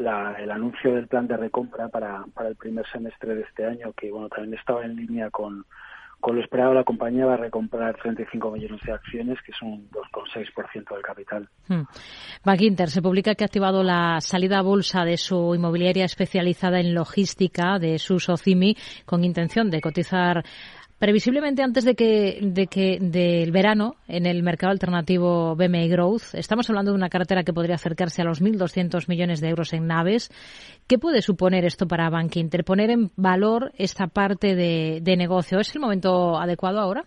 el 0.00 0.50
anuncio 0.50 0.94
del 0.94 1.08
plan 1.08 1.26
de 1.26 1.36
recompra 1.36 1.88
para, 1.88 2.24
para 2.34 2.48
el 2.48 2.56
primer 2.56 2.86
semestre 2.90 3.34
de 3.34 3.42
este 3.42 3.66
año, 3.66 3.92
que 3.92 4.10
bueno 4.10 4.28
también 4.28 4.58
estaba 4.58 4.84
en 4.84 4.96
línea 4.96 5.30
con, 5.30 5.64
con 6.20 6.36
lo 6.36 6.42
esperado, 6.42 6.74
la 6.74 6.84
compañía 6.84 7.24
va 7.24 7.34
a 7.34 7.38
recomprar 7.38 7.96
35 7.96 8.50
millones 8.50 8.80
de 8.84 8.92
acciones, 8.92 9.38
que 9.44 9.52
son 9.58 9.68
un 9.68 9.90
2,6% 9.90 10.94
del 10.94 11.02
capital. 11.02 11.48
Hmm. 11.66 11.82
Bank 12.44 12.60
Inter 12.60 12.90
se 12.90 13.00
publica 13.00 13.34
que 13.34 13.44
ha 13.44 13.46
activado 13.46 13.82
la 13.82 14.20
salida 14.20 14.58
a 14.58 14.62
bolsa 14.62 15.04
de 15.04 15.16
su 15.16 15.54
inmobiliaria 15.54 16.04
especializada 16.04 16.78
en 16.78 16.94
logística, 16.94 17.78
de 17.78 17.98
su 17.98 18.20
SOCIMI, 18.20 18.76
con 19.06 19.24
intención 19.24 19.70
de 19.70 19.80
cotizar 19.80 20.44
previsiblemente 21.00 21.62
antes 21.62 21.84
de 21.86 21.94
que, 21.94 22.38
de 22.42 22.66
que 22.66 22.98
del 23.00 23.50
verano 23.52 23.96
en 24.06 24.26
el 24.26 24.42
mercado 24.42 24.70
alternativo 24.70 25.56
BMI 25.56 25.88
Growth. 25.88 26.34
Estamos 26.34 26.68
hablando 26.68 26.92
de 26.92 26.98
una 26.98 27.08
cartera 27.08 27.42
que 27.42 27.54
podría 27.54 27.76
acercarse 27.76 28.20
a 28.20 28.26
los 28.26 28.42
1.200 28.42 29.08
millones 29.08 29.40
de 29.40 29.48
euros 29.48 29.72
en 29.72 29.86
naves. 29.86 30.30
¿Qué 30.86 30.98
puede 30.98 31.22
suponer 31.22 31.64
esto 31.64 31.88
para 31.88 32.10
Bank 32.10 32.36
Inter? 32.36 32.64
Poner 32.64 32.90
en 32.90 33.10
valor 33.16 33.72
esta 33.78 34.08
parte 34.08 34.54
de, 34.54 35.00
de 35.02 35.16
negocio. 35.16 35.58
¿Es 35.58 35.74
el 35.74 35.80
momento 35.80 36.38
adecuado 36.38 36.78
ahora? 36.78 37.06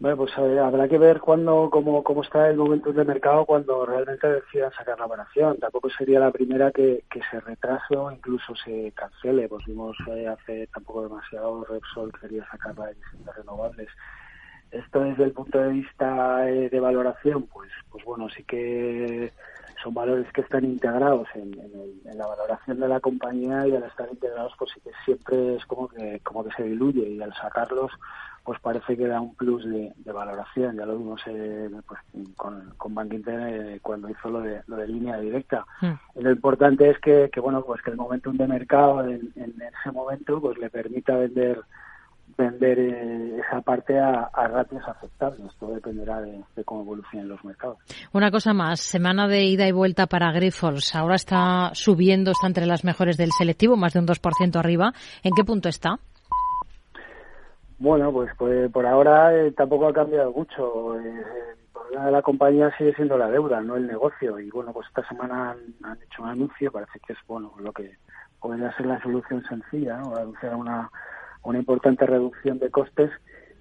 Bueno, 0.00 0.16
pues 0.16 0.32
habrá 0.38 0.88
que 0.88 0.96
ver 0.96 1.20
cuándo, 1.20 1.68
cómo, 1.70 2.02
cómo 2.02 2.22
está 2.22 2.48
el 2.48 2.56
momento 2.56 2.90
de 2.90 3.04
mercado 3.04 3.44
cuando 3.44 3.84
realmente 3.84 4.26
decidan 4.32 4.72
sacar 4.72 4.98
la 4.98 5.04
operación. 5.04 5.58
Tampoco 5.58 5.90
sería 5.90 6.18
la 6.18 6.30
primera 6.30 6.72
que, 6.72 7.04
que 7.10 7.20
se 7.30 7.38
retrase 7.38 7.98
o 7.98 8.10
incluso 8.10 8.54
se 8.64 8.92
cancele. 8.92 9.46
Pues 9.46 9.62
vimos 9.66 9.98
eh, 10.06 10.26
hace 10.26 10.68
tampoco 10.68 11.02
demasiado 11.02 11.64
Repsol 11.64 12.12
quería 12.18 12.46
sacar 12.50 12.78
la 12.78 12.86
de 12.86 12.96
renovables. 13.36 13.90
esto 14.70 15.00
desde 15.00 15.24
el 15.24 15.32
punto 15.32 15.58
de 15.58 15.68
vista 15.68 16.48
eh, 16.48 16.70
de 16.70 16.80
valoración, 16.80 17.46
pues, 17.52 17.70
pues 17.90 18.02
bueno, 18.06 18.30
sí 18.30 18.42
que 18.44 19.30
son 19.82 19.92
valores 19.92 20.32
que 20.32 20.40
están 20.40 20.64
integrados 20.64 21.28
en, 21.34 21.50
la 22.16 22.26
valoración 22.26 22.80
de 22.80 22.88
la 22.88 23.00
compañía 23.00 23.66
y 23.66 23.76
al 23.76 23.84
estar 23.84 24.08
integrados, 24.10 24.54
pues 24.58 24.70
sí 24.74 24.80
que 24.80 24.90
siempre 25.04 25.56
es 25.56 25.66
como 25.66 25.88
que, 25.88 26.20
como 26.22 26.44
que 26.44 26.54
se 26.56 26.62
diluye 26.62 27.06
y 27.06 27.22
al 27.22 27.34
sacarlos, 27.34 27.92
pues 28.44 28.58
parece 28.60 28.96
que 28.96 29.06
da 29.06 29.20
un 29.20 29.34
plus 29.34 29.64
de, 29.64 29.92
valoración. 30.12 30.76
Ya 30.76 30.86
lo 30.86 30.96
vimos 30.96 31.20
eh, 31.26 31.70
pues, 31.86 32.00
con, 32.36 32.72
con 32.76 32.94
Bank 32.94 33.12
Inter 33.12 33.40
eh, 33.40 33.80
cuando 33.82 34.08
hizo 34.08 34.28
lo 34.28 34.40
de, 34.40 34.62
lo 34.66 34.76
de 34.76 34.88
línea 34.88 35.18
directa. 35.18 35.64
Mm. 35.80 36.20
lo 36.20 36.30
importante 36.30 36.90
es 36.90 36.98
que, 37.00 37.30
que, 37.32 37.40
bueno, 37.40 37.62
pues 37.62 37.82
que 37.82 37.90
el 37.90 37.96
momentum 37.96 38.36
de 38.36 38.46
mercado 38.46 39.04
en, 39.04 39.32
en 39.36 39.54
ese 39.62 39.92
momento 39.92 40.40
pues 40.40 40.58
le 40.58 40.70
permita 40.70 41.16
vender 41.16 41.62
vender 42.36 42.78
eh, 42.78 43.40
esa 43.40 43.60
parte 43.60 43.98
a, 43.98 44.28
ratios 44.48 44.82
aceptables. 44.86 45.40
Esto 45.40 45.68
dependerá 45.74 46.20
de, 46.20 46.42
cómo 46.64 46.82
evolucionen 46.82 47.28
los 47.28 47.44
mercados. 47.44 47.78
Una 48.12 48.30
cosa 48.30 48.52
más, 48.52 48.80
semana 48.80 49.28
de 49.28 49.44
ida 49.44 49.66
y 49.66 49.72
vuelta 49.72 50.06
para 50.06 50.32
Grifols. 50.32 50.94
Ahora 50.94 51.16
está 51.16 51.70
subiendo, 51.74 52.30
está 52.32 52.46
entre 52.46 52.66
las 52.66 52.84
mejores 52.84 53.16
del 53.16 53.30
selectivo, 53.36 53.76
más 53.76 53.92
de 53.92 54.00
un 54.00 54.06
2% 54.06 54.56
arriba. 54.56 54.92
¿En 55.22 55.32
qué 55.34 55.44
punto 55.44 55.68
está? 55.68 55.98
Bueno, 57.80 58.12
pues, 58.12 58.30
pues 58.36 58.70
por 58.70 58.86
ahora 58.86 59.34
eh, 59.34 59.52
tampoco 59.52 59.88
ha 59.88 59.92
cambiado 59.92 60.30
mucho. 60.32 61.00
Eh, 61.00 61.08
el 61.08 61.72
problema 61.72 62.06
de 62.06 62.12
la 62.12 62.22
compañía 62.22 62.70
sigue 62.76 62.94
siendo 62.94 63.16
la 63.16 63.30
deuda, 63.30 63.60
no 63.62 63.74
el 63.76 63.86
negocio. 63.86 64.38
Y 64.38 64.50
bueno, 64.50 64.72
pues 64.72 64.86
esta 64.88 65.08
semana 65.08 65.56
han, 65.82 65.98
hecho 66.02 66.22
un 66.22 66.28
anuncio, 66.28 66.70
parece 66.70 67.00
que 67.00 67.14
es 67.14 67.18
bueno 67.26 67.52
lo 67.58 67.72
que 67.72 67.96
podría 68.38 68.70
ser 68.76 68.86
la 68.86 69.02
solución 69.02 69.42
sencilla, 69.48 69.96
¿no? 69.96 70.14
anunciar 70.14 70.54
una 70.54 70.90
una 71.42 71.58
importante 71.58 72.06
reducción 72.06 72.58
de 72.58 72.70
costes, 72.70 73.10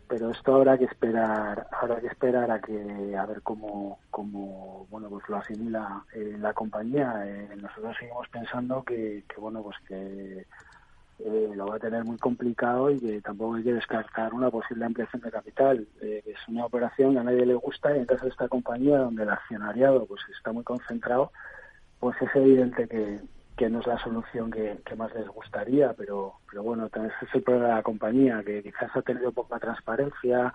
pero 0.07 0.31
esto 0.31 0.55
habrá 0.55 0.77
que 0.77 0.85
esperar, 0.85 1.67
habrá 1.71 2.01
que 2.01 2.07
esperar 2.07 2.51
a 2.51 2.59
que 2.59 3.15
a 3.15 3.25
ver 3.25 3.41
cómo, 3.41 3.99
cómo 4.09 4.87
bueno 4.89 5.07
pues 5.09 5.27
lo 5.29 5.37
asimila 5.37 6.03
eh, 6.13 6.35
la 6.39 6.53
compañía. 6.53 7.23
Eh, 7.25 7.55
nosotros 7.55 7.95
seguimos 7.97 8.27
pensando 8.29 8.83
que, 8.83 9.23
que 9.29 9.39
bueno 9.39 9.61
pues 9.63 9.77
que 9.87 10.45
eh, 11.19 11.51
lo 11.55 11.67
va 11.67 11.75
a 11.75 11.79
tener 11.79 12.03
muy 12.03 12.17
complicado 12.17 12.89
y 12.91 12.99
que 12.99 13.21
tampoco 13.21 13.55
hay 13.55 13.63
que 13.63 13.73
descartar 13.73 14.33
una 14.33 14.49
posible 14.49 14.85
ampliación 14.85 15.21
de 15.21 15.31
capital. 15.31 15.87
es 16.01 16.47
una 16.47 16.65
operación 16.65 17.13
que 17.13 17.19
a 17.19 17.23
nadie 17.23 17.45
le 17.45 17.55
gusta 17.55 17.95
y 17.95 17.99
en 17.99 18.05
caso 18.05 18.25
de 18.25 18.31
esta 18.31 18.47
compañía 18.47 18.99
donde 18.99 19.23
el 19.23 19.29
accionariado 19.29 20.05
pues 20.05 20.21
está 20.35 20.51
muy 20.51 20.63
concentrado, 20.63 21.31
pues 21.99 22.15
es 22.21 22.35
evidente 22.35 22.87
que, 22.87 23.19
que 23.59 23.69
no 23.69 23.81
es 23.81 23.87
la 23.87 23.99
solución 23.99 24.49
que, 24.49 24.79
más 24.95 25.13
les 25.13 25.27
gustaría, 25.27 25.91
pero, 25.91 26.35
pero 26.49 26.63
bueno, 26.63 26.87
también 26.87 27.13
es 27.21 27.35
el 27.35 27.43
problema 27.43 27.67
de 27.67 27.73
la 27.75 27.83
compañía, 27.83 28.41
que 28.41 28.63
quizás 28.63 28.89
ha 28.95 29.01
tenido 29.01 29.33
poca 29.33 29.59
transparencia, 29.59 30.53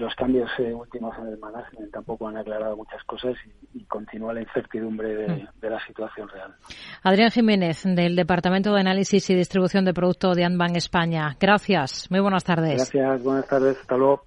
los 0.00 0.14
cambios 0.14 0.50
eh, 0.58 0.72
últimos 0.72 1.16
en 1.18 1.28
el 1.28 1.38
management 1.38 1.92
tampoco 1.92 2.26
han 2.28 2.36
aclarado 2.36 2.76
muchas 2.76 3.02
cosas 3.04 3.34
y, 3.74 3.84
continúa 3.84 4.32
la 4.32 4.40
incertidumbre 4.40 5.14
de, 5.14 5.48
de, 5.60 5.70
la 5.70 5.84
situación 5.84 6.28
real. 6.28 6.54
Adrián 7.02 7.30
Jiménez, 7.30 7.82
del 7.84 8.14
Departamento 8.14 8.72
de 8.72 8.80
Análisis 8.80 9.28
y 9.30 9.34
Distribución 9.34 9.84
de 9.84 9.92
Producto 9.92 10.32
de 10.32 10.44
Anbank 10.44 10.76
España. 10.76 11.36
Gracias. 11.40 12.08
Muy 12.10 12.20
buenas 12.20 12.44
tardes. 12.44 12.76
Gracias. 12.76 13.22
Buenas 13.22 13.46
tardes. 13.48 13.78
Hasta 13.80 13.96
luego. 13.96 14.22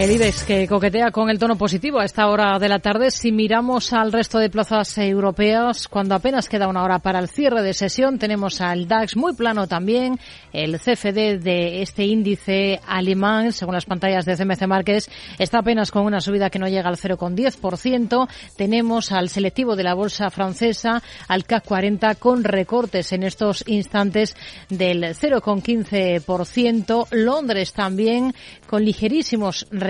El 0.00 0.12
IBEX 0.12 0.44
que 0.44 0.66
coquetea 0.66 1.10
con 1.10 1.28
el 1.28 1.38
tono 1.38 1.56
positivo 1.56 2.00
a 2.00 2.06
esta 2.06 2.26
hora 2.28 2.58
de 2.58 2.70
la 2.70 2.78
tarde. 2.78 3.10
Si 3.10 3.32
miramos 3.32 3.92
al 3.92 4.12
resto 4.12 4.38
de 4.38 4.48
plazas 4.48 4.96
europeas, 4.96 5.88
cuando 5.88 6.14
apenas 6.14 6.48
queda 6.48 6.68
una 6.68 6.82
hora 6.82 7.00
para 7.00 7.18
el 7.18 7.28
cierre 7.28 7.60
de 7.60 7.74
sesión, 7.74 8.18
tenemos 8.18 8.62
al 8.62 8.88
DAX 8.88 9.14
muy 9.14 9.34
plano 9.34 9.66
también. 9.66 10.18
El 10.54 10.80
CFD 10.80 11.42
de 11.42 11.82
este 11.82 12.06
índice 12.06 12.80
alemán, 12.86 13.52
según 13.52 13.74
las 13.74 13.84
pantallas 13.84 14.24
de 14.24 14.38
CMC 14.38 14.66
Márquez, 14.66 15.10
está 15.38 15.58
apenas 15.58 15.90
con 15.90 16.06
una 16.06 16.22
subida 16.22 16.48
que 16.48 16.58
no 16.58 16.66
llega 16.66 16.88
al 16.88 16.96
0,10%. 16.96 18.26
Tenemos 18.56 19.12
al 19.12 19.28
selectivo 19.28 19.76
de 19.76 19.82
la 19.82 19.92
bolsa 19.92 20.30
francesa, 20.30 21.02
al 21.28 21.44
CAC 21.44 21.66
40, 21.66 22.14
con 22.14 22.42
recortes 22.42 23.12
en 23.12 23.22
estos 23.22 23.64
instantes 23.66 24.34
del 24.70 25.04
0,15%. 25.04 27.06
Londres 27.10 27.74
también 27.74 28.34
con 28.66 28.82
ligerísimos 28.82 29.66
recortes 29.70 29.89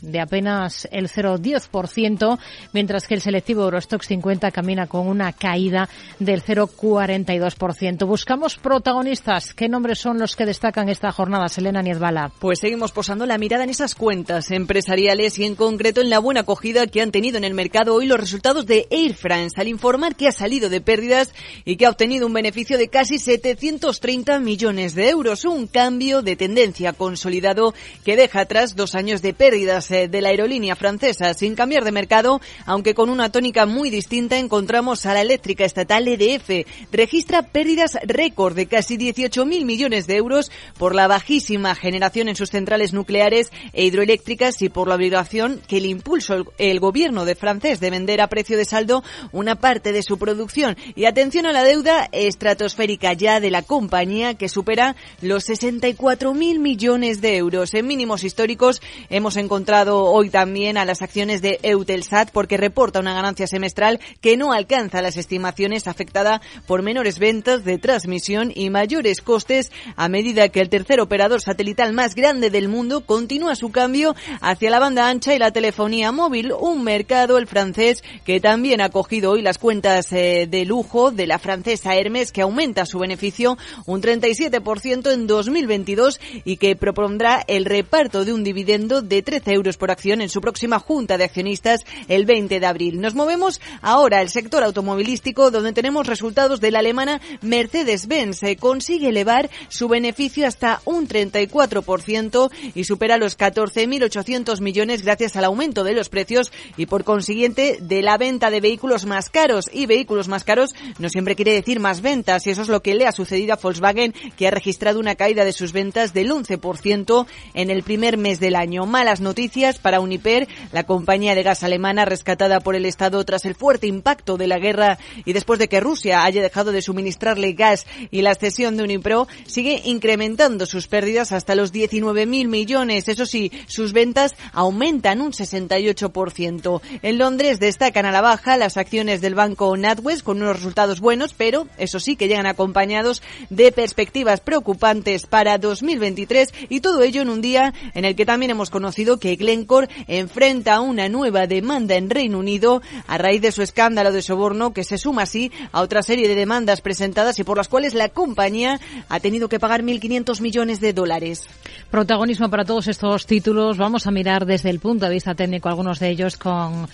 de 0.00 0.20
apenas 0.20 0.88
el 0.90 1.08
0,10%, 1.08 2.38
mientras 2.72 3.06
que 3.06 3.14
el 3.14 3.20
selectivo 3.20 3.64
Eurostox 3.64 4.06
50 4.06 4.50
camina 4.50 4.86
con 4.86 5.06
una 5.06 5.32
caída 5.32 5.88
del 6.18 6.42
0,42%. 6.42 8.06
Buscamos 8.06 8.56
protagonistas. 8.56 9.54
¿Qué 9.54 9.68
nombres 9.68 9.98
son 9.98 10.18
los 10.18 10.36
que 10.36 10.46
destacan 10.46 10.88
esta 10.88 11.12
jornada, 11.12 11.48
Selena 11.48 11.82
Niezbala? 11.82 12.30
Pues 12.38 12.60
seguimos 12.60 12.92
posando 12.92 13.26
la 13.26 13.38
mirada 13.38 13.64
en 13.64 13.70
esas 13.70 13.94
cuentas 13.94 14.50
empresariales 14.50 15.38
y 15.38 15.44
en 15.44 15.54
concreto 15.54 16.00
en 16.00 16.10
la 16.10 16.18
buena 16.18 16.40
acogida 16.40 16.86
que 16.86 17.02
han 17.02 17.12
tenido 17.12 17.38
en 17.38 17.44
el 17.44 17.54
mercado 17.54 17.94
hoy 17.94 18.06
los 18.06 18.20
resultados 18.20 18.66
de 18.66 18.86
Air 18.90 19.14
France 19.14 19.60
al 19.60 19.68
informar 19.68 20.16
que 20.16 20.28
ha 20.28 20.32
salido 20.32 20.68
de 20.68 20.80
pérdidas 20.80 21.32
y 21.64 21.76
que 21.76 21.86
ha 21.86 21.90
obtenido 21.90 22.26
un 22.26 22.32
beneficio 22.32 22.78
de 22.78 22.88
casi 22.88 23.18
730 23.18 24.38
millones 24.40 24.94
de 24.94 25.08
euros, 25.08 25.44
un 25.44 25.66
cambio 25.66 26.22
de 26.22 26.36
tendencia 26.36 26.92
consolidado 26.92 27.74
que 28.04 28.16
deja 28.16 28.40
atrás 28.40 28.76
dos 28.76 28.94
años 28.94 29.22
de 29.22 29.25
pérdidas 29.34 29.90
eh, 29.90 30.08
de 30.08 30.20
la 30.20 30.30
aerolínea 30.30 30.76
francesa 30.76 31.34
sin 31.34 31.54
cambiar 31.54 31.84
de 31.84 31.92
mercado, 31.92 32.40
aunque 32.64 32.94
con 32.94 33.10
una 33.10 33.30
tónica 33.30 33.66
muy 33.66 33.90
distinta 33.90 34.38
encontramos 34.38 35.06
a 35.06 35.14
la 35.14 35.22
eléctrica 35.22 35.64
estatal 35.64 36.08
EDF. 36.08 36.66
Registra 36.92 37.42
pérdidas 37.42 37.98
récord 38.04 38.54
de 38.54 38.66
casi 38.66 38.96
18.000 38.96 39.64
millones 39.64 40.06
de 40.06 40.16
euros 40.16 40.50
por 40.78 40.94
la 40.94 41.06
bajísima 41.06 41.74
generación 41.74 42.28
en 42.28 42.36
sus 42.36 42.50
centrales 42.50 42.92
nucleares 42.92 43.50
e 43.72 43.84
hidroeléctricas 43.84 44.62
y 44.62 44.68
por 44.68 44.88
la 44.88 44.94
obligación 44.94 45.60
que 45.66 45.80
le 45.80 45.88
impulsó 45.88 46.52
el 46.58 46.80
gobierno 46.80 47.24
de 47.24 47.34
francés 47.34 47.80
de 47.80 47.90
vender 47.90 48.20
a 48.20 48.28
precio 48.28 48.56
de 48.56 48.64
saldo 48.64 49.02
una 49.32 49.56
parte 49.56 49.92
de 49.92 50.02
su 50.02 50.18
producción. 50.18 50.76
Y 50.94 51.04
atención 51.04 51.46
a 51.46 51.52
la 51.52 51.64
deuda 51.64 52.08
estratosférica 52.12 53.12
ya 53.12 53.40
de 53.40 53.50
la 53.50 53.62
compañía 53.62 54.34
que 54.34 54.48
supera 54.48 54.96
los 55.20 55.48
64.000 55.48 56.58
millones 56.58 57.20
de 57.20 57.36
euros 57.36 57.74
en 57.74 57.86
mínimos 57.86 58.24
históricos 58.24 58.80
Hemos 59.16 59.38
encontrado 59.38 60.04
hoy 60.04 60.28
también 60.28 60.76
a 60.76 60.84
las 60.84 61.00
acciones 61.00 61.40
de 61.40 61.58
Eutelsat 61.62 62.30
porque 62.32 62.58
reporta 62.58 63.00
una 63.00 63.14
ganancia 63.14 63.46
semestral 63.46 63.98
que 64.20 64.36
no 64.36 64.52
alcanza 64.52 65.00
las 65.00 65.16
estimaciones 65.16 65.86
afectada 65.88 66.42
por 66.66 66.82
menores 66.82 67.18
ventas 67.18 67.64
de 67.64 67.78
transmisión 67.78 68.52
y 68.54 68.68
mayores 68.68 69.22
costes. 69.22 69.72
A 69.96 70.10
medida 70.10 70.50
que 70.50 70.60
el 70.60 70.68
tercer 70.68 71.00
operador 71.00 71.40
satelital 71.40 71.94
más 71.94 72.14
grande 72.14 72.50
del 72.50 72.68
mundo 72.68 73.06
continúa 73.06 73.54
su 73.54 73.70
cambio 73.70 74.14
hacia 74.42 74.68
la 74.68 74.80
banda 74.80 75.08
ancha 75.08 75.34
y 75.34 75.38
la 75.38 75.50
telefonía 75.50 76.12
móvil, 76.12 76.52
un 76.52 76.84
mercado, 76.84 77.38
el 77.38 77.46
francés, 77.46 78.04
que 78.26 78.38
también 78.38 78.82
ha 78.82 78.90
cogido 78.90 79.30
hoy 79.30 79.40
las 79.40 79.56
cuentas 79.56 80.12
eh, 80.12 80.46
de 80.46 80.66
lujo 80.66 81.10
de 81.10 81.26
la 81.26 81.38
francesa 81.38 81.96
Hermes, 81.96 82.32
que 82.32 82.42
aumenta 82.42 82.84
su 82.84 82.98
beneficio 82.98 83.56
un 83.86 84.02
37% 84.02 85.10
en 85.10 85.26
2022 85.26 86.20
y 86.44 86.58
que 86.58 86.76
propondrá 86.76 87.42
el 87.48 87.64
reparto 87.64 88.26
de 88.26 88.34
un 88.34 88.44
dividendo 88.44 88.95
de 89.02 89.22
13 89.22 89.52
euros 89.52 89.76
por 89.76 89.90
acción 89.90 90.20
en 90.20 90.28
su 90.28 90.40
próxima 90.40 90.78
junta 90.78 91.18
de 91.18 91.24
accionistas 91.24 91.80
el 92.08 92.26
20 92.26 92.60
de 92.60 92.66
abril. 92.66 93.00
Nos 93.00 93.14
movemos 93.14 93.60
ahora 93.82 94.18
al 94.20 94.28
sector 94.28 94.62
automovilístico 94.62 95.50
donde 95.50 95.72
tenemos 95.72 96.06
resultados 96.06 96.60
de 96.60 96.70
la 96.70 96.80
alemana 96.80 97.20
Mercedes-Benz. 97.42 98.40
Consigue 98.58 99.08
elevar 99.08 99.50
su 99.68 99.88
beneficio 99.88 100.46
hasta 100.46 100.80
un 100.84 101.08
34% 101.08 102.50
y 102.74 102.84
supera 102.84 103.18
los 103.18 103.38
14.800 103.38 104.60
millones 104.60 105.02
gracias 105.02 105.36
al 105.36 105.44
aumento 105.44 105.84
de 105.84 105.94
los 105.94 106.08
precios 106.08 106.52
y 106.76 106.86
por 106.86 107.04
consiguiente 107.04 107.78
de 107.80 108.02
la 108.02 108.16
venta 108.16 108.50
de 108.50 108.60
vehículos 108.60 109.06
más 109.06 109.30
caros. 109.30 109.70
Y 109.72 109.86
vehículos 109.86 110.28
más 110.28 110.44
caros 110.44 110.74
no 110.98 111.08
siempre 111.08 111.36
quiere 111.36 111.52
decir 111.52 111.80
más 111.80 112.00
ventas 112.00 112.46
y 112.46 112.50
eso 112.50 112.62
es 112.62 112.68
lo 112.68 112.82
que 112.82 112.94
le 112.94 113.06
ha 113.06 113.12
sucedido 113.12 113.52
a 113.52 113.56
Volkswagen 113.56 114.14
que 114.36 114.46
ha 114.46 114.50
registrado 114.50 114.98
una 115.00 115.14
caída 115.14 115.44
de 115.44 115.52
sus 115.52 115.72
ventas 115.72 116.14
del 116.14 116.30
11% 116.30 117.26
en 117.54 117.70
el 117.70 117.82
primer 117.82 118.16
mes 118.16 118.40
del 118.40 118.56
año 118.56 118.85
malas 118.86 119.20
noticias 119.20 119.78
para 119.78 120.00
Uniper, 120.00 120.48
la 120.72 120.84
compañía 120.84 121.34
de 121.34 121.42
gas 121.42 121.62
alemana 121.62 122.04
rescatada 122.04 122.60
por 122.60 122.74
el 122.76 122.86
Estado 122.86 123.24
tras 123.24 123.44
el 123.44 123.54
fuerte 123.54 123.86
impacto 123.86 124.36
de 124.36 124.46
la 124.46 124.58
guerra 124.58 124.98
y 125.24 125.32
después 125.32 125.58
de 125.58 125.68
que 125.68 125.80
Rusia 125.80 126.24
haya 126.24 126.42
dejado 126.42 126.72
de 126.72 126.82
suministrarle 126.82 127.52
gas 127.52 127.86
y 128.10 128.22
la 128.22 128.34
cesión 128.34 128.76
de 128.76 128.84
Unipro, 128.84 129.28
sigue 129.46 129.82
incrementando 129.84 130.66
sus 130.66 130.88
pérdidas 130.88 131.32
hasta 131.32 131.54
los 131.54 131.72
19.000 131.72 132.48
millones. 132.48 133.08
Eso 133.08 133.26
sí, 133.26 133.52
sus 133.66 133.92
ventas 133.92 134.34
aumentan 134.52 135.20
un 135.20 135.32
68%. 135.32 136.80
En 137.02 137.18
Londres 137.18 137.60
destacan 137.60 138.06
a 138.06 138.12
la 138.12 138.20
baja 138.20 138.56
las 138.56 138.76
acciones 138.76 139.20
del 139.20 139.34
banco 139.34 139.76
NatWest 139.76 140.22
con 140.22 140.42
unos 140.42 140.56
resultados 140.56 141.00
buenos, 141.00 141.34
pero 141.34 141.66
eso 141.78 142.00
sí 142.00 142.16
que 142.16 142.28
llegan 142.28 142.46
acompañados 142.46 143.22
de 143.50 143.72
perspectivas 143.72 144.40
preocupantes 144.40 145.26
para 145.26 145.58
2023 145.58 146.52
y 146.68 146.80
todo 146.80 147.02
ello 147.02 147.22
en 147.22 147.30
un 147.30 147.40
día 147.40 147.74
en 147.94 148.04
el 148.04 148.16
que 148.16 148.26
también 148.26 148.50
hemos 148.50 148.70
conocido 148.76 149.18
que 149.18 149.36
Glencore 149.36 149.88
enfrenta 150.06 150.80
una 150.80 151.08
nueva 151.08 151.46
demanda 151.46 151.94
en 151.94 152.10
Reino 152.10 152.38
Unido 152.38 152.82
a 153.06 153.16
raíz 153.16 153.40
de 153.40 153.50
su 153.50 153.62
escándalo 153.62 154.12
de 154.12 154.20
soborno 154.20 154.74
que 154.74 154.84
se 154.84 154.98
suma 154.98 155.22
así 155.22 155.50
a 155.72 155.80
otra 155.80 156.02
serie 156.02 156.28
de 156.28 156.34
demandas 156.34 156.82
presentadas 156.82 157.38
y 157.38 157.44
por 157.44 157.56
las 157.56 157.68
cuales 157.68 157.94
la 157.94 158.10
compañía 158.10 158.78
ha 159.08 159.18
tenido 159.18 159.48
que 159.48 159.58
pagar 159.58 159.82
1.500 159.82 160.42
millones 160.42 160.80
de 160.80 160.92
dólares. 160.92 161.48
Protagonismo 161.90 162.50
para 162.50 162.66
todos 162.66 162.86
estos 162.88 163.24
títulos. 163.24 163.78
Vamos 163.78 164.06
a 164.06 164.10
mirar 164.10 164.44
desde 164.44 164.68
el 164.68 164.78
punto 164.78 165.06
de 165.06 165.14
vista 165.14 165.34
técnico 165.34 165.70
algunos 165.70 165.98
de 165.98 166.10
ellos 166.10 166.36
con, 166.36 166.86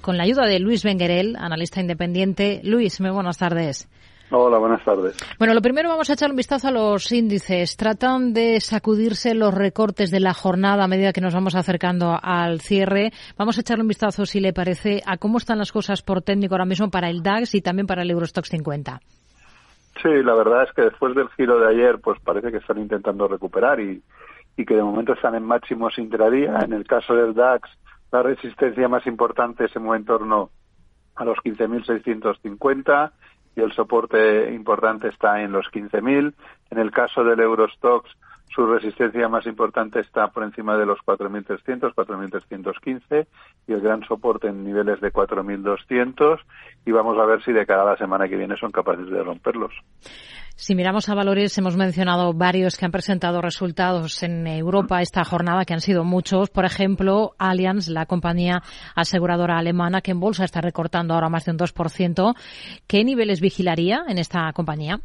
con 0.00 0.16
la 0.16 0.22
ayuda 0.22 0.46
de 0.46 0.60
Luis 0.60 0.84
Benguerel, 0.84 1.34
analista 1.34 1.80
independiente. 1.80 2.60
Luis, 2.62 3.00
muy 3.00 3.10
buenas 3.10 3.38
tardes. 3.38 3.88
Hola, 4.30 4.58
buenas 4.58 4.84
tardes. 4.84 5.16
Bueno, 5.38 5.54
lo 5.54 5.60
primero 5.60 5.88
vamos 5.88 6.10
a 6.10 6.14
echar 6.14 6.30
un 6.30 6.36
vistazo 6.36 6.66
a 6.68 6.72
los 6.72 7.12
índices. 7.12 7.76
Tratan 7.76 8.32
de 8.32 8.60
sacudirse 8.60 9.34
los 9.34 9.54
recortes 9.54 10.10
de 10.10 10.18
la 10.18 10.34
jornada 10.34 10.84
a 10.84 10.88
medida 10.88 11.12
que 11.12 11.20
nos 11.20 11.32
vamos 11.32 11.54
acercando 11.54 12.18
al 12.20 12.60
cierre. 12.60 13.12
Vamos 13.38 13.56
a 13.56 13.60
echarle 13.60 13.82
un 13.82 13.88
vistazo, 13.88 14.26
si 14.26 14.40
le 14.40 14.52
parece, 14.52 15.00
a 15.06 15.16
cómo 15.16 15.38
están 15.38 15.58
las 15.58 15.70
cosas 15.70 16.02
por 16.02 16.22
técnico 16.22 16.54
ahora 16.54 16.64
mismo 16.64 16.90
para 16.90 17.08
el 17.08 17.22
DAX 17.22 17.54
y 17.54 17.60
también 17.60 17.86
para 17.86 18.02
el 18.02 18.10
Eurostox 18.10 18.48
50. 18.48 19.00
Sí, 20.02 20.22
la 20.24 20.34
verdad 20.34 20.64
es 20.64 20.72
que 20.74 20.82
después 20.82 21.14
del 21.14 21.28
giro 21.30 21.60
de 21.60 21.68
ayer, 21.68 22.00
pues 22.00 22.20
parece 22.20 22.50
que 22.50 22.58
están 22.58 22.78
intentando 22.78 23.28
recuperar 23.28 23.78
y, 23.78 24.02
y 24.56 24.64
que 24.64 24.74
de 24.74 24.82
momento 24.82 25.12
están 25.12 25.36
en 25.36 25.44
máximos 25.44 25.98
intradía. 25.98 26.58
En 26.64 26.72
el 26.72 26.84
caso 26.84 27.14
del 27.14 27.32
DAX, 27.32 27.70
la 28.10 28.24
resistencia 28.24 28.88
más 28.88 29.06
importante 29.06 29.68
se 29.68 29.78
mueve 29.78 30.00
en 30.00 30.04
torno 30.04 30.50
a 31.14 31.24
los 31.24 31.38
15.650 31.38 33.12
y 33.56 33.62
el 33.62 33.72
soporte 33.72 34.52
importante 34.52 35.08
está 35.08 35.42
en 35.42 35.52
los 35.52 35.66
15.000. 35.72 36.34
En 36.70 36.78
el 36.78 36.90
caso 36.90 37.24
del 37.24 37.40
Eurostox, 37.40 38.10
su 38.54 38.66
resistencia 38.66 39.28
más 39.28 39.46
importante 39.46 40.00
está 40.00 40.28
por 40.28 40.44
encima 40.44 40.76
de 40.76 40.86
los 40.86 40.98
4.300, 41.00 41.94
4.315 41.94 43.26
y 43.66 43.72
el 43.72 43.80
gran 43.80 44.04
soporte 44.04 44.48
en 44.48 44.62
niveles 44.62 45.00
de 45.00 45.12
4.200 45.12 46.38
y 46.84 46.92
vamos 46.92 47.18
a 47.18 47.24
ver 47.24 47.42
si 47.42 47.52
de 47.52 47.66
cada 47.66 47.84
la 47.84 47.96
semana 47.96 48.28
que 48.28 48.36
viene 48.36 48.56
son 48.56 48.70
capaces 48.70 49.08
de 49.08 49.22
romperlos. 49.22 49.72
Si 50.58 50.74
miramos 50.74 51.10
a 51.10 51.14
valores, 51.14 51.56
hemos 51.58 51.76
mencionado 51.76 52.32
varios 52.32 52.78
que 52.78 52.86
han 52.86 52.90
presentado 52.90 53.42
resultados 53.42 54.22
en 54.22 54.46
Europa 54.46 55.02
esta 55.02 55.22
jornada, 55.22 55.66
que 55.66 55.74
han 55.74 55.82
sido 55.82 56.02
muchos. 56.02 56.48
Por 56.48 56.64
ejemplo, 56.64 57.32
Allianz, 57.38 57.88
la 57.88 58.06
compañía 58.06 58.62
aseguradora 58.94 59.58
alemana, 59.58 60.00
que 60.00 60.12
en 60.12 60.18
bolsa 60.18 60.44
está 60.44 60.62
recortando 60.62 61.12
ahora 61.12 61.28
más 61.28 61.44
de 61.44 61.52
un 61.52 61.58
2%. 61.58 62.34
¿Qué 62.86 63.04
niveles 63.04 63.42
vigilaría 63.42 64.04
en 64.08 64.16
esta 64.16 64.50
compañía? 64.54 65.00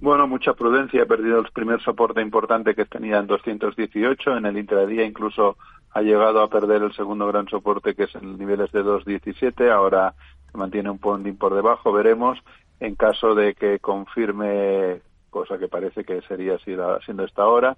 Bueno, 0.00 0.26
mucha 0.26 0.52
prudencia. 0.54 1.04
Ha 1.04 1.06
perdido 1.06 1.38
el 1.38 1.52
primer 1.52 1.80
soporte 1.80 2.20
importante 2.20 2.74
que 2.74 2.86
tenía 2.86 3.18
en 3.18 3.28
218. 3.28 4.36
En 4.36 4.46
el 4.46 4.58
intradía 4.58 5.04
incluso 5.04 5.58
ha 5.92 6.02
llegado 6.02 6.42
a 6.42 6.50
perder 6.50 6.82
el 6.82 6.92
segundo 6.92 7.28
gran 7.28 7.46
soporte 7.46 7.94
que 7.94 8.02
es 8.02 8.14
en 8.16 8.36
niveles 8.36 8.72
de 8.72 8.82
217. 8.82 9.70
Ahora 9.70 10.12
mantiene 10.54 10.90
un 10.90 10.98
ponding 10.98 11.36
por 11.36 11.54
debajo. 11.54 11.92
Veremos 11.92 12.38
en 12.80 12.94
caso 12.94 13.34
de 13.34 13.54
que 13.54 13.78
confirme, 13.78 15.00
cosa 15.30 15.58
que 15.58 15.68
parece 15.68 16.04
que 16.04 16.20
sería 16.22 16.58
siendo 16.58 17.24
esta 17.24 17.46
hora, 17.46 17.76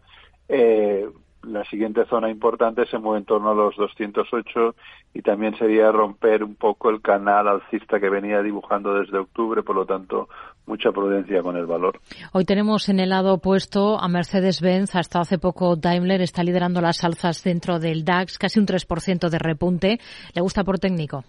eh, 0.48 1.08
la 1.42 1.64
siguiente 1.64 2.04
zona 2.06 2.30
importante 2.30 2.84
se 2.86 2.98
mueve 2.98 3.20
en 3.20 3.24
torno 3.24 3.50
a 3.50 3.54
los 3.54 3.76
208 3.76 4.74
y 5.14 5.22
también 5.22 5.56
sería 5.56 5.90
romper 5.92 6.42
un 6.42 6.56
poco 6.56 6.90
el 6.90 7.00
canal 7.00 7.46
alcista 7.48 8.00
que 8.00 8.10
venía 8.10 8.42
dibujando 8.42 8.94
desde 8.94 9.18
octubre, 9.18 9.62
por 9.62 9.76
lo 9.76 9.86
tanto, 9.86 10.28
mucha 10.66 10.90
prudencia 10.90 11.42
con 11.42 11.56
el 11.56 11.66
valor. 11.66 12.00
Hoy 12.32 12.44
tenemos 12.44 12.88
en 12.88 13.00
el 13.00 13.10
lado 13.10 13.34
opuesto 13.34 13.98
a 13.98 14.08
Mercedes-Benz, 14.08 14.96
hasta 14.96 15.20
hace 15.20 15.38
poco 15.38 15.76
Daimler 15.76 16.20
está 16.20 16.42
liderando 16.42 16.80
las 16.80 17.04
alzas 17.04 17.42
dentro 17.42 17.78
del 17.78 18.04
DAX, 18.04 18.36
casi 18.36 18.58
un 18.58 18.66
3% 18.66 19.28
de 19.28 19.38
repunte. 19.38 19.98
¿Le 20.34 20.42
gusta 20.42 20.64
por 20.64 20.78
técnico? 20.78 21.24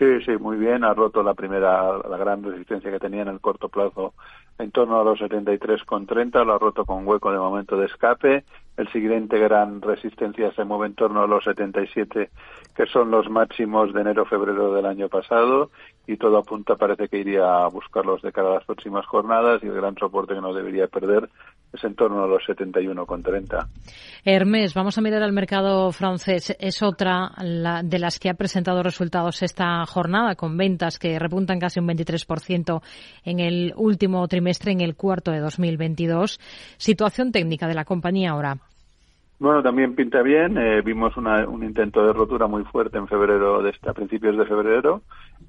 Sí, 0.00 0.18
sí, 0.24 0.32
muy 0.38 0.56
bien. 0.56 0.82
Ha 0.82 0.94
roto 0.94 1.22
la 1.22 1.34
primera, 1.34 1.98
la 1.98 2.16
gran 2.16 2.42
resistencia 2.42 2.90
que 2.90 2.98
tenía 2.98 3.20
en 3.20 3.28
el 3.28 3.38
corto 3.38 3.68
plazo 3.68 4.14
en 4.58 4.70
torno 4.70 4.98
a 4.98 5.04
los 5.04 5.20
73,30. 5.20 6.42
Lo 6.42 6.54
ha 6.54 6.58
roto 6.58 6.86
con 6.86 7.06
hueco 7.06 7.30
de 7.30 7.38
momento 7.38 7.76
de 7.76 7.84
escape. 7.84 8.44
El 8.78 8.88
siguiente 8.92 9.38
gran 9.38 9.82
resistencia 9.82 10.52
se 10.52 10.64
mueve 10.64 10.86
en 10.86 10.94
torno 10.94 11.22
a 11.22 11.26
los 11.26 11.44
77, 11.44 12.30
que 12.74 12.86
son 12.86 13.10
los 13.10 13.28
máximos 13.28 13.92
de 13.92 14.00
enero-febrero 14.00 14.72
del 14.72 14.86
año 14.86 15.10
pasado. 15.10 15.68
Y 16.06 16.16
todo 16.16 16.38
apunta, 16.38 16.76
parece 16.76 17.08
que 17.08 17.18
iría 17.18 17.64
a 17.64 17.68
buscarlos 17.68 18.22
de 18.22 18.32
cara 18.32 18.52
a 18.52 18.54
las 18.54 18.64
próximas 18.64 19.04
jornadas. 19.04 19.62
Y 19.62 19.66
el 19.66 19.74
gran 19.74 19.96
soporte 19.96 20.32
que 20.32 20.40
no 20.40 20.54
debería 20.54 20.86
perder 20.86 21.28
es 21.72 21.84
en 21.84 21.94
torno 21.94 22.24
a 22.24 22.26
los 22.26 22.42
71,30. 22.42 23.66
Hermes, 24.24 24.74
vamos 24.74 24.98
a 24.98 25.00
mirar 25.00 25.22
al 25.22 25.32
mercado 25.32 25.92
francés. 25.92 26.56
Es 26.58 26.82
otra 26.82 27.30
de 27.84 27.98
las 27.98 28.18
que 28.18 28.30
ha 28.30 28.34
presentado 28.34 28.82
resultados 28.82 29.42
esta 29.42 29.84
jornada, 29.86 30.34
con 30.34 30.56
ventas 30.56 30.98
que 30.98 31.18
repuntan 31.18 31.58
casi 31.58 31.80
un 31.80 31.88
23% 31.88 32.82
en 33.24 33.40
el 33.40 33.72
último 33.76 34.26
trimestre, 34.28 34.72
en 34.72 34.80
el 34.80 34.96
cuarto 34.96 35.30
de 35.30 35.40
2022. 35.40 36.38
Situación 36.76 37.32
técnica 37.32 37.68
de 37.68 37.74
la 37.74 37.84
compañía 37.84 38.30
ahora. 38.30 38.56
Bueno, 39.40 39.62
también 39.62 39.94
pinta 39.94 40.20
bien. 40.20 40.58
Eh, 40.58 40.82
vimos 40.82 41.16
un 41.16 41.64
intento 41.64 42.06
de 42.06 42.12
rotura 42.12 42.46
muy 42.46 42.62
fuerte 42.64 42.98
en 42.98 43.08
febrero, 43.08 43.62
de, 43.62 43.74
a 43.86 43.94
principios 43.94 44.36
de 44.36 44.44
febrero, 44.44 45.00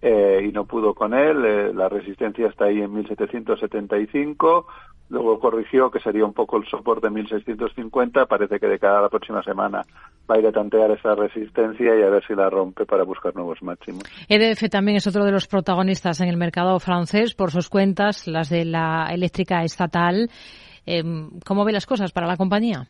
eh, 0.01 0.45
y 0.47 0.53
no 0.53 0.63
pudo 0.63 0.93
con 0.93 1.13
él. 1.13 1.43
Eh, 1.43 1.74
la 1.74 1.89
resistencia 1.89 2.47
está 2.47 2.65
ahí 2.65 2.82
en 2.82 2.93
1775. 2.93 4.65
Luego 5.12 5.39
corrigió 5.39 5.91
que 5.91 5.99
sería 5.99 6.24
un 6.24 6.32
poco 6.32 6.55
el 6.55 6.66
soporte 6.68 7.07
de 7.07 7.14
1650. 7.14 8.28
Parece 8.28 8.59
que 8.59 8.68
de 8.68 8.80
cada 8.80 9.01
la 9.01 9.09
próxima 9.09 9.43
semana 9.43 9.82
va 10.30 10.36
a 10.36 10.39
ir 10.39 10.47
a 10.47 10.53
tantear 10.53 10.89
esa 10.91 11.16
resistencia 11.16 11.99
y 11.99 12.01
a 12.01 12.09
ver 12.09 12.24
si 12.26 12.34
la 12.34 12.49
rompe 12.49 12.86
para 12.86 13.03
buscar 13.03 13.36
nuevos 13.36 13.62
máximos. 13.62 14.03
EDF 14.30 14.70
también 14.70 14.95
es 14.95 15.07
otro 15.07 15.26
de 15.26 15.34
los 15.34 15.47
protagonistas 15.47 16.22
en 16.22 16.30
el 16.30 16.38
mercado 16.38 16.80
francés 16.80 17.34
por 17.34 17.51
sus 17.51 17.68
cuentas, 17.68 18.26
las 18.26 18.49
de 18.49 18.64
la 18.64 19.09
eléctrica 19.12 19.64
estatal. 19.64 20.30
¿Cómo 21.45 21.66
ve 21.66 21.74
las 21.74 21.86
cosas 21.86 22.14
para 22.14 22.28
la 22.28 22.38
compañía? 22.38 22.88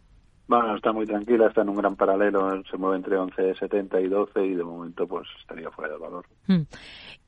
Bueno, 0.52 0.76
está 0.76 0.92
muy 0.92 1.06
tranquila, 1.06 1.48
está 1.48 1.62
en 1.62 1.70
un 1.70 1.78
gran 1.78 1.96
paralelo, 1.96 2.62
se 2.70 2.76
mueve 2.76 2.98
entre 2.98 3.18
11,70 3.18 4.04
y 4.04 4.10
12 4.10 4.46
y 4.48 4.56
de 4.56 4.64
momento 4.66 5.08
pues 5.08 5.26
estaría 5.40 5.72
fuera 5.72 5.94
de 5.94 5.98
valor. 5.98 6.26
Hmm. 6.46 6.64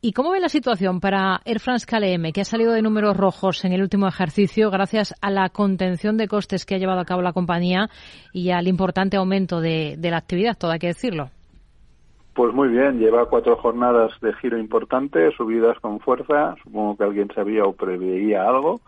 ¿Y 0.01 0.11
cómo 0.11 0.31
ve 0.31 0.41
la 0.41 0.49
situación 0.49 0.99
para 0.99 1.39
Air 1.45 1.61
France 1.61 1.87
KLM, 1.89 2.33
que 2.33 2.41
ha 2.41 2.43
salido 2.43 2.73
de 2.73 2.81
números 2.81 3.15
rojos 3.15 3.63
en 3.63 3.71
el 3.71 3.81
último 3.81 4.09
ejercicio 4.09 4.69
gracias 4.69 5.15
a 5.21 5.31
la 5.31 5.47
contención 5.47 6.17
de 6.17 6.27
costes 6.27 6.65
que 6.65 6.75
ha 6.75 6.77
llevado 6.79 6.99
a 6.99 7.05
cabo 7.05 7.21
la 7.21 7.31
compañía 7.31 7.87
y 8.33 8.51
al 8.51 8.67
importante 8.67 9.15
aumento 9.15 9.61
de, 9.61 9.95
de 9.97 10.11
la 10.11 10.17
actividad, 10.17 10.57
todo 10.57 10.71
hay 10.71 10.79
que 10.79 10.87
decirlo? 10.87 11.29
Pues 12.33 12.53
muy 12.53 12.67
bien, 12.67 12.99
lleva 12.99 13.29
cuatro 13.29 13.55
jornadas 13.55 14.11
de 14.19 14.33
giro 14.33 14.57
importante, 14.57 15.31
subidas 15.37 15.79
con 15.79 16.01
fuerza, 16.01 16.55
supongo 16.61 16.97
que 16.97 17.05
alguien 17.05 17.29
sabía 17.33 17.63
o 17.63 17.71
preveía 17.71 18.43
algo 18.43 18.81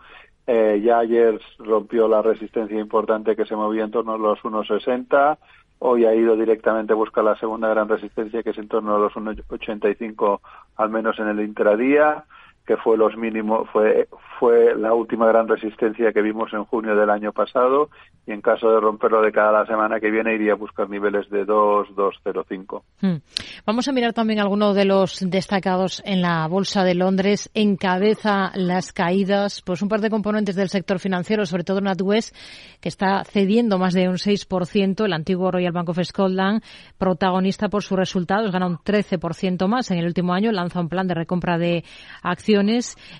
eh, 0.46 0.80
ya 0.84 0.98
ayer 0.98 1.40
rompió 1.58 2.06
la 2.06 2.22
resistencia 2.22 2.78
importante 2.78 3.34
que 3.34 3.46
se 3.46 3.56
movía 3.56 3.84
en 3.84 3.90
torno 3.90 4.14
a 4.14 4.18
los 4.18 4.38
1,60. 4.40 5.38
Hoy 5.78 6.04
ha 6.04 6.14
ido 6.14 6.36
directamente 6.36 6.92
a 6.92 6.96
buscar 6.96 7.24
la 7.24 7.36
segunda 7.36 7.68
gran 7.68 7.88
resistencia 7.88 8.42
que 8.42 8.50
es 8.50 8.58
en 8.58 8.68
torno 8.68 8.96
a 8.96 8.98
los 8.98 9.12
1,85 9.14 10.40
al 10.76 10.90
menos 10.90 11.18
en 11.18 11.28
el 11.28 11.40
intradía 11.40 12.24
que 12.66 12.76
fue 12.76 12.96
los 12.98 13.16
mínimos, 13.16 13.68
fue, 13.70 14.08
fue 14.40 14.74
la 14.76 14.92
última 14.92 15.26
gran 15.28 15.46
resistencia 15.46 16.12
que 16.12 16.20
vimos 16.20 16.52
en 16.52 16.64
junio 16.64 16.96
del 16.96 17.10
año 17.10 17.32
pasado 17.32 17.90
y 18.26 18.32
en 18.32 18.40
caso 18.40 18.68
de 18.68 18.80
romperlo 18.80 19.22
de 19.22 19.30
cada 19.30 19.64
semana 19.66 20.00
que 20.00 20.10
viene 20.10 20.34
iría 20.34 20.54
a 20.54 20.56
buscar 20.56 20.90
niveles 20.90 21.30
de 21.30 21.44
2, 21.44 21.88
2,05. 21.94 22.82
Hmm. 23.00 23.16
Vamos 23.64 23.86
a 23.86 23.92
mirar 23.92 24.12
también 24.12 24.40
algunos 24.40 24.74
de 24.74 24.84
los 24.84 25.20
destacados 25.20 26.02
en 26.04 26.22
la 26.22 26.48
Bolsa 26.48 26.82
de 26.82 26.96
Londres. 26.96 27.50
Encabeza 27.54 28.50
las 28.56 28.92
caídas, 28.92 29.62
pues 29.64 29.80
un 29.80 29.88
par 29.88 30.00
de 30.00 30.10
componentes 30.10 30.56
del 30.56 30.68
sector 30.68 30.98
financiero, 30.98 31.46
sobre 31.46 31.62
todo 31.62 31.80
NatWest, 31.80 32.34
que 32.80 32.88
está 32.88 33.22
cediendo 33.24 33.78
más 33.78 33.94
de 33.94 34.08
un 34.08 34.16
6%, 34.16 35.04
el 35.04 35.12
antiguo 35.12 35.52
Royal 35.52 35.72
Bank 35.72 35.90
of 35.90 36.00
Scotland, 36.02 36.62
protagonista 36.98 37.68
por 37.68 37.84
sus 37.84 37.96
resultados, 37.96 38.50
gana 38.50 38.66
un 38.66 38.78
13% 38.78 39.68
más 39.68 39.92
en 39.92 39.98
el 39.98 40.06
último 40.06 40.34
año, 40.34 40.50
lanza 40.50 40.80
un 40.80 40.88
plan 40.88 41.06
de 41.06 41.14
recompra 41.14 41.58
de 41.58 41.84
acciones 42.22 42.55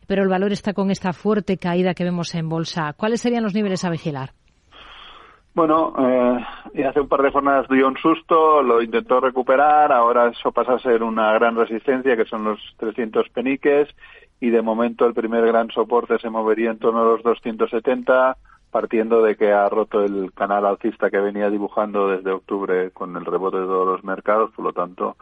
pero 0.07 0.23
el 0.23 0.29
valor 0.29 0.53
está 0.53 0.73
con 0.73 0.91
esta 0.91 1.13
fuerte 1.13 1.57
caída 1.57 1.95
que 1.95 2.05
vemos 2.05 2.35
en 2.35 2.49
bolsa. 2.49 2.93
¿Cuáles 2.97 3.21
serían 3.21 3.43
los 3.43 3.55
niveles 3.55 3.85
a 3.85 3.91
vigilar? 3.91 4.31
Bueno, 5.57 5.95
eh, 5.99 6.85
hace 6.85 7.01
un 7.01 7.09
par 7.09 7.23
de 7.23 7.31
jornadas 7.31 7.67
dio 7.71 7.89
un 7.89 7.97
susto, 7.97 8.63
lo 8.63 8.83
intentó 8.83 9.21
recuperar, 9.21 9.91
ahora 9.91 10.29
eso 10.29 10.53
pasa 10.53 10.75
a 10.75 10.79
ser 10.81 11.03
una 11.03 11.33
gran 11.33 11.57
resistencia, 11.57 12.15
que 12.15 12.27
son 12.27 12.45
los 12.45 12.61
300 12.77 13.31
peniques, 13.31 13.89
y 14.39 14.51
de 14.51 14.61
momento 14.61 15.07
el 15.07 15.15
primer 15.15 15.47
gran 15.47 15.71
soporte 15.71 16.19
se 16.19 16.29
movería 16.29 16.73
en 16.73 16.79
torno 16.79 17.01
a 17.01 17.05
los 17.05 17.23
270, 17.23 18.37
partiendo 18.71 19.23
de 19.23 19.37
que 19.37 19.51
ha 19.51 19.67
roto 19.71 20.05
el 20.05 20.31
canal 20.35 20.67
alcista 20.67 21.09
que 21.09 21.21
venía 21.21 21.49
dibujando 21.49 22.09
desde 22.09 22.33
octubre 22.33 22.91
con 22.91 23.17
el 23.17 23.25
rebote 23.25 23.57
de 23.57 23.65
todos 23.65 23.87
los 23.87 24.05
mercados, 24.05 24.51
por 24.55 24.67
lo 24.67 24.73
tanto, 24.75 25.17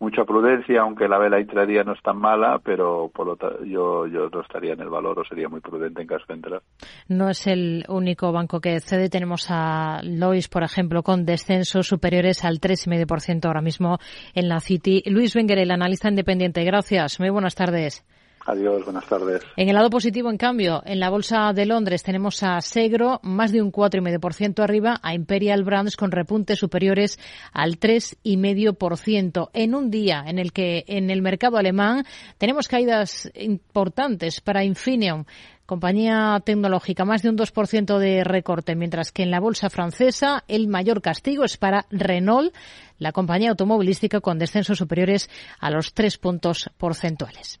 mucha 0.00 0.24
prudencia, 0.24 0.80
aunque 0.80 1.06
la 1.06 1.18
vela 1.18 1.38
intradía 1.38 1.84
no 1.84 1.92
es 1.92 2.02
tan 2.02 2.16
mala, 2.16 2.58
pero 2.64 3.10
por 3.14 3.26
lo 3.26 3.64
yo, 3.64 4.06
yo 4.06 4.30
no 4.30 4.40
estaría 4.40 4.72
en 4.72 4.80
el 4.80 4.88
valor 4.88 5.18
o 5.18 5.24
sería 5.24 5.48
muy 5.48 5.60
prudente 5.60 6.00
en 6.00 6.08
caso 6.08 6.24
de 6.26 6.34
entrar. 6.34 6.62
No 7.08 7.28
es 7.28 7.46
el 7.46 7.84
único 7.88 8.32
banco 8.32 8.60
que 8.60 8.80
cede. 8.80 9.10
Tenemos 9.10 9.46
a 9.50 10.00
Lois, 10.02 10.48
por 10.48 10.62
ejemplo, 10.62 11.02
con 11.02 11.26
descensos 11.26 11.86
superiores 11.86 12.44
al 12.44 12.60
3,5% 12.60 13.44
ahora 13.44 13.60
mismo 13.60 13.98
en 14.34 14.48
la 14.48 14.60
City. 14.60 15.02
Luis 15.06 15.36
Wenger, 15.36 15.58
el 15.58 15.70
analista 15.70 16.08
independiente. 16.08 16.64
Gracias. 16.64 17.20
Muy 17.20 17.28
buenas 17.28 17.54
tardes. 17.54 18.04
Adiós, 18.46 18.84
buenas 18.84 19.06
tardes. 19.06 19.42
En 19.56 19.68
el 19.68 19.74
lado 19.74 19.90
positivo, 19.90 20.30
en 20.30 20.38
cambio, 20.38 20.82
en 20.86 20.98
la 20.98 21.10
Bolsa 21.10 21.52
de 21.52 21.66
Londres 21.66 22.02
tenemos 22.02 22.42
a 22.42 22.60
Segro 22.60 23.20
más 23.22 23.52
de 23.52 23.60
un 23.60 23.70
4,5% 23.70 24.62
arriba, 24.62 24.98
a 25.02 25.14
Imperial 25.14 25.62
Brands 25.62 25.96
con 25.96 26.10
repuntes 26.10 26.58
superiores 26.58 27.18
al 27.52 27.78
3,5%. 27.78 29.50
En 29.52 29.74
un 29.74 29.90
día 29.90 30.24
en 30.26 30.38
el 30.38 30.52
que 30.52 30.84
en 30.86 31.10
el 31.10 31.20
mercado 31.22 31.58
alemán 31.58 32.04
tenemos 32.38 32.66
caídas 32.66 33.30
importantes 33.34 34.40
para 34.40 34.64
Infineon, 34.64 35.26
compañía 35.66 36.40
tecnológica, 36.44 37.04
más 37.04 37.22
de 37.22 37.28
un 37.28 37.36
2% 37.36 37.98
de 37.98 38.24
recorte, 38.24 38.74
mientras 38.74 39.12
que 39.12 39.22
en 39.22 39.30
la 39.30 39.38
bolsa 39.38 39.70
francesa 39.70 40.44
el 40.48 40.66
mayor 40.66 41.02
castigo 41.02 41.44
es 41.44 41.56
para 41.58 41.86
Renault, 41.90 42.52
la 42.98 43.12
compañía 43.12 43.50
automovilística 43.50 44.20
con 44.20 44.38
descensos 44.38 44.78
superiores 44.78 45.30
a 45.60 45.70
los 45.70 45.94
3 45.94 46.18
puntos 46.18 46.70
porcentuales. 46.76 47.60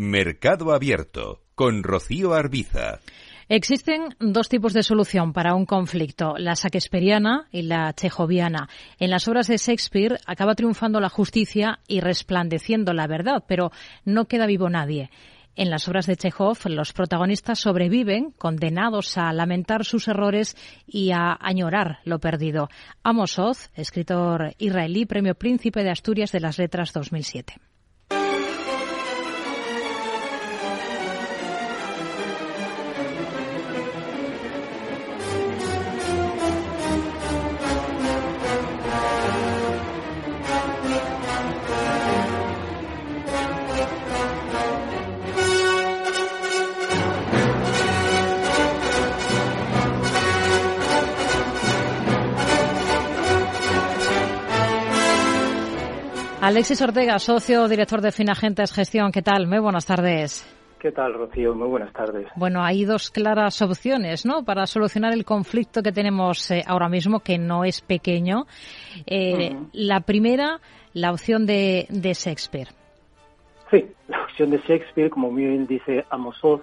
Mercado 0.00 0.72
Abierto 0.72 1.42
con 1.56 1.82
Rocío 1.82 2.32
Arbiza. 2.32 3.00
Existen 3.48 4.14
dos 4.20 4.48
tipos 4.48 4.72
de 4.72 4.84
solución 4.84 5.32
para 5.32 5.56
un 5.56 5.66
conflicto, 5.66 6.36
la 6.38 6.54
shakespeariana 6.54 7.48
y 7.50 7.62
la 7.62 7.92
chejoviana. 7.94 8.68
En 9.00 9.10
las 9.10 9.26
obras 9.26 9.48
de 9.48 9.56
Shakespeare 9.56 10.20
acaba 10.24 10.54
triunfando 10.54 11.00
la 11.00 11.08
justicia 11.08 11.80
y 11.88 11.98
resplandeciendo 11.98 12.92
la 12.92 13.08
verdad, 13.08 13.42
pero 13.48 13.72
no 14.04 14.26
queda 14.26 14.46
vivo 14.46 14.70
nadie. 14.70 15.10
En 15.56 15.68
las 15.68 15.88
obras 15.88 16.06
de 16.06 16.14
Chekhov, 16.14 16.58
los 16.66 16.92
protagonistas 16.92 17.58
sobreviven, 17.58 18.30
condenados 18.38 19.18
a 19.18 19.32
lamentar 19.32 19.84
sus 19.84 20.06
errores 20.06 20.56
y 20.86 21.10
a 21.10 21.36
añorar 21.40 21.98
lo 22.04 22.20
perdido. 22.20 22.68
Amos 23.02 23.36
Oz, 23.40 23.68
escritor 23.74 24.54
israelí, 24.58 25.06
premio 25.06 25.34
Príncipe 25.34 25.82
de 25.82 25.90
Asturias 25.90 26.30
de 26.30 26.38
las 26.38 26.56
Letras 26.56 26.92
2007. 26.92 27.54
Alexis 56.48 56.80
Ortega, 56.80 57.18
socio 57.18 57.68
director 57.68 58.00
de 58.00 58.10
Finagentes 58.10 58.72
Gestión. 58.72 59.12
¿Qué 59.12 59.20
tal? 59.20 59.46
Muy 59.46 59.58
buenas 59.58 59.84
tardes. 59.84 60.48
¿Qué 60.80 60.90
tal, 60.92 61.12
Rocío? 61.12 61.54
Muy 61.54 61.68
buenas 61.68 61.92
tardes. 61.92 62.26
Bueno, 62.36 62.64
hay 62.64 62.86
dos 62.86 63.10
claras 63.10 63.60
opciones, 63.60 64.24
¿no? 64.24 64.46
Para 64.46 64.64
solucionar 64.64 65.12
el 65.12 65.26
conflicto 65.26 65.82
que 65.82 65.92
tenemos 65.92 66.50
eh, 66.50 66.64
ahora 66.66 66.88
mismo, 66.88 67.20
que 67.20 67.36
no 67.36 67.64
es 67.64 67.82
pequeño. 67.82 68.46
Eh, 69.06 69.58
la 69.74 70.00
primera, 70.00 70.58
la 70.94 71.12
opción 71.12 71.44
de, 71.44 71.86
de, 71.90 72.14
Shakespeare. 72.14 72.68
Sí, 73.70 73.84
la 74.08 74.22
opción 74.22 74.48
de 74.48 74.56
Shakespeare, 74.66 75.10
como 75.10 75.30
bien 75.30 75.66
dice 75.66 76.06
Amos 76.08 76.42
Oz, 76.42 76.62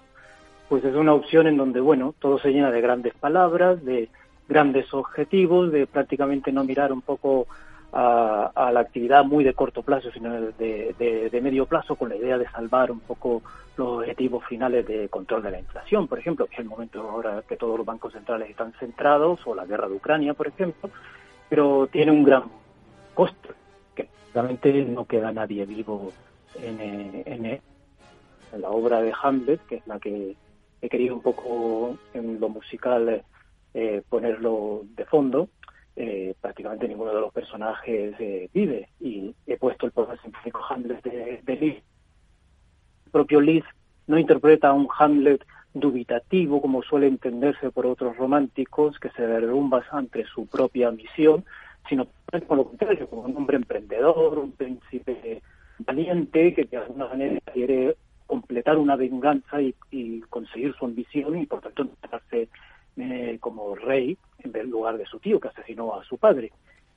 pues 0.68 0.84
es 0.84 0.96
una 0.96 1.14
opción 1.14 1.46
en 1.46 1.58
donde, 1.58 1.80
bueno, 1.80 2.16
todo 2.18 2.40
se 2.40 2.50
llena 2.50 2.72
de 2.72 2.82
grandes 2.82 3.14
palabras, 3.14 3.86
de 3.86 4.10
grandes 4.50 4.92
objetivos, 4.96 5.72
de 5.72 5.86
prácticamente 5.86 6.52
no 6.52 6.64
mirar 6.64 6.92
un 6.92 7.04
poco 7.04 7.46
a, 7.98 8.72
la 8.74 8.82
actividad 8.82 9.24
muy 9.24 9.44
de 9.46 9.54
corto 9.54 9.82
plazo, 9.82 10.12
sino 10.12 10.34
de, 10.34 11.30
de, 11.32 11.42
medio 11.42 11.66
plazo, 11.66 11.96
con 11.96 12.10
la 12.10 12.18
idea 12.18 12.38
de 12.38 12.50
salvar 12.50 12.92
un 12.92 13.00
poco 13.00 13.42
los 13.78 14.00
objetivos 14.00 14.44
finales 14.46 14.86
de 14.86 15.08
control 15.08 15.44
de 15.44 15.52
la 15.52 15.60
inflación, 15.60 16.08
por 16.08 16.20
ejemplo, 16.20 16.46
que 16.46 16.56
es 16.56 16.60
el 16.60 16.66
momento 16.66 17.02
ahora 17.10 17.42
que 17.48 17.56
todos 17.56 17.78
los 17.78 17.86
bancos 17.86 18.12
centrales 18.12 18.50
están 18.50 18.74
centrados, 18.74 19.40
o 19.46 19.56
la 19.56 19.66
guerra 19.66 19.88
de 19.88 19.96
Ucrania, 19.96 20.34
por 20.34 20.48
ejemplo, 20.48 20.90
pero 21.48 21.88
tiene 21.88 22.12
un 22.12 22.24
gran 22.24 22.44
costo, 23.14 23.50
que 23.96 24.10
realmente 24.34 24.74
no 24.84 25.06
queda 25.06 25.32
nadie 25.32 25.66
vivo 25.66 26.12
en, 26.62 26.80
en, 26.82 27.46
en 27.46 27.62
la 28.62 28.70
obra 28.72 29.02
de 29.02 29.14
Hamlet, 29.22 29.66
que 29.68 29.76
es 29.76 29.88
la 29.88 30.00
que 30.00 30.36
he 30.82 30.90
querido 30.90 31.16
un 31.16 31.22
poco 31.22 31.98
en 32.14 32.42
lo 32.42 32.50
musical 32.50 33.24
eh, 33.74 34.02
ponerlo 34.08 34.84
de 34.96 35.06
fondo, 35.06 35.50
eh, 35.96 36.36
prácticamente 36.42 36.88
ninguno 36.88 37.14
de 37.14 37.22
los 37.22 37.34
personajes 37.34 38.16
eh, 38.20 38.50
vive. 38.54 38.90
Y 39.00 39.34
he 39.48 39.58
puesto 39.58 39.86
el 39.86 39.92
poema 39.92 40.18
sinfónico 40.22 40.62
Hamlet 40.70 41.04
de, 41.04 41.42
de 41.44 41.54
El 41.54 41.84
propio 43.12 43.42
Liszt 43.42 43.68
no 44.08 44.18
interpreta 44.20 44.70
a 44.70 44.74
un 44.74 44.88
Hamlet 44.98 45.46
dubitativo 45.74 46.62
como 46.62 46.84
suele 46.84 47.08
entenderse 47.08 47.70
por 47.70 47.86
otros 47.86 48.16
románticos 48.18 48.98
que 49.00 49.10
se 49.10 49.28
derrumba 49.28 49.84
ante 49.92 50.26
su 50.26 50.48
propia 50.48 50.90
misión, 50.92 51.44
sino 51.90 52.08
por 52.48 52.58
lo 52.58 52.66
contrario, 52.66 53.08
como 53.10 53.24
un 53.24 53.38
hombre 53.38 53.58
emprendedor, 53.58 54.40
un 54.40 54.54
príncipe 54.54 55.42
valiente 55.80 56.54
que 56.54 56.64
de 56.64 56.78
alguna 56.78 57.08
manera 57.08 57.40
quiere 57.54 57.98
completar 58.26 58.78
una 58.78 58.96
venganza 58.96 59.62
y, 59.62 59.76
y 59.92 60.22
conseguir 60.22 60.74
su 60.76 60.86
ambición 60.86 61.38
y 61.38 61.46
por 61.46 61.62
tanto 61.62 61.84
entrarse 61.84 62.50
eh, 62.98 63.38
como 63.40 63.76
rey 63.76 64.18
en 64.40 64.70
lugar 64.70 64.98
de 64.98 65.06
su 65.06 65.20
tío 65.20 65.40
que 65.40 65.50
asesinó 65.50 65.96
a 65.96 66.04
su 66.04 66.18
padre. 66.18 66.52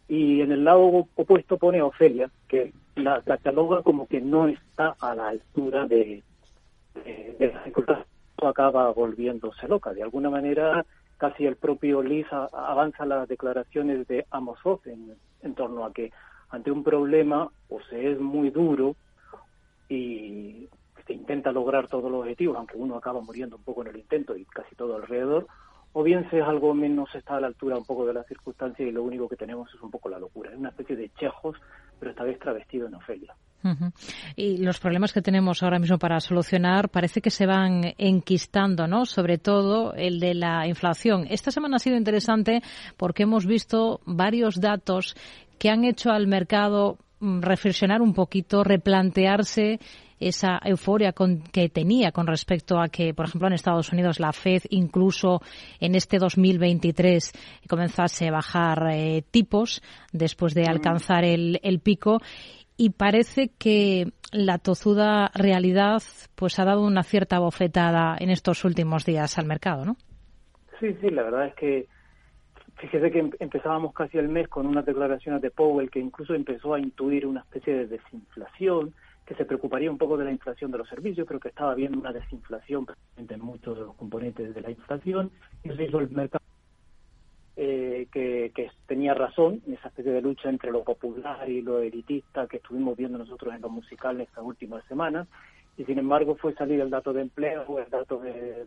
Y 0.09 0.41
en 0.41 0.53
el 0.53 0.65
lado 0.65 1.07
opuesto 1.15 1.59
pone 1.59 1.81
a 1.81 1.85
Ofelia, 1.85 2.31
que 2.47 2.73
la 2.97 3.21
cataloga 3.23 3.83
como 3.83 4.07
que 4.07 4.21
no 4.21 4.49
está 4.49 4.97
a 5.01 5.15
la 5.15 5.29
altura 5.29 5.87
de, 5.87 6.23
de, 7.05 7.37
de 7.39 7.53
la 7.53 8.07
acaba 8.47 8.91
volviéndose 8.93 9.67
loca. 9.69 9.93
De 9.93 10.03
alguna 10.03 10.31
manera, 10.31 10.85
casi 11.17 11.47
el 11.47 11.57
propio 11.57 12.03
Liz 12.03 12.27
avanza 12.33 13.05
las 13.05 13.29
declaraciones 13.29 14.07
de 14.07 14.27
Amos 14.31 14.59
en, 14.85 15.15
en 15.43 15.55
torno 15.55 15.85
a 15.85 15.93
que 15.93 16.13
ante 16.51 16.71
un 16.71 16.83
problema 16.83 17.51
o 17.69 17.81
se 17.91 18.13
es 18.13 18.21
muy 18.21 18.51
duro 18.51 18.97
y 19.89 20.69
se 21.07 21.13
intenta 21.13 21.53
lograr 21.53 21.89
todos 21.89 22.11
los 22.11 22.21
objetivos, 22.21 22.57
aunque 22.57 22.77
uno 22.77 22.97
acaba 22.97 23.21
muriendo 23.21 23.57
un 23.57 23.63
poco 23.63 23.83
en 23.83 23.89
el 23.89 23.97
intento 23.97 24.37
y 24.37 24.45
casi 24.45 24.75
todo 24.75 24.97
alrededor, 24.97 25.47
o 25.99 26.03
bien 26.05 26.31
se 26.31 26.39
es 26.39 26.45
algo 26.45 26.75
menos 26.75 27.13
está 27.13 27.39
a 27.39 27.41
la 27.41 27.49
altura 27.49 27.77
un 27.77 27.85
poco 27.85 28.07
de 28.07 28.15
las 28.15 28.25
circunstancias 28.29 28.89
y 28.89 28.93
lo 28.93 29.03
único 29.03 29.29
que 29.29 29.35
tenemos 29.35 29.69
es 29.75 29.83
un 29.83 29.91
poco 29.91 30.09
la 30.09 30.21
locura. 30.21 30.53
Es 30.53 30.57
una 30.57 30.69
especie 30.69 30.95
de 30.95 31.11
chejos, 31.19 31.57
pero 31.99 32.13
esta 32.13 32.23
vez 32.23 32.39
travestido 32.39 32.87
en 32.87 32.95
Ofelia. 32.95 33.35
Y 34.37 34.59
los 34.59 34.79
problemas 34.79 35.13
que 35.13 35.23
tenemos 35.23 35.61
ahora 35.61 35.81
mismo 35.81 35.99
para 35.99 36.21
solucionar 36.21 36.89
parece 36.89 37.21
que 37.21 37.31
se 37.31 37.47
van 37.47 37.83
enquistando, 37.99 38.87
¿no? 38.87 39.07
Sobre 39.07 39.39
todo 39.39 39.93
el 39.95 40.21
de 40.21 40.35
la 40.35 40.69
inflación. 40.69 41.27
Esta 41.29 41.51
semana 41.51 41.77
ha 41.77 41.81
sido 41.81 41.97
interesante 41.97 42.63
porque 42.97 43.25
hemos 43.25 43.45
visto 43.45 44.01
varios 44.07 44.61
datos 44.61 45.17
que 45.59 45.69
han 45.69 45.83
hecho 45.83 46.11
al 46.11 46.29
mercado 46.29 46.99
mm, 47.19 47.41
reflexionar 47.41 48.03
un 48.03 48.15
poquito, 48.15 48.63
replantearse 48.63 49.81
esa 50.21 50.61
euforia 50.65 51.13
con, 51.13 51.43
que 51.43 51.69
tenía 51.69 52.13
con 52.13 52.27
respecto 52.27 52.81
a 52.81 52.89
que, 52.89 53.15
por 53.15 53.27
ejemplo, 53.27 53.49
en 53.49 53.55
Estados 53.55 53.93
Unidos 53.93 54.21
la 54.21 54.33
Fed 54.33 54.63
incluso 54.71 55.41
en 55.81 55.95
este 55.95 56.19
2023 56.19 57.33
comenzase 57.69 58.29
a 58.29 58.33
bajar 58.33 58.89
eh, 58.91 59.23
tipos 59.31 59.83
después 60.13 60.55
de 60.55 60.65
alcanzar 60.67 61.25
el, 61.25 61.61
el 61.63 61.81
pico 61.81 62.19
y 62.77 62.91
parece 62.91 63.51
que 63.59 64.13
la 64.33 64.59
tozuda 64.59 65.31
realidad 65.35 66.03
pues 66.35 66.59
ha 66.59 66.65
dado 66.65 66.85
una 66.85 67.03
cierta 67.03 67.39
bofetada 67.39 68.17
en 68.19 68.31
estos 68.31 68.65
últimos 68.65 69.05
días 69.05 69.39
al 69.39 69.47
mercado, 69.47 69.85
¿no? 69.85 69.97
Sí, 70.79 70.95
sí, 71.01 71.11
la 71.11 71.25
verdad 71.25 71.47
es 71.47 71.55
que 71.55 71.87
fíjese 72.77 73.11
que 73.11 73.19
em-, 73.19 73.33
empezábamos 73.41 73.93
casi 73.93 74.19
el 74.19 74.29
mes 74.29 74.49
con 74.49 74.67
unas 74.67 74.87
declaraciones 74.87 75.43
de 75.43 75.51
Powell 75.51 75.91
que 75.91 75.99
incluso 75.99 76.35
empezó 76.35 76.75
a 76.75 76.81
intuir 76.81 77.27
una 77.27 77.41
especie 77.41 77.75
de 77.75 77.87
desinflación, 77.87 78.95
que 79.29 79.35
se 79.35 79.45
preocuparía 79.45 79.91
un 79.91 79.99
poco 79.99 80.17
de 80.17 80.25
la 80.25 80.33
inflación 80.33 80.71
de 80.71 80.79
los 80.79 80.89
servicios, 80.89 81.27
pero 81.29 81.39
que 81.39 81.49
estaba 81.49 81.75
viendo 81.75 81.99
una 81.99 82.15
desinflación 82.15 82.87
en 83.19 83.41
muchos 83.43 83.77
de 83.77 83.85
los 83.85 83.95
componentes 83.95 84.55
de 84.55 84.61
la 84.63 84.71
inflación, 84.71 85.31
y 85.63 85.69
eso 85.69 85.83
hizo 85.83 85.99
el 85.99 86.09
mercado 86.09 86.43
eh, 87.57 88.09
que, 88.11 88.53
que, 88.55 88.71
tenía 88.87 89.13
razón 89.13 89.61
en 89.67 89.75
esa 89.75 89.89
especie 89.89 90.13
de 90.13 90.23
lucha 90.23 90.49
entre 90.49 90.71
lo 90.71 90.83
popular 90.83 91.47
y 91.47 91.61
lo 91.61 91.81
elitista 91.81 92.47
que 92.47 92.57
estuvimos 92.57 92.97
viendo 92.97 93.19
nosotros 93.19 93.55
en 93.55 93.61
lo 93.61 93.69
musical 93.69 94.19
estas 94.19 94.43
últimas 94.43 94.83
semanas, 94.87 95.29
y 95.77 95.85
sin 95.85 95.99
embargo 95.99 96.35
fue 96.37 96.55
salir 96.55 96.81
el 96.81 96.89
dato 96.89 97.13
de 97.13 97.21
empleo, 97.21 97.79
el 97.79 97.91
dato 97.91 98.21
de 98.21 98.67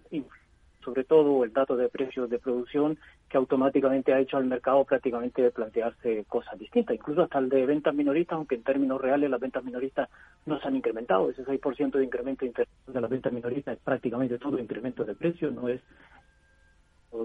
sobre 0.84 1.04
todo 1.04 1.44
el 1.44 1.54
dato 1.54 1.76
de 1.76 1.90
precios 1.90 2.30
de 2.30 2.40
producción 2.40 2.98
que 3.30 3.38
automáticamente 3.38 4.14
ha 4.14 4.20
hecho 4.20 4.38
al 4.38 4.46
mercado 4.46 4.84
prácticamente 4.86 5.50
plantearse 5.52 6.26
cosas 6.28 6.58
distintas, 6.60 6.96
incluso 6.96 7.24
hasta 7.24 7.40
el 7.40 7.50
de 7.50 7.66
ventas 7.66 7.94
minoristas, 7.94 8.38
aunque 8.38 8.56
en 8.56 8.64
términos 8.64 9.00
reales 9.00 9.30
las 9.30 9.40
ventas 9.40 9.64
minoristas 9.64 10.10
no 10.46 10.60
se 10.60 10.68
han 10.68 10.76
incrementado, 10.76 11.30
ese 11.30 11.46
6% 11.46 11.92
de 11.92 12.04
incremento 12.04 12.46
de 12.46 13.02
las 13.02 13.10
ventas 13.10 13.34
minoristas 13.34 13.78
es 13.78 13.84
prácticamente 13.84 14.38
todo 14.38 14.60
incremento 14.60 15.04
de 15.04 15.16
precios, 15.16 15.54
no 15.54 15.70
es 15.70 15.82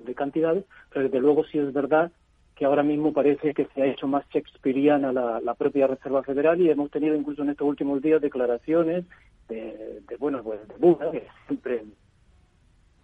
de 0.05 0.15
cantidades, 0.15 0.65
pero 0.91 1.05
desde 1.05 1.21
luego 1.21 1.45
sí 1.45 1.59
es 1.59 1.73
verdad 1.73 2.11
que 2.57 2.65
ahora 2.65 2.83
mismo 2.83 3.13
parece 3.13 3.53
que 3.53 3.67
se 3.67 3.83
ha 3.83 3.87
hecho 3.87 4.09
más 4.09 4.27
shakespeariana 4.31 5.13
la, 5.13 5.41
la 5.41 5.55
propia 5.55 5.87
Reserva 5.87 6.23
Federal 6.23 6.61
y 6.61 6.71
hemos 6.71 6.91
tenido 6.91 7.15
incluso 7.15 7.43
en 7.43 7.51
estos 7.51 7.69
últimos 7.69 8.01
días 8.01 8.21
declaraciones 8.21 9.05
de, 9.49 10.01
de 10.09 10.17
bueno, 10.17 10.43
pues 10.43 10.67
de 10.67 10.75
Buda, 10.79 11.11
que 11.11 11.27
siempre 11.47 11.85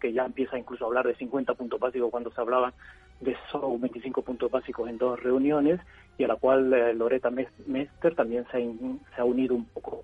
que 0.03 0.12
ya 0.12 0.26
empieza 0.26 0.59
incluso 0.59 0.84
a 0.84 0.88
hablar 0.88 1.07
de 1.07 1.14
50 1.14 1.55
puntos 1.55 1.78
básicos 1.78 2.11
cuando 2.11 2.32
se 2.32 2.40
hablaba 2.40 2.74
de 3.20 3.36
solo 3.53 3.78
25 3.78 4.22
puntos 4.22 4.50
básicos 4.50 4.90
en 4.90 4.98
dos 4.98 5.22
reuniones 5.22 5.80
y 6.18 6.24
a 6.24 6.26
la 6.26 6.34
cual 6.34 6.74
eh, 6.74 6.92
Loretta 6.92 7.30
Mester 7.30 8.16
también 8.16 8.44
se 8.50 8.59
ha, 9.16 9.24
unido 9.24 9.55
un 9.55 9.64
poco 9.66 10.03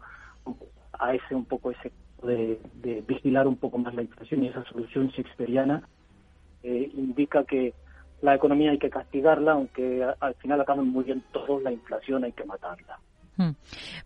a 0.92 1.14
ese 1.14 1.34
un 1.34 1.46
poco 1.46 1.72
ese 1.72 1.90
de, 2.22 3.02
vigilar 3.08 3.48
un 3.48 3.56
poco 3.56 3.78
más 3.78 3.92
la 3.96 4.02
inflación 4.02 4.44
y 4.44 4.48
esa 4.48 4.64
solución 4.66 5.08
shakespeariana 5.08 5.82
indica 6.62 7.44
que 7.44 7.74
la 8.22 8.34
economía 8.36 8.70
hay 8.70 8.78
que 8.78 8.90
castigarla 8.90 9.52
aunque 9.52 10.06
al 10.20 10.34
final 10.34 10.60
acaben 10.60 10.86
muriendo 10.86 11.24
todos 11.32 11.60
la 11.62 11.72
inflación 11.72 12.22
hay 12.22 12.32
que 12.32 12.44
matarla. 12.44 13.00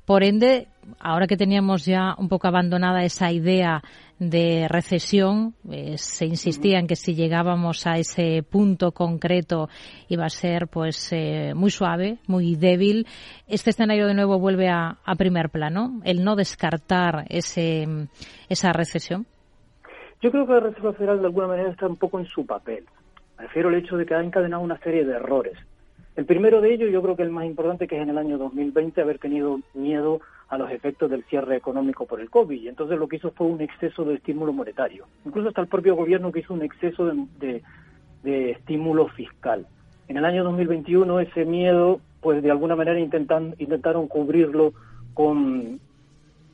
Por 0.05 0.22
ende, 0.22 0.68
ahora 1.01 1.26
que 1.26 1.37
teníamos 1.37 1.85
ya 1.87 2.14
un 2.18 2.28
poco 2.28 2.49
abandonada 2.49 3.05
esa 3.05 3.33
idea 3.33 3.83
de 4.18 4.68
recesión, 4.68 5.55
eh, 5.70 5.97
se 5.97 6.26
insistía 6.26 6.78
en 6.78 6.87
que 6.87 6.97
si 6.97 7.14
llegábamos 7.14 7.87
a 7.87 7.99
ese 7.99 8.45
punto 8.49 8.93
concreto 8.93 9.68
iba 10.09 10.24
a 10.26 10.30
ser 10.30 10.68
pues 10.68 11.12
eh, 11.12 11.55
muy 11.55 11.70
suave, 11.70 12.18
muy 12.28 12.55
débil. 12.57 13.07
Este 13.49 13.70
escenario 13.70 14.07
de 14.07 14.14
nuevo 14.14 14.39
vuelve 14.39 14.68
a, 14.68 14.99
primer 15.18 15.51
plano, 15.51 16.01
el 16.05 16.24
no 16.24 16.37
descartar 16.37 17.24
ese, 17.28 17.87
esa 18.49 18.72
recesión. 18.72 19.26
Yo 20.20 20.30
creo 20.30 20.47
que 20.47 20.53
la 20.53 20.61
Reserva 20.61 20.93
Federal 20.93 21.20
de 21.20 21.26
alguna 21.26 21.49
manera 21.49 21.70
está 21.70 21.87
un 21.87 21.97
poco 21.97 22.20
en 22.20 22.26
su 22.26 22.47
papel. 22.47 22.85
Me 23.37 23.45
refiero 23.45 23.68
al 23.68 23.74
hecho 23.74 23.97
de 23.97 24.07
que 24.07 24.14
ha 24.14 24.22
encadenado 24.22 24.62
una 24.62 24.78
serie 24.78 25.05
de 25.05 25.14
errores 25.14 25.59
el 26.15 26.27
primero 26.27 26.61
de 26.61 26.75
ellos, 26.75 26.91
yo 26.93 27.01
creo 27.01 27.17
que 27.17 27.23
el 27.23 27.31
más 27.31 27.47
importante, 27.47 27.89
que 27.89 27.97
es 27.97 28.03
en 28.03 28.11
el 28.11 28.19
año 28.19 28.37
2020 28.37 29.01
haber 29.01 29.19
tenido 29.19 29.61
miedo 29.73 30.21
a 30.49 30.59
los 30.59 30.71
efectos 30.71 31.11
del 31.11 31.25
cierre 31.25 31.57
económico 31.57 32.05
por 32.05 32.21
el 32.21 32.29
COVID. 32.29 32.61
Y 32.61 32.69
entonces 32.69 32.99
lo 32.99 33.09
que 33.09 33.17
hizo 33.17 33.31
fue 33.31 33.47
un 33.47 33.63
exceso 33.63 34.05
de 34.05 34.17
estímulo 34.17 34.53
monetario. 34.53 35.07
Incluso 35.25 35.49
hasta 35.49 35.63
el 35.63 35.69
propio 35.69 35.97
gobierno 35.97 36.31
que 36.31 36.41
hizo 36.41 36.53
un 36.53 36.63
exceso 36.63 37.07
de, 37.07 37.63
de, 38.23 38.51
estímulo 38.51 39.09
fiscal. 39.09 39.67
En 40.09 40.19
el 40.19 40.27
año 40.27 40.45
2021 40.45 41.21
ese 41.21 41.47
miedo, 41.47 42.01
pues 42.21 42.43
de 42.43 42.51
alguna 42.51 42.77
manera 42.77 43.01
intentan, 43.01 43.55
intentaron 43.59 44.07
cubrirlo 44.07 44.75
con 45.15 45.81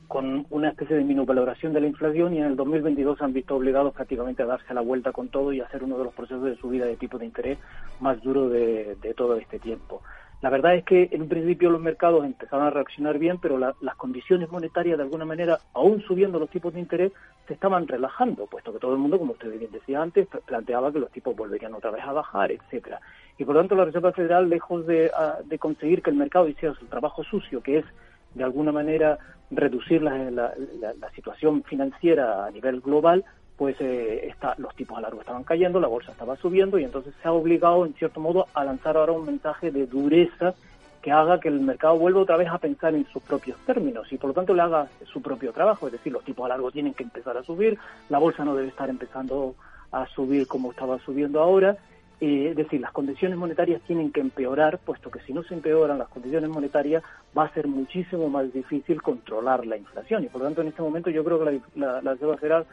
con 0.09 0.47
una 0.49 0.69
especie 0.69 0.95
de 0.95 1.03
minusvaloración 1.03 1.71
de 1.71 1.81
la 1.81 1.87
inflación 1.87 2.33
y 2.33 2.39
en 2.39 2.45
el 2.45 2.55
2022 2.55 3.21
han 3.21 3.31
visto 3.31 3.55
obligados 3.55 3.93
prácticamente 3.93 4.41
a 4.41 4.47
darse 4.47 4.73
la 4.73 4.81
vuelta 4.81 5.11
con 5.11 5.29
todo 5.29 5.53
y 5.53 5.61
hacer 5.61 5.83
uno 5.83 5.99
de 5.99 6.03
los 6.03 6.15
procesos 6.15 6.43
de 6.43 6.55
subida 6.55 6.87
de 6.87 6.97
tipo 6.97 7.19
de 7.19 7.27
interés 7.27 7.59
más 7.99 8.19
duro 8.23 8.49
de, 8.49 8.97
todo 9.15 9.35
este 9.37 9.59
tiempo. 9.59 10.01
La 10.41 10.49
verdad 10.49 10.73
es 10.73 10.83
que 10.83 11.09
en 11.11 11.21
un 11.21 11.29
principio 11.29 11.69
los 11.69 11.79
mercados 11.79 12.25
empezaron 12.25 12.65
a 12.65 12.71
reaccionar 12.71 13.19
bien, 13.19 13.37
pero 13.37 13.59
las 13.59 13.95
condiciones 13.97 14.49
monetarias 14.49 14.97
de 14.97 15.03
alguna 15.03 15.25
manera, 15.25 15.59
aún 15.73 16.01
subiendo 16.01 16.39
los 16.39 16.49
tipos 16.49 16.73
de 16.73 16.79
interés, 16.79 17.11
se 17.47 17.53
estaban 17.53 17.87
relajando, 17.87 18.47
puesto 18.47 18.73
que 18.73 18.79
todo 18.79 18.93
el 18.93 18.99
mundo, 18.99 19.19
como 19.19 19.33
usted 19.33 19.59
bien 19.59 19.71
decía 19.71 20.01
antes, 20.01 20.27
planteaba 20.47 20.91
que 20.91 20.99
los 20.99 21.11
tipos 21.11 21.35
volverían 21.35 21.75
otra 21.75 21.91
vez 21.91 22.03
a 22.03 22.13
bajar, 22.13 22.51
etcétera. 22.51 22.99
Y 23.37 23.45
por 23.45 23.53
lo 23.53 23.61
tanto 23.61 23.75
la 23.75 23.85
Reserva 23.85 24.11
Federal, 24.11 24.49
lejos 24.49 24.87
de, 24.87 25.11
de 25.45 25.59
conseguir 25.59 26.01
que 26.01 26.09
el 26.09 26.15
mercado 26.15 26.47
hiciera 26.47 26.73
su 26.73 26.87
trabajo 26.87 27.23
sucio, 27.23 27.61
que 27.61 27.77
es 27.77 27.85
de 28.33 28.43
alguna 28.43 28.71
manera 28.71 29.17
reducir 29.51 30.01
la, 30.01 30.29
la, 30.29 31.11
situación 31.15 31.63
financiera 31.63 32.45
a 32.45 32.51
nivel 32.51 32.81
global, 32.81 33.25
pues 33.57 33.75
eh, 33.81 34.27
está, 34.27 34.55
los 34.57 34.75
tipos 34.75 34.97
a 34.97 35.01
largo 35.01 35.21
estaban 35.21 35.43
cayendo, 35.43 35.79
la 35.79 35.87
bolsa 35.87 36.11
estaba 36.11 36.35
subiendo 36.37 36.77
y 36.77 36.83
entonces 36.83 37.13
se 37.21 37.27
ha 37.27 37.33
obligado, 37.33 37.85
en 37.85 37.93
cierto 37.93 38.19
modo, 38.19 38.47
a 38.53 38.63
lanzar 38.63 38.95
ahora 38.95 39.11
un 39.11 39.25
mensaje 39.25 39.71
de 39.71 39.85
dureza 39.85 40.53
que 41.01 41.11
haga 41.11 41.39
que 41.39 41.47
el 41.47 41.61
mercado 41.61 41.97
vuelva 41.97 42.21
otra 42.21 42.37
vez 42.37 42.49
a 42.49 42.57
pensar 42.57 42.93
en 42.93 43.05
sus 43.07 43.23
propios 43.23 43.57
términos 43.65 44.11
y 44.11 44.17
por 44.17 44.29
lo 44.29 44.33
tanto 44.33 44.53
le 44.53 44.61
haga 44.61 44.87
su 45.05 45.21
propio 45.21 45.53
trabajo, 45.53 45.87
es 45.87 45.93
decir, 45.93 46.11
los 46.11 46.23
tipos 46.23 46.45
a 46.45 46.49
largo 46.49 46.71
tienen 46.71 46.93
que 46.93 47.03
empezar 47.03 47.37
a 47.37 47.43
subir, 47.43 47.77
la 48.09 48.19
bolsa 48.19 48.43
no 48.43 48.55
debe 48.55 48.67
estar 48.67 48.89
empezando 48.89 49.55
a 49.91 50.05
subir 50.07 50.47
como 50.47 50.71
estaba 50.71 50.99
subiendo 50.99 51.41
ahora 51.41 51.77
es 52.19 52.55
decir, 52.55 52.81
las 52.81 52.91
condiciones 52.91 53.37
monetarias 53.37 53.81
tienen 53.87 54.11
que 54.11 54.19
empeorar, 54.19 54.79
puesto 54.79 55.09
que 55.09 55.21
si 55.21 55.33
no 55.33 55.43
se 55.43 55.53
empeoran 55.53 55.97
las 55.97 56.09
condiciones 56.09 56.49
monetarias 56.49 57.01
va 57.37 57.45
a 57.45 57.53
ser 57.53 57.67
muchísimo 57.67 58.29
más 58.29 58.51
difícil 58.51 59.01
controlar 59.01 59.65
la 59.65 59.77
inflación. 59.77 60.23
Y 60.23 60.27
por 60.27 60.41
lo 60.41 60.47
tanto, 60.47 60.61
en 60.61 60.67
este 60.67 60.81
momento 60.81 61.09
yo 61.09 61.23
creo 61.23 61.39
que 61.39 61.61
la, 61.75 62.01
la, 62.01 62.13
Reserva 62.13 62.37
Federal 62.37 62.65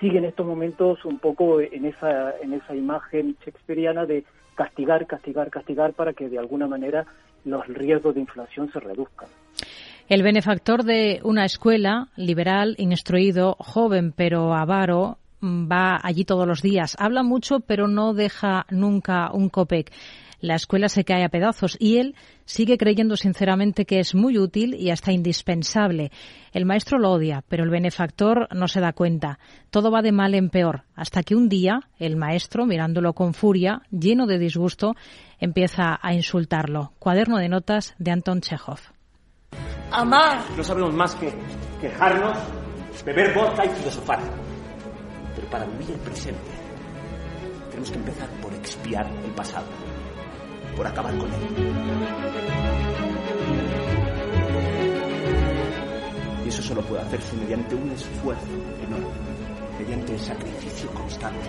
sigue 0.00 0.18
en 0.18 0.24
estos 0.24 0.46
momentos 0.46 1.04
un 1.04 1.18
poco 1.18 1.60
en 1.60 1.84
esa, 1.86 2.38
en 2.38 2.52
esa 2.52 2.74
imagen 2.76 3.36
shakespeariana 3.44 4.06
de 4.06 4.24
castigar, 4.54 5.06
castigar, 5.06 5.50
castigar 5.50 5.92
para 5.94 6.12
que 6.12 6.28
de 6.28 6.38
alguna 6.38 6.66
manera 6.66 7.04
los 7.44 7.66
riesgos 7.66 8.14
de 8.14 8.20
inflación 8.20 8.70
se 8.72 8.80
reduzcan. 8.80 9.28
El 10.08 10.22
benefactor 10.22 10.84
de 10.84 11.20
una 11.24 11.44
escuela 11.46 12.08
liberal, 12.16 12.74
instruido, 12.78 13.56
joven 13.58 14.12
pero 14.12 14.52
avaro, 14.52 15.18
va 15.44 15.98
allí 16.02 16.24
todos 16.24 16.46
los 16.46 16.62
días. 16.62 16.96
Habla 16.98 17.22
mucho, 17.22 17.60
pero 17.60 17.88
no 17.88 18.14
deja 18.14 18.66
nunca 18.70 19.30
un 19.32 19.48
copec. 19.48 19.92
La 20.44 20.56
escuela 20.56 20.90
se 20.90 21.04
cae 21.04 21.24
a 21.24 21.30
pedazos 21.30 21.74
y 21.80 21.96
él 21.96 22.14
sigue 22.44 22.76
creyendo 22.76 23.16
sinceramente 23.16 23.86
que 23.86 23.98
es 23.98 24.14
muy 24.14 24.36
útil 24.36 24.74
y 24.74 24.90
hasta 24.90 25.10
indispensable. 25.10 26.12
El 26.52 26.66
maestro 26.66 26.98
lo 26.98 27.12
odia, 27.12 27.42
pero 27.48 27.64
el 27.64 27.70
benefactor 27.70 28.48
no 28.54 28.68
se 28.68 28.80
da 28.80 28.92
cuenta. 28.92 29.38
Todo 29.70 29.90
va 29.90 30.02
de 30.02 30.12
mal 30.12 30.34
en 30.34 30.50
peor, 30.50 30.82
hasta 30.94 31.22
que 31.22 31.34
un 31.34 31.48
día 31.48 31.80
el 31.98 32.16
maestro, 32.16 32.66
mirándolo 32.66 33.14
con 33.14 33.32
furia, 33.32 33.80
lleno 33.90 34.26
de 34.26 34.38
disgusto, 34.38 34.94
empieza 35.38 35.98
a 36.02 36.12
insultarlo. 36.12 36.92
Cuaderno 36.98 37.38
de 37.38 37.48
notas 37.48 37.94
de 37.98 38.10
Anton 38.10 38.42
Chekhov. 38.42 38.80
Amar. 39.92 40.44
No 40.58 40.62
sabemos 40.62 40.92
más 40.92 41.14
que 41.14 41.32
quejarnos, 41.80 42.36
beber 43.06 43.34
vodka 43.34 43.64
y 43.64 43.70
filosofar 43.70 44.43
para 45.42 45.66
vivir 45.66 45.90
el 45.90 46.00
presente, 46.00 46.50
tenemos 47.68 47.90
que 47.90 47.98
empezar 47.98 48.28
por 48.40 48.54
expiar 48.54 49.06
el 49.24 49.30
pasado, 49.32 49.66
por 50.76 50.86
acabar 50.86 51.16
con 51.16 51.28
él. 51.32 51.40
Y 56.44 56.48
eso 56.48 56.62
solo 56.62 56.82
puede 56.82 57.02
hacerse 57.02 57.36
mediante 57.36 57.74
un 57.74 57.90
esfuerzo 57.90 58.46
enorme, 58.86 59.08
mediante 59.78 60.12
el 60.14 60.20
sacrificio 60.20 60.90
constante. 60.90 61.48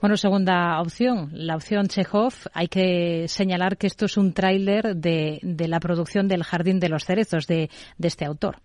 Bueno, 0.00 0.16
segunda 0.16 0.80
opción, 0.80 1.28
la 1.32 1.56
opción 1.56 1.88
Chekhov. 1.88 2.32
Hay 2.54 2.68
que 2.68 3.28
señalar 3.28 3.76
que 3.76 3.86
esto 3.86 4.06
es 4.06 4.16
un 4.16 4.32
tráiler 4.32 4.96
de, 4.96 5.40
de, 5.42 5.68
la 5.68 5.78
producción 5.78 6.26
del 6.26 6.42
Jardín 6.42 6.80
de 6.80 6.88
los 6.88 7.04
Cerezos 7.04 7.46
de, 7.46 7.68
de 7.98 8.08
este 8.08 8.24
autor. 8.24 8.56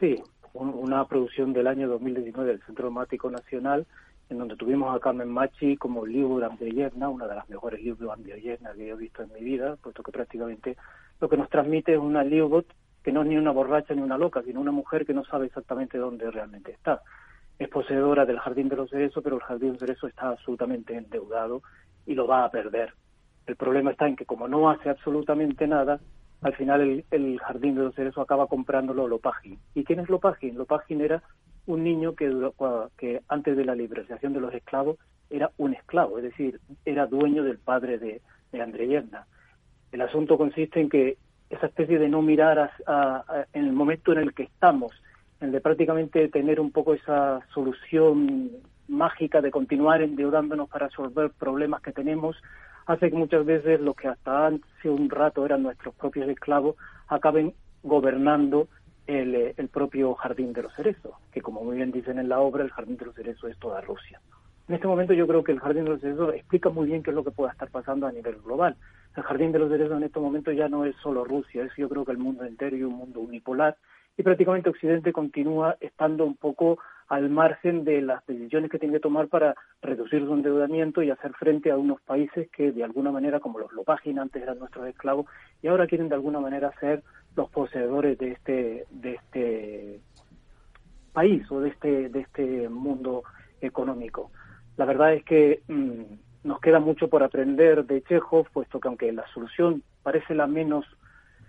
Sí, 0.00 0.16
una 0.54 1.04
producción 1.06 1.52
del 1.52 1.66
año 1.66 1.88
2019 1.88 2.50
del 2.50 2.62
Centro 2.62 2.86
Dramático 2.86 3.30
Nacional, 3.30 3.86
en 4.28 4.38
donde 4.38 4.56
tuvimos 4.56 4.94
a 4.94 5.00
Carmen 5.00 5.28
Machi 5.28 5.76
como 5.76 6.06
libro 6.06 6.44
Andreyevna, 6.44 7.08
una 7.08 7.26
de 7.26 7.34
las 7.34 7.48
mejores 7.48 7.82
libros 7.82 8.12
Andreyevna 8.12 8.72
que 8.74 8.88
he 8.88 8.94
visto 8.94 9.22
en 9.22 9.32
mi 9.32 9.40
vida, 9.40 9.76
puesto 9.82 10.02
que 10.02 10.12
prácticamente 10.12 10.76
lo 11.20 11.28
que 11.28 11.36
nos 11.36 11.48
transmite 11.48 11.94
es 11.94 11.98
una 11.98 12.22
Leobot 12.22 12.66
que 13.02 13.12
no 13.12 13.22
es 13.22 13.28
ni 13.28 13.36
una 13.36 13.50
borracha 13.50 13.94
ni 13.94 14.02
una 14.02 14.18
loca, 14.18 14.42
sino 14.42 14.60
una 14.60 14.72
mujer 14.72 15.06
que 15.06 15.14
no 15.14 15.24
sabe 15.24 15.46
exactamente 15.46 15.98
dónde 15.98 16.30
realmente 16.30 16.72
está. 16.72 17.02
Es 17.58 17.68
poseedora 17.68 18.26
del 18.26 18.38
Jardín 18.38 18.68
de 18.68 18.76
los 18.76 18.90
Cerezos, 18.90 19.22
pero 19.22 19.36
el 19.36 19.42
Jardín 19.42 19.68
de 19.68 19.72
los 19.72 19.80
Cerezos 19.80 20.10
está 20.10 20.28
absolutamente 20.28 20.94
endeudado 20.94 21.62
y 22.06 22.14
lo 22.14 22.26
va 22.26 22.44
a 22.44 22.50
perder. 22.50 22.92
El 23.46 23.56
problema 23.56 23.90
está 23.90 24.06
en 24.06 24.16
que 24.16 24.26
como 24.26 24.48
no 24.48 24.70
hace 24.70 24.90
absolutamente 24.90 25.66
nada, 25.66 26.00
al 26.42 26.54
final 26.54 27.04
el, 27.10 27.38
Jardín 27.38 27.74
de 27.74 27.82
los 27.82 27.94
Cerezos 27.94 28.22
acaba 28.22 28.46
comprándolo 28.46 29.06
Lopagin. 29.06 29.58
¿Y 29.74 29.84
quién 29.84 30.00
es 30.00 30.08
Lopagin? 30.08 30.56
Lopagin 30.56 31.00
era 31.00 31.22
un 31.66 31.84
niño 31.84 32.14
que, 32.14 32.50
que 32.96 33.20
antes 33.28 33.56
de 33.56 33.64
la 33.64 33.74
liberalización 33.74 34.32
de 34.32 34.40
los 34.40 34.54
esclavos 34.54 34.96
era 35.28 35.50
un 35.58 35.74
esclavo, 35.74 36.18
es 36.18 36.24
decir, 36.24 36.60
era 36.84 37.06
dueño 37.06 37.44
del 37.44 37.58
padre 37.58 37.98
de, 37.98 38.20
de 38.52 38.62
Andreyevna. 38.62 39.26
El 39.92 40.00
asunto 40.00 40.38
consiste 40.38 40.80
en 40.80 40.88
que 40.88 41.18
esa 41.50 41.66
especie 41.66 41.98
de 41.98 42.08
no 42.08 42.22
mirar 42.22 42.70
en 43.52 43.64
el 43.64 43.72
momento 43.72 44.12
en 44.12 44.18
el 44.18 44.34
que 44.34 44.44
estamos, 44.44 44.92
en 45.40 45.52
de 45.52 45.60
prácticamente 45.60 46.28
tener 46.28 46.60
un 46.60 46.70
poco 46.70 46.94
esa 46.94 47.40
solución 47.52 48.50
mágica 48.88 49.40
de 49.40 49.50
continuar 49.50 50.02
endeudándonos 50.02 50.68
para 50.68 50.88
resolver 50.88 51.30
problemas 51.30 51.82
que 51.82 51.92
tenemos, 51.92 52.36
hace 52.90 53.10
que 53.10 53.16
muchas 53.16 53.44
veces 53.44 53.80
los 53.80 53.94
que 53.94 54.08
hasta 54.08 54.48
hace 54.48 54.90
un 54.90 55.08
rato 55.08 55.44
eran 55.46 55.62
nuestros 55.62 55.94
propios 55.94 56.28
esclavos 56.28 56.76
acaben 57.06 57.54
gobernando 57.82 58.68
el, 59.06 59.54
el 59.56 59.68
propio 59.68 60.14
Jardín 60.14 60.52
de 60.52 60.62
los 60.62 60.74
Cerezos, 60.74 61.14
que 61.32 61.40
como 61.40 61.62
muy 61.62 61.76
bien 61.76 61.92
dicen 61.92 62.18
en 62.18 62.28
la 62.28 62.40
obra, 62.40 62.64
el 62.64 62.70
Jardín 62.70 62.96
de 62.96 63.06
los 63.06 63.14
Cerezos 63.14 63.50
es 63.50 63.58
toda 63.58 63.80
Rusia. 63.80 64.20
En 64.68 64.74
este 64.74 64.86
momento 64.86 65.14
yo 65.14 65.26
creo 65.26 65.42
que 65.42 65.52
el 65.52 65.60
Jardín 65.60 65.84
de 65.84 65.90
los 65.90 66.00
Cerezos 66.00 66.34
explica 66.34 66.68
muy 66.68 66.86
bien 66.86 67.02
qué 67.02 67.10
es 67.10 67.16
lo 67.16 67.24
que 67.24 67.30
pueda 67.30 67.52
estar 67.52 67.70
pasando 67.70 68.06
a 68.06 68.12
nivel 68.12 68.36
global. 68.42 68.76
El 69.16 69.22
Jardín 69.22 69.52
de 69.52 69.58
los 69.58 69.70
Cerezos 69.70 69.96
en 69.96 70.04
este 70.04 70.20
momento 70.20 70.52
ya 70.52 70.68
no 70.68 70.84
es 70.84 70.94
solo 71.02 71.24
Rusia, 71.24 71.64
es 71.64 71.72
yo 71.76 71.88
creo 71.88 72.04
que 72.04 72.12
el 72.12 72.18
mundo 72.18 72.44
entero 72.44 72.76
y 72.76 72.82
un 72.82 72.94
mundo 72.94 73.20
unipolar 73.20 73.76
y 74.16 74.22
prácticamente 74.22 74.70
Occidente 74.70 75.12
continúa 75.12 75.76
estando 75.80 76.24
un 76.24 76.36
poco 76.36 76.78
al 77.08 77.28
margen 77.28 77.84
de 77.84 78.02
las 78.02 78.24
decisiones 78.26 78.70
que 78.70 78.78
tiene 78.78 78.94
que 78.94 79.00
tomar 79.00 79.26
para 79.26 79.56
reducir 79.82 80.24
su 80.24 80.32
endeudamiento 80.32 81.02
y 81.02 81.10
hacer 81.10 81.32
frente 81.32 81.70
a 81.70 81.76
unos 81.76 82.00
países 82.02 82.48
que 82.50 82.70
de 82.70 82.84
alguna 82.84 83.10
manera, 83.10 83.40
como 83.40 83.58
los 83.58 83.72
Lopagin 83.72 84.20
antes 84.20 84.40
eran 84.40 84.60
nuestros 84.60 84.86
esclavos, 84.86 85.26
y 85.60 85.66
ahora 85.66 85.88
quieren 85.88 86.08
de 86.08 86.14
alguna 86.14 86.38
manera 86.38 86.72
ser 86.78 87.02
los 87.34 87.50
poseedores 87.50 88.16
de 88.18 88.30
este, 88.30 88.84
de 88.90 89.14
este 89.14 90.00
país 91.12 91.50
o 91.50 91.60
de 91.60 91.70
este, 91.70 92.08
de 92.10 92.20
este 92.20 92.68
mundo 92.68 93.24
económico. 93.60 94.30
La 94.76 94.84
verdad 94.84 95.12
es 95.14 95.24
que 95.24 95.62
mm, 95.66 96.02
nos 96.44 96.60
queda 96.60 96.78
mucho 96.78 97.08
por 97.08 97.22
aprender 97.22 97.84
de 97.86 98.02
Chekhov, 98.02 98.46
puesto 98.52 98.78
que 98.78 98.88
aunque 98.88 99.12
la 99.12 99.26
solución 99.34 99.82
parece 100.02 100.34
la 100.34 100.46
menos 100.46 100.86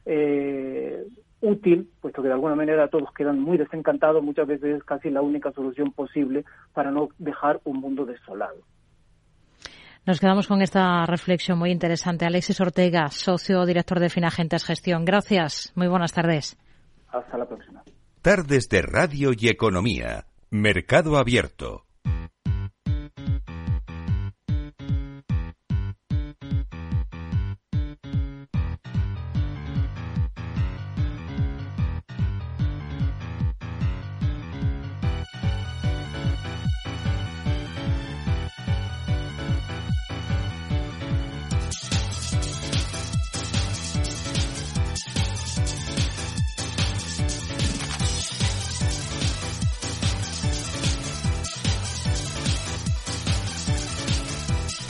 eh, 0.05 1.05
útil, 1.41 1.89
puesto 1.99 2.21
que 2.21 2.27
de 2.27 2.33
alguna 2.33 2.55
manera 2.55 2.87
todos 2.87 3.11
quedan 3.13 3.39
muy 3.39 3.57
desencantados, 3.57 4.23
muchas 4.23 4.47
veces 4.47 4.77
es 4.77 4.83
casi 4.83 5.09
la 5.09 5.21
única 5.21 5.51
solución 5.51 5.91
posible 5.91 6.45
para 6.73 6.91
no 6.91 7.09
dejar 7.17 7.59
un 7.65 7.79
mundo 7.79 8.05
desolado. 8.05 8.57
Nos 10.05 10.19
quedamos 10.19 10.47
con 10.47 10.61
esta 10.61 11.05
reflexión 11.05 11.59
muy 11.59 11.71
interesante. 11.71 12.25
Alexis 12.25 12.59
Ortega, 12.59 13.09
socio 13.09 13.65
director 13.65 13.99
de 13.99 14.09
Finagentes 14.09 14.65
Gestión. 14.65 15.05
Gracias. 15.05 15.73
Muy 15.75 15.87
buenas 15.87 16.11
tardes. 16.11 16.57
Hasta 17.09 17.37
la 17.37 17.45
próxima. 17.45 17.83
Tardes 18.21 18.67
de 18.69 18.81
Radio 18.81 19.31
y 19.37 19.47
Economía. 19.47 20.25
Mercado 20.49 21.17
Abierto. 21.17 21.85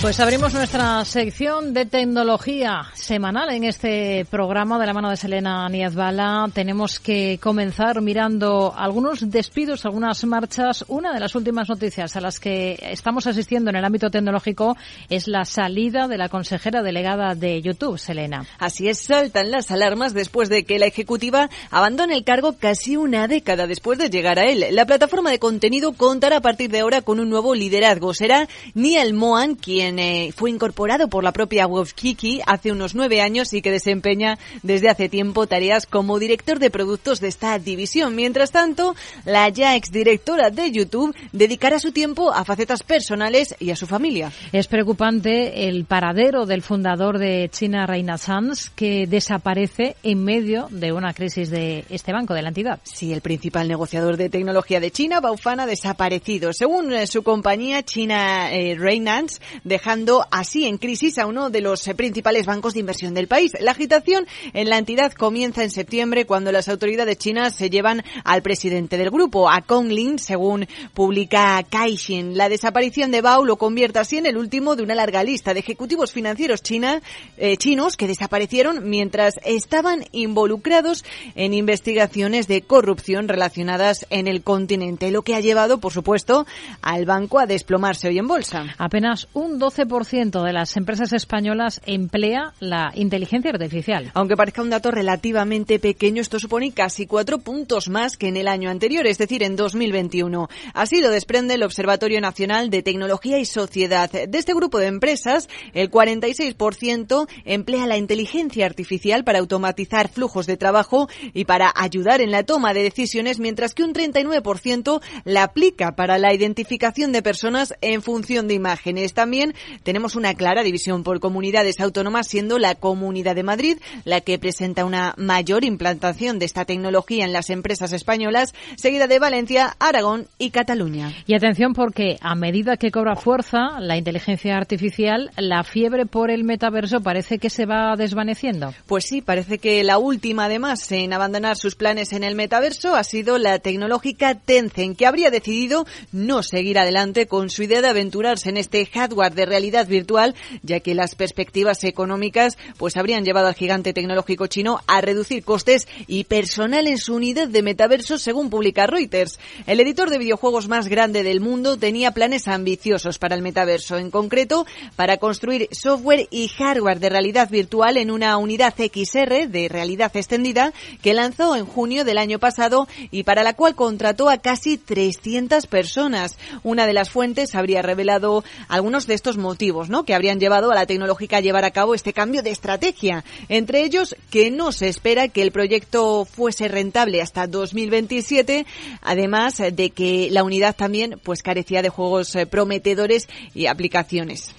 Pues 0.02 0.20
abrimos 0.20 0.52
nuestra 0.56 1.06
sección 1.06 1.76
de 1.76 1.86
tecnología 1.86 2.88
semanal 2.96 3.52
en 3.52 3.66
este 3.66 4.26
programa 4.26 4.80
de 4.80 4.88
la 4.88 4.94
mano 4.94 5.12
de 5.12 5.16
Selena 5.16 5.70
Niezbala. 5.70 6.50
Tenemos 6.52 7.00
que 7.00 7.40
comenzar 7.40 8.02
mirando 8.02 8.74
algunos 8.76 9.30
despidos, 9.30 9.86
algunas 9.86 10.26
marchas. 10.26 10.86
Una 10.88 11.14
de 11.14 11.20
las 11.20 11.36
últimas 11.36 11.70
noticias 11.70 12.16
a 12.16 12.22
las 12.22 12.40
que 12.40 12.80
estamos 12.82 13.28
asistiendo 13.28 13.70
en 13.70 13.76
el 13.76 13.86
ámbito 13.86 14.10
tecnológico 14.10 14.76
es 15.08 15.28
la 15.28 15.46
salida 15.46 16.08
de 16.08 16.18
la 16.18 16.30
consejera 16.30 16.82
delegada 16.82 17.36
de 17.36 17.62
YouTube, 17.62 18.00
Selena. 18.00 18.48
Así 18.58 18.90
es, 18.90 18.98
saltan 18.98 19.52
las 19.52 19.70
alarmas 19.70 20.16
después 20.16 20.50
de 20.50 20.64
que 20.64 20.80
la 20.80 20.88
ejecutiva 20.88 21.52
abandone 21.70 22.16
el 22.16 22.24
cargo 22.24 22.54
casi 22.58 22.98
una 22.98 23.28
década 23.28 23.68
después 23.68 24.00
de 24.00 24.10
llegar 24.10 24.40
a 24.40 24.50
él. 24.50 24.66
La 24.72 24.88
plataforma 24.88 25.30
de 25.30 25.38
contenido 25.38 25.94
contará 25.94 26.38
a 26.38 26.42
partir 26.42 26.72
de 26.72 26.80
ahora 26.80 27.04
con 27.04 27.20
un 27.20 27.30
nuevo 27.30 27.54
liderazgo. 27.54 28.16
Será 28.16 28.48
Niall 28.74 29.14
Mohan 29.14 29.54
quien 29.54 29.92
eh, 30.02 30.34
fue 30.36 30.50
incorporado 30.50 31.08
por 31.08 31.24
la 31.24 31.32
propia 31.32 31.68
Kiki 31.96 32.42
hace 32.46 32.72
unos 32.72 32.96
nueve 32.96 33.22
años 33.22 33.54
y 33.54 33.62
que 33.62 33.72
desempeña 33.72 34.38
desde 34.64 34.90
hace 34.90 35.10
tiempo 35.10 35.48
tareas 35.48 35.86
como 35.86 36.20
director 36.20 36.60
de 36.60 36.70
productos 36.70 37.20
de 37.20 37.28
esta 37.28 37.58
división. 37.60 38.16
Mientras 38.16 38.52
tanto, 38.52 38.96
la 39.26 39.48
ya 39.50 39.76
exdirectora 39.76 40.50
de 40.50 40.72
YouTube 40.72 41.16
dedicará 41.32 41.80
su 41.80 41.92
tiempo 41.92 42.34
a 42.34 42.44
facetas 42.44 42.84
personales 42.84 43.56
y 43.60 43.72
a 43.72 43.76
su 43.76 43.88
familia. 43.88 44.32
Es 44.52 44.68
preocupante 44.68 45.68
el 45.68 45.86
paradero 45.86 46.46
del 46.46 46.62
fundador 46.62 47.18
de 47.18 47.50
China 47.52 47.86
Renaissance 47.86 48.72
que 48.76 49.08
desaparece 49.08 49.96
en 50.04 50.24
medio 50.24 50.68
de 50.72 50.92
una 50.92 51.14
crisis 51.14 51.50
de 51.50 51.86
este 51.90 52.12
banco, 52.12 52.34
de 52.34 52.42
la 52.42 52.50
entidad. 52.50 52.80
Sí, 52.84 53.14
el 53.14 53.22
principal 53.22 53.68
negociador 53.68 54.18
de 54.18 54.30
tecnología 54.30 54.80
de 54.80 54.92
China, 54.92 55.20
Baofan, 55.20 55.60
ha 55.60 55.66
desaparecido. 55.66 56.54
Según 56.54 56.94
eh, 56.94 57.08
su 57.08 57.24
compañía, 57.24 57.84
China 57.84 58.52
eh, 58.52 58.76
Renaissance, 58.78 59.42
dejando 59.82 60.28
así 60.30 60.68
en 60.68 60.78
crisis 60.78 61.18
a 61.18 61.26
uno 61.26 61.50
de 61.50 61.60
los 61.60 61.90
principales 61.98 62.46
bancos 62.46 62.76
de 62.76 62.82
inversión 62.82 63.16
del 63.16 63.28
país. 63.28 63.54
La 63.60 63.72
agitación 63.72 64.28
en 64.54 64.70
la 64.70 64.78
entidad 64.78 65.12
comienza 65.12 65.64
en 65.64 65.72
septiembre 65.72 66.28
cuando 66.28 66.52
las 66.52 66.70
autoridades 66.70 67.18
chinas 67.18 67.56
se 67.56 67.72
llevan 67.72 68.04
al 68.24 68.44
presidente 68.44 68.96
del 68.96 69.10
grupo, 69.10 69.50
a 69.50 69.62
Kong 69.62 69.88
Lin, 69.88 70.20
según 70.20 70.68
publica 70.94 71.64
Caixin. 71.68 72.38
La 72.38 72.48
desaparición 72.48 73.10
de 73.10 73.22
Bao 73.22 73.44
lo 73.44 73.56
convierte 73.56 73.98
así 73.98 74.20
en 74.20 74.28
el 74.28 74.38
último 74.38 74.76
de 74.76 74.84
una 74.84 74.94
larga 74.94 75.24
lista 75.24 75.56
de 75.56 75.62
ejecutivos 75.62 76.12
financieros 76.12 76.62
china, 76.62 77.02
eh, 77.38 77.58
chinos 77.58 77.98
que 77.98 78.08
desaparecieron 78.08 78.88
mientras 78.88 79.40
estaban 79.44 80.06
involucrados 80.12 81.04
en 81.34 81.56
investigaciones 81.56 82.48
de 82.48 82.62
corrupción 82.62 83.28
relacionadas 83.28 84.06
en 84.12 84.28
el 84.28 84.44
continente, 84.44 85.10
lo 85.10 85.24
que 85.24 85.34
ha 85.34 85.40
llevado, 85.40 85.80
por 85.80 85.92
supuesto, 85.92 86.46
al 86.84 87.06
banco 87.06 87.40
a 87.40 87.48
desplomarse 87.48 88.10
hoy 88.10 88.20
en 88.20 88.28
bolsa. 88.28 88.76
Apenas 88.78 89.28
un 89.34 89.60
12% 89.60 89.71
de 89.76 90.54
las 90.54 90.76
empresas 90.78 91.14
españolas 91.14 91.82
emplea 91.86 92.54
la 92.60 92.92
inteligencia 92.96 93.52
artificial. 93.52 94.12
Aunque 94.14 94.36
parezca 94.36 94.62
un 94.62 94.70
dato 94.70 94.92
relativamente 94.92 95.80
pequeño, 95.80 96.22
esto 96.22 96.40
supone 96.40 96.72
casi 96.72 97.08
cuatro 97.08 97.40
puntos 97.40 97.90
más 97.90 98.18
que 98.18 98.28
en 98.28 98.38
el 98.38 98.48
año 98.48 98.70
anterior, 98.70 99.08
es 99.08 99.18
decir, 99.18 99.44
en 99.44 99.56
2021. 99.56 100.50
Así 100.74 101.02
lo 101.02 101.10
desprende 101.10 101.54
el 101.54 101.64
Observatorio 101.64 102.20
Nacional 102.20 102.70
de 102.70 102.84
Tecnología 102.84 103.40
y 103.40 103.46
Sociedad. 103.46 104.10
De 104.12 104.38
este 104.38 104.54
grupo 104.54 104.78
de 104.78 104.88
empresas, 104.88 105.48
el 105.74 105.90
46% 105.90 107.28
emplea 107.46 107.88
la 107.88 107.98
inteligencia 107.98 108.66
artificial 108.66 109.24
para 109.24 109.40
automatizar 109.40 110.10
flujos 110.10 110.48
de 110.48 110.58
trabajo 110.58 111.08
y 111.34 111.46
para 111.46 111.72
ayudar 111.76 112.22
en 112.22 112.32
la 112.32 112.44
toma 112.44 112.74
de 112.74 112.84
decisiones, 112.84 113.40
mientras 113.40 113.74
que 113.74 113.84
un 113.84 113.94
39% 113.94 115.02
la 115.24 115.44
aplica 115.44 115.96
para 115.96 116.18
la 116.18 116.34
identificación 116.34 117.12
de 117.12 117.22
personas 117.22 117.74
en 117.82 118.02
función 118.02 118.48
de 118.48 118.54
imágenes. 118.54 119.14
También 119.14 119.54
tenemos 119.84 120.16
una 120.16 120.34
clara 120.34 120.64
división 120.64 121.04
por 121.04 121.20
comunidades 121.20 121.80
autónomas, 121.80 122.28
siendo 122.28 122.60
la 122.60 122.76
Comunidad 122.76 123.36
de 123.36 123.44
Madrid 123.44 123.78
la 124.06 124.22
que 124.22 124.40
presenta 124.40 124.86
una 124.86 125.14
mayor 125.18 125.64
implantación 125.64 126.40
de 126.40 126.46
esta 126.46 126.66
tecnología 126.66 127.26
en 127.26 127.34
las 127.34 127.50
empresas 127.50 127.94
españolas, 127.94 128.54
seguida 128.76 129.08
de 129.08 129.20
Valencia, 129.20 129.76
Aragón 129.80 130.28
y 130.38 130.52
Cataluña. 130.52 131.14
Y 131.26 131.36
atención 131.36 131.74
porque 131.74 132.18
a 132.22 132.36
medida 132.36 132.78
que 132.78 132.92
cobra 132.92 133.16
fuerza 133.16 133.80
la 133.80 133.98
inteligencia 133.98 134.56
artificial, 134.56 135.32
la 135.38 135.64
fiebre 135.64 136.06
por 136.06 136.32
el 136.32 136.44
metaverso 136.44 137.02
parece 137.02 137.40
que 137.40 137.50
se 137.50 137.66
va 137.66 137.96
desvaneciendo. 137.96 138.74
Pues 138.88 139.06
sí, 139.06 139.22
parece 139.22 139.58
que 139.58 139.84
la 139.84 139.98
última 139.98 140.46
además 140.46 140.92
en 140.92 141.14
abandonar 141.14 141.58
sus 141.58 141.76
planes 141.76 142.14
en 142.14 142.24
el 142.24 142.36
metaverso 142.36 142.96
ha 142.96 143.04
sido 143.04 143.38
la 143.38 143.60
tecnológica 143.60 144.36
Tencent, 144.36 144.98
que 144.98 145.06
habría 145.06 145.30
decidido 145.30 145.86
no 146.12 146.44
seguir 146.44 146.80
adelante 146.80 147.28
con 147.28 147.50
su 147.50 147.64
idea 147.64 147.82
de 147.82 147.90
aventurarse 147.90 148.50
en 148.50 148.58
este 148.58 148.86
hardware 148.86 149.34
de 149.34 149.46
realidad 149.52 149.88
virtual, 149.88 150.34
ya 150.64 150.80
que 150.80 150.96
las 150.96 151.16
perspectivas 151.16 151.84
económicas 151.84 152.58
pues 152.78 152.98
habrían 152.98 153.26
llevado 153.26 153.48
al 153.48 153.54
gigante 153.54 153.94
tecnológico 153.94 154.48
chino 154.48 154.80
a 154.88 155.02
reducir 155.02 155.44
costes 155.44 155.88
y 156.08 156.24
personal 156.24 156.88
en 156.88 156.98
su 156.98 157.16
unidad 157.16 157.50
de 157.50 157.62
metaverso, 157.62 158.18
según 158.18 158.50
publica 158.50 158.88
Reuters. 158.88 159.40
El 159.68 159.80
editor 159.80 160.10
de 160.10 160.18
videojuegos 160.18 160.68
más 160.68 160.88
grande 160.88 161.24
del 161.24 161.42
mundo 161.42 161.78
tenía 161.78 162.12
planes 162.12 162.48
ambiciosos 162.48 163.20
para 163.20 163.36
el 163.36 163.42
metaverso, 163.42 163.98
en 163.98 164.10
concreto 164.10 164.66
para 164.96 165.18
construir 165.18 165.68
software 165.72 166.28
y 166.32 166.48
hardware 166.48 167.00
de 167.00 167.10
realidad 167.10 167.50
virtual 167.50 167.98
en 167.98 168.10
una 168.10 168.38
unidad 168.38 168.74
XR 168.76 169.50
de 169.50 169.68
realidad 169.70 170.16
extendida 170.16 170.74
que 171.02 171.14
lanzó 171.14 171.56
en 171.56 171.66
junio 171.66 172.06
del 172.06 172.18
año 172.18 172.40
pasado 172.40 172.88
y 173.12 173.24
para 173.24 173.44
la 173.44 173.54
cual 173.54 173.76
contrató 173.76 174.30
a 174.30 174.38
casi 174.38 174.78
300 174.78 175.68
personas. 175.68 176.38
Una 176.64 176.88
de 176.88 176.94
las 176.94 177.10
fuentes 177.10 177.56
habría 177.56 177.82
revelado 177.82 178.44
algunos 178.68 179.08
de 179.08 179.16
estos 179.16 179.38
motivos, 179.42 179.90
¿no? 179.90 180.06
Que 180.06 180.14
habrían 180.14 180.40
llevado 180.40 180.72
a 180.72 180.76
la 180.76 180.86
tecnológica 180.86 181.38
a 181.38 181.42
llevar 181.42 181.66
a 181.66 181.72
cabo 181.72 181.94
este 181.94 182.14
cambio 182.14 182.42
de 182.42 182.52
estrategia. 182.52 183.26
Entre 183.50 183.84
ellos, 183.84 184.16
que 184.30 184.52
no 184.52 184.72
se 184.72 184.88
espera 184.88 185.28
que 185.28 185.42
el 185.42 185.52
proyecto 185.52 186.26
fuese 186.26 186.68
rentable 186.68 187.22
hasta 187.22 187.48
2027, 187.48 188.66
además 189.02 189.58
de 189.58 189.90
que 189.90 190.30
la 190.32 190.44
unidad 190.44 190.76
también 190.76 191.20
pues 191.24 191.44
carecía 191.44 191.82
de 191.82 191.90
juegos 191.90 192.36
eh, 192.36 192.46
prometedores 192.46 193.28
y 193.54 193.66
aplicaciones. 193.66 194.54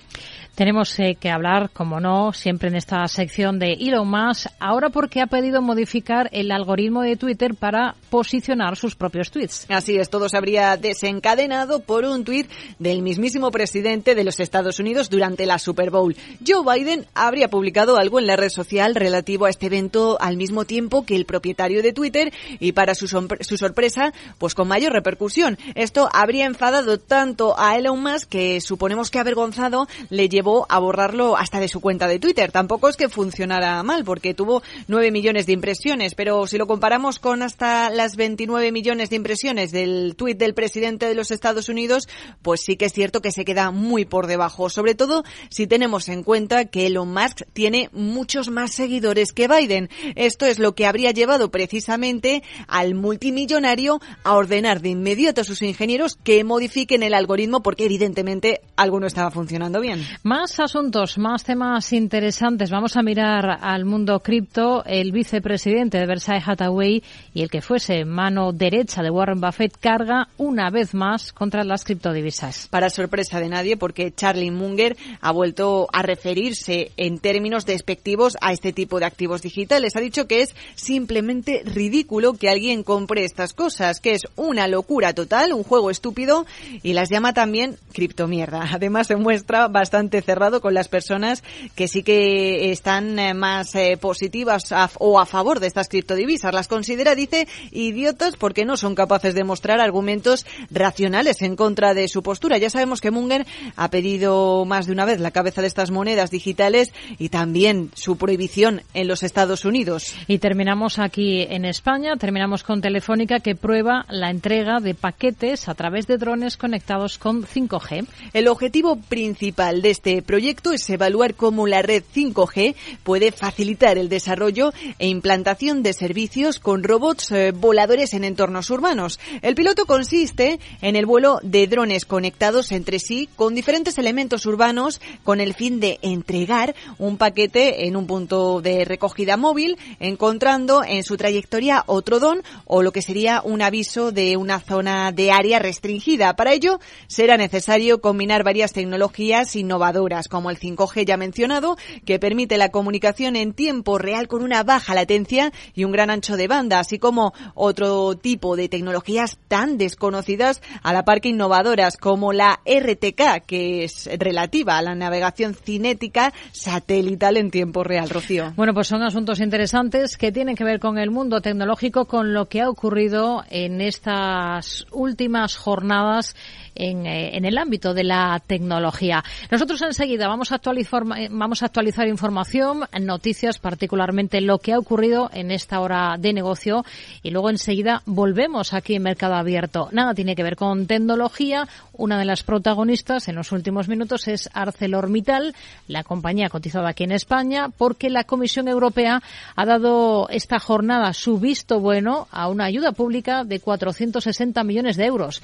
Tenemos 0.55 0.99
eh, 0.99 1.17
que 1.19 1.31
hablar, 1.31 1.71
como 1.73 1.99
no, 1.99 2.35
siempre 2.35 2.69
en 2.69 2.77
esta 2.77 3.09
sección 3.09 3.59
de 3.59 3.73
Elon 3.73 4.07
Musk, 4.07 4.49
ahora 4.61 4.91
porque 4.91 5.23
ha 5.23 5.27
pedido 5.27 5.63
modificar 5.63 6.29
el 6.31 6.53
algoritmo 6.53 7.01
de 7.01 7.17
Twitter 7.17 7.55
para 7.55 7.95
posicionar 8.11 8.77
sus 8.77 8.95
propios 8.95 9.31
tweets. 9.31 9.65
Así 9.71 9.97
es, 9.97 10.11
todo 10.11 10.29
se 10.29 10.37
habría 10.37 10.77
desencadenado 10.77 11.81
por 11.81 12.05
un 12.05 12.25
tweet 12.25 12.49
del 12.79 13.01
mismísimo 13.01 13.51
presidente 13.51 14.15
de 14.15 14.25
los 14.25 14.41
Estados 14.41 14.79
Unidos 14.79 15.09
durante 15.09 15.47
la 15.47 15.59
Super 15.59 15.91
Bowl. 15.91 16.15
Joe 16.47 16.63
Biden 16.77 17.07
habría 17.15 17.49
publicado 17.49 17.97
algo 17.97 18.19
en 18.19 18.27
la 18.27 18.37
red 18.37 18.51
social 18.51 18.95
relativo 18.95 19.47
a 19.47 19.51
este 19.51 19.67
evento 19.67 20.19
al 20.21 20.37
mismo 20.37 20.67
tiempo 20.67 21.07
que 21.07 21.17
el 21.17 21.25
propietario 21.25 21.83
de 21.83 21.95
Twitter 21.95 22.31
y 22.61 22.73
para 22.73 22.95
su, 22.95 23.09
su 23.09 23.57
sorpresa, 23.57 24.13
pues 24.37 24.55
con 24.55 24.69
mayor 24.69 24.93
repercusión. 24.93 25.57
Esto 25.75 26.11
habría 26.13 26.45
enfadado 26.45 26.99
tanto 26.99 27.59
a 27.59 27.79
Elon 27.79 28.03
Musk 28.03 28.29
que 28.29 28.61
suponemos 28.61 29.11
que 29.11 29.19
avergonzado 29.19 29.89
le 30.11 30.29
llevó 30.29 30.42
a 30.69 30.79
borrarlo 30.79 31.37
hasta 31.37 31.61
de 31.61 31.69
su 31.69 31.81
cuenta 31.81 32.09
de 32.09 32.19
Twitter. 32.19 32.51
Tampoco 32.51 32.89
es 32.89 32.97
que 32.97 33.09
funcionara 33.09 33.83
mal, 33.83 34.05
porque 34.05 34.35
tuvo 34.35 34.63
9 34.89 35.11
millones 35.11 35.47
de 35.47 35.53
impresiones, 35.53 36.15
pero 36.15 36.47
si 36.47 36.59
lo 36.59 36.67
comparamos 36.67 37.19
con 37.19 37.43
hasta 37.43 37.91
las 37.91 38.17
29 38.17 38.73
millones 38.73 39.11
de 39.11 39.17
impresiones 39.17 39.71
del 39.71 40.15
tuit 40.17 40.39
del 40.39 40.55
presidente 40.55 41.07
de 41.07 41.15
los 41.15 41.31
Estados 41.31 41.69
Unidos, 41.69 42.09
pues 42.43 42.63
sí 42.63 42.77
que 42.77 42.87
es 42.87 42.93
cierto 42.93 43.21
que 43.21 43.33
se 43.33 43.45
queda 43.45 43.71
muy 43.71 44.05
por 44.05 44.27
debajo, 44.27 44.69
sobre 44.69 44.95
todo 44.95 45.23
si 45.49 45.67
tenemos 45.67 46.09
en 46.09 46.23
cuenta 46.25 46.65
que 46.65 46.87
Elon 46.87 47.13
Musk 47.13 47.43
tiene 47.53 47.89
muchos 47.93 48.49
más 48.49 48.73
seguidores 48.73 49.33
que 49.33 49.49
Biden. 49.49 49.89
Esto 50.17 50.47
es 50.47 50.59
lo 50.59 50.75
que 50.75 50.87
habría 50.87 51.13
llevado 51.13 51.51
precisamente 51.51 52.43
al 52.67 52.95
multimillonario 52.95 54.01
a 54.25 54.35
ordenar 54.35 54.81
de 54.81 54.91
inmediato 54.91 55.43
a 55.43 55.45
sus 55.45 55.63
ingenieros 55.63 56.17
que 56.17 56.45
modifiquen 56.45 57.03
el 57.03 57.15
algoritmo 57.15 57.63
porque 57.63 57.85
evidentemente 57.85 58.61
algo 58.77 59.01
no 59.01 59.07
estaba 59.07 59.31
funcionando 59.31 59.81
bien. 59.81 60.05
Más 60.35 60.59
asuntos, 60.61 61.19
más 61.19 61.45
temas 61.45 61.93
interesantes. 61.93 62.71
Vamos 62.71 62.97
a 62.97 63.03
mirar 63.03 63.59
al 63.61 63.85
mundo 63.85 64.21
cripto. 64.21 64.83
El 64.87 65.13
vicepresidente 65.13 65.99
de 65.99 66.07
Versailles 66.07 66.49
Hathaway 66.49 67.03
y 67.35 67.43
el 67.43 67.51
que 67.51 67.61
fuese 67.61 68.07
mano 68.07 68.51
derecha 68.53 69.03
de 69.03 69.11
Warren 69.11 69.43
Buffett 69.43 69.77
carga 69.79 70.29
una 70.39 70.71
vez 70.71 70.95
más 70.95 71.35
contra 71.35 71.65
las 71.65 71.85
criptodivisas. 71.85 72.67
Para 72.69 72.89
sorpresa 72.89 73.41
de 73.41 73.51
nadie, 73.51 73.77
porque 73.77 74.11
Charlie 74.11 74.51
Munger 74.51 74.97
ha 75.21 75.33
vuelto 75.33 75.87
a 75.93 76.01
referirse 76.01 76.93
en 76.97 77.19
términos 77.19 77.67
despectivos 77.67 78.39
a 78.41 78.55
este 78.55 78.73
tipo 78.73 79.01
de 79.01 79.05
activos 79.05 79.43
digitales. 79.43 79.97
Ha 79.97 80.01
dicho 80.01 80.27
que 80.27 80.41
es 80.41 80.55
simplemente 80.77 81.61
ridículo 81.67 82.33
que 82.33 82.49
alguien 82.49 82.85
compre 82.85 83.25
estas 83.25 83.53
cosas, 83.53 84.01
que 84.01 84.13
es 84.13 84.23
una 84.37 84.67
locura 84.67 85.13
total, 85.13 85.53
un 85.53 85.63
juego 85.63 85.91
estúpido 85.91 86.47
y 86.83 86.95
las 86.95 87.11
llama 87.11 87.35
también 87.35 87.77
criptomierda. 87.93 88.67
Además 88.73 89.09
se 89.09 89.17
muestra 89.17 89.69
bastante 89.69 90.22
cerrado 90.23 90.61
con 90.61 90.75
las 90.75 90.89
personas 90.89 91.43
que 91.75 91.89
sí 91.89 92.03
que 92.03 92.73
están 92.73 93.19
eh, 93.19 93.35
más 93.35 93.75
eh, 93.75 93.97
positivas 94.01 94.65
o 94.99 95.21
a 95.21 95.27
favor 95.27 95.61
de 95.61 95.67
estas 95.67 95.89
criptodivisas. 95.89 96.55
Las 96.55 96.69
considera, 96.69 97.15
dice, 97.15 97.47
idiotas 97.71 98.37
porque 98.37 98.65
no 98.65 98.77
son 98.77 98.95
capaces 98.95 99.35
de 99.35 99.45
mostrar 99.45 99.81
argumentos 99.81 100.47
racionales 100.71 101.43
en 101.43 101.57
contra 101.57 101.95
de 101.95 102.09
su 102.09 102.23
postura. 102.23 102.59
Ya 102.59 102.71
sabemos 102.71 103.01
que 103.01 103.11
Munger 103.11 103.47
ha 103.77 103.89
pedido 103.91 104.65
más 104.65 104.87
de 104.87 104.93
una 104.93 105.05
vez 105.05 105.21
la 105.21 105.31
cabeza 105.31 105.61
de 105.61 105.69
estas 105.69 105.91
monedas 105.91 106.31
digitales 106.31 106.93
y 107.19 107.29
también 107.29 107.91
su 107.95 108.17
prohibición 108.17 108.83
en 108.95 109.09
los 109.09 109.23
Estados 109.23 109.65
Unidos. 109.65 110.15
Y 110.27 110.39
terminamos 110.39 110.99
aquí 110.99 111.43
en 111.43 111.65
España, 111.65 112.17
terminamos 112.17 112.63
con 112.63 112.81
Telefónica 112.81 113.41
que 113.41 113.55
prueba 113.55 114.05
la 114.09 114.31
entrega 114.31 114.81
de 114.81 114.95
paquetes 114.95 115.69
a 115.69 115.75
través 115.75 116.07
de 116.07 116.19
drones 116.19 116.57
conectados 116.57 117.19
con 117.19 117.45
5G. 117.45 118.07
El 118.33 118.49
objetivo 118.49 118.97
principal 118.97 119.83
de 119.83 119.91
este 119.91 120.12
proyecto 120.21 120.73
es 120.73 120.91
evaluar 120.91 121.35
cómo 121.35 121.67
la 121.67 121.81
red 121.81 122.03
5G 122.15 122.75
puede 123.03 123.33
facilitar 123.33 123.97
el 123.97 124.11
desarrollo 124.11 124.75
e 124.99 125.09
implantación 125.09 125.83
de 125.83 125.95
servicios 125.95 126.59
con 126.59 126.83
robots 126.83 127.31
eh, 127.31 127.53
voladores 127.53 128.13
en 128.13 128.25
entornos 128.25 128.69
urbanos. 128.69 129.21
El 129.41 129.55
piloto 129.55 129.87
consiste 129.87 130.59
en 130.81 130.97
el 130.97 131.07
vuelo 131.07 131.39
de 131.43 131.67
drones 131.67 132.05
conectados 132.05 132.73
entre 132.73 132.99
sí 132.99 133.29
con 133.37 133.55
diferentes 133.55 133.97
elementos 133.97 134.45
urbanos 134.45 135.01
con 135.25 135.41
el 135.41 135.55
fin 135.55 135.81
de 135.81 135.99
entregar 136.03 136.75
un 136.99 137.17
paquete 137.17 137.87
en 137.87 137.97
un 137.97 138.07
punto 138.07 138.61
de 138.61 138.85
recogida 138.85 139.37
móvil, 139.37 139.79
encontrando 140.01 140.83
en 140.85 141.05
su 141.05 141.17
trayectoria 141.17 141.85
otro 141.87 142.19
don 142.19 142.43
o 142.65 142.83
lo 142.83 142.93
que 142.93 143.03
sería 143.03 143.41
un 143.43 143.63
aviso 143.63 144.13
de 144.13 144.37
una 144.37 144.59
zona 144.59 145.13
de 145.13 145.31
área 145.31 145.59
restringida. 145.59 146.35
Para 146.35 146.53
ello 146.53 146.81
será 147.07 147.37
necesario 147.37 148.01
combinar 148.01 148.43
varias 148.43 148.73
tecnologías 148.73 149.55
innovadoras 149.55 150.02
como 150.29 150.51
el 150.51 150.59
5G 150.59 151.07
ya 151.07 151.17
mencionado, 151.17 151.77
que 152.05 152.19
permite 152.19 152.59
la 152.59 152.71
comunicación 152.71 153.37
en 153.37 153.53
tiempo 153.53 153.99
real 153.99 154.29
con 154.29 154.43
una 154.43 154.63
baja 154.63 154.95
latencia 154.95 155.53
y 155.75 155.85
un 155.85 155.93
gran 155.93 156.11
ancho 156.11 156.37
de 156.37 156.49
banda, 156.49 156.81
así 156.81 156.99
como 156.99 157.33
otro 157.55 158.17
tipo 158.17 158.57
de 158.57 158.69
tecnologías 158.69 159.39
tan 159.49 159.79
desconocidas 159.79 160.61
a 160.83 160.93
la 160.93 161.05
par 161.05 161.21
que 161.21 161.29
innovadoras 161.29 161.97
como 161.97 162.33
la 162.33 162.61
RTK, 162.67 163.47
que 163.47 163.85
es 163.85 164.09
relativa 164.19 164.77
a 164.77 164.83
la 164.83 164.95
navegación 164.95 165.55
cinética 165.55 166.33
satelital 166.53 167.37
en 167.37 167.51
tiempo 167.51 167.85
real, 167.85 168.11
Rocío. 168.11 168.53
Bueno, 168.57 168.75
pues 168.75 168.89
son 168.89 169.03
asuntos 169.03 169.41
interesantes 169.41 170.17
que 170.17 170.33
tienen 170.33 170.57
que 170.57 170.65
ver 170.65 170.81
con 170.81 170.99
el 170.99 171.11
mundo 171.11 171.41
tecnológico, 171.41 172.07
con 172.07 172.35
lo 172.35 172.49
que 172.49 172.61
ha 172.61 172.69
ocurrido 172.69 173.45
en 173.51 173.81
estas 173.81 174.87
últimas 174.91 175.57
jornadas 175.57 176.35
en, 176.75 177.07
eh, 177.07 177.37
en 177.37 177.45
el 177.45 177.59
ámbito 177.59 177.95
de 177.95 178.05
la 178.05 178.41
tecnología. 178.47 179.25
Nosotros 179.51 179.83
enseguida 179.83 180.29
vamos 180.29 180.53
actualizar, 180.53 181.05
vamos 181.31 181.63
a 181.63 181.67
actualizar 181.67 182.07
información, 182.09 182.85
noticias, 183.01 183.59
particularmente 183.59 184.41
lo 184.41 184.59
que 184.59 184.73
ha 184.73 184.79
ocurrido 184.79 185.31
en 185.33 185.51
esta 185.51 185.81
hora 185.81 186.17
de 186.19 186.33
negocio 186.33 186.85
y 187.23 187.31
luego 187.31 187.51
enseguida 187.51 188.03
volvemos 188.07 188.73
aquí 188.75 188.95
en 188.95 189.03
Mercado 189.03 189.35
Abierto. 189.35 189.89
Nada 189.93 190.15
tiene 190.15 190.37
que 190.37 190.43
ver 190.43 190.57
con 190.57 190.87
tecnología. 190.87 191.69
Una 191.93 192.19
de 192.19 192.25
las 192.25 192.43
protagonistas 192.43 193.29
en 193.29 193.35
los 193.35 193.53
últimos 193.53 193.89
minutos 193.89 194.29
es 194.29 194.49
ArcelorMittal, 194.53 195.55
la 195.89 196.05
compañía 196.05 196.49
cotizada 196.49 196.91
aquí 196.91 197.05
en 197.05 197.13
España, 197.13 197.69
porque 197.77 198.11
la 198.11 198.25
Comisión 198.25 198.69
Europea 198.69 199.23
ha 199.57 199.67
dado 199.67 200.29
esta 200.31 200.59
jornada 200.59 201.13
su 201.13 201.39
visto 201.39 201.81
bueno 201.81 202.29
a 202.31 202.49
una 202.49 202.65
ayuda 202.65 202.93
pública 202.93 203.45
de 203.45 203.61
460 203.61 204.65
millones 204.65 204.97
de 204.97 205.07
euros 205.07 205.43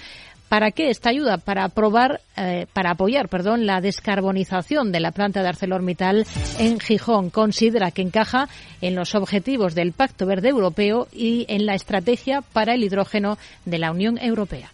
¿Para 0.48 0.70
qué 0.70 0.88
esta 0.88 1.10
ayuda? 1.10 1.36
Para 1.36 1.64
aprobar, 1.64 2.20
eh, 2.36 2.66
para 2.72 2.92
apoyar, 2.92 3.28
perdón, 3.28 3.66
la 3.66 3.80
descarbonización 3.80 4.92
de 4.92 5.00
la 5.00 5.12
planta 5.12 5.42
de 5.42 5.48
ArcelorMittal 5.48 6.26
en 6.58 6.80
Gijón. 6.80 7.28
Considera 7.28 7.90
que 7.90 8.02
encaja 8.02 8.48
en 8.80 8.94
los 8.94 9.14
objetivos 9.14 9.74
del 9.74 9.92
Pacto 9.92 10.24
Verde 10.24 10.48
Europeo 10.48 11.06
y 11.12 11.44
en 11.48 11.66
la 11.66 11.74
estrategia 11.74 12.40
para 12.40 12.74
el 12.74 12.82
hidrógeno 12.82 13.36
de 13.66 13.78
la 13.78 13.90
Unión 13.90 14.18
Europea. 14.18 14.70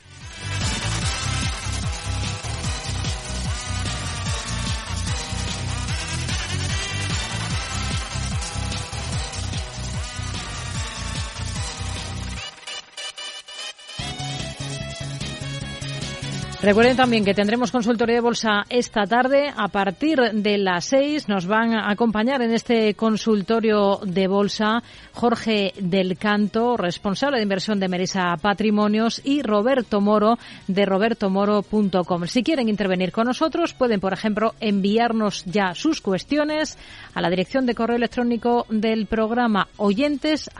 Recuerden 16.64 16.96
también 16.96 17.26
que 17.26 17.34
tendremos 17.34 17.70
consultorio 17.70 18.14
de 18.14 18.20
bolsa 18.22 18.64
esta 18.70 19.04
tarde. 19.04 19.52
A 19.54 19.68
partir 19.68 20.18
de 20.18 20.56
las 20.56 20.86
seis 20.86 21.28
nos 21.28 21.44
van 21.44 21.74
a 21.74 21.90
acompañar 21.90 22.40
en 22.40 22.54
este 22.54 22.94
consultorio 22.94 24.00
de 24.02 24.26
bolsa 24.28 24.82
Jorge 25.12 25.74
del 25.78 26.16
Canto, 26.16 26.78
responsable 26.78 27.36
de 27.36 27.42
inversión 27.42 27.78
de 27.78 27.88
Merisa 27.88 28.34
Patrimonios, 28.40 29.20
y 29.22 29.42
Roberto 29.42 30.00
Moro 30.00 30.38
de 30.66 30.86
robertomoro.com. 30.86 32.24
Si 32.24 32.42
quieren 32.42 32.70
intervenir 32.70 33.12
con 33.12 33.26
nosotros, 33.26 33.74
pueden, 33.74 34.00
por 34.00 34.14
ejemplo, 34.14 34.54
enviarnos 34.58 35.44
ya 35.44 35.74
sus 35.74 36.00
cuestiones 36.00 36.78
a 37.12 37.20
la 37.20 37.28
dirección 37.28 37.66
de 37.66 37.74
correo 37.74 37.96
electrónico 37.96 38.64
del 38.70 39.04
programa 39.04 39.68
oyentes. 39.76 40.50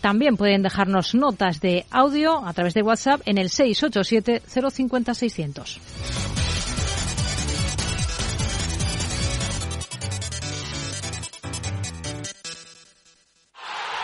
También 0.00 0.36
pueden 0.36 0.62
dejarnos 0.62 1.16
notas 1.16 1.60
de 1.60 1.84
audio 1.90 2.46
a 2.46 2.52
través 2.52 2.74
de 2.74 2.82
WhatsApp 2.82 3.23
en 3.24 3.38
el 3.38 3.50
687 3.50 4.42
050 4.46 5.14
600. 5.14 5.80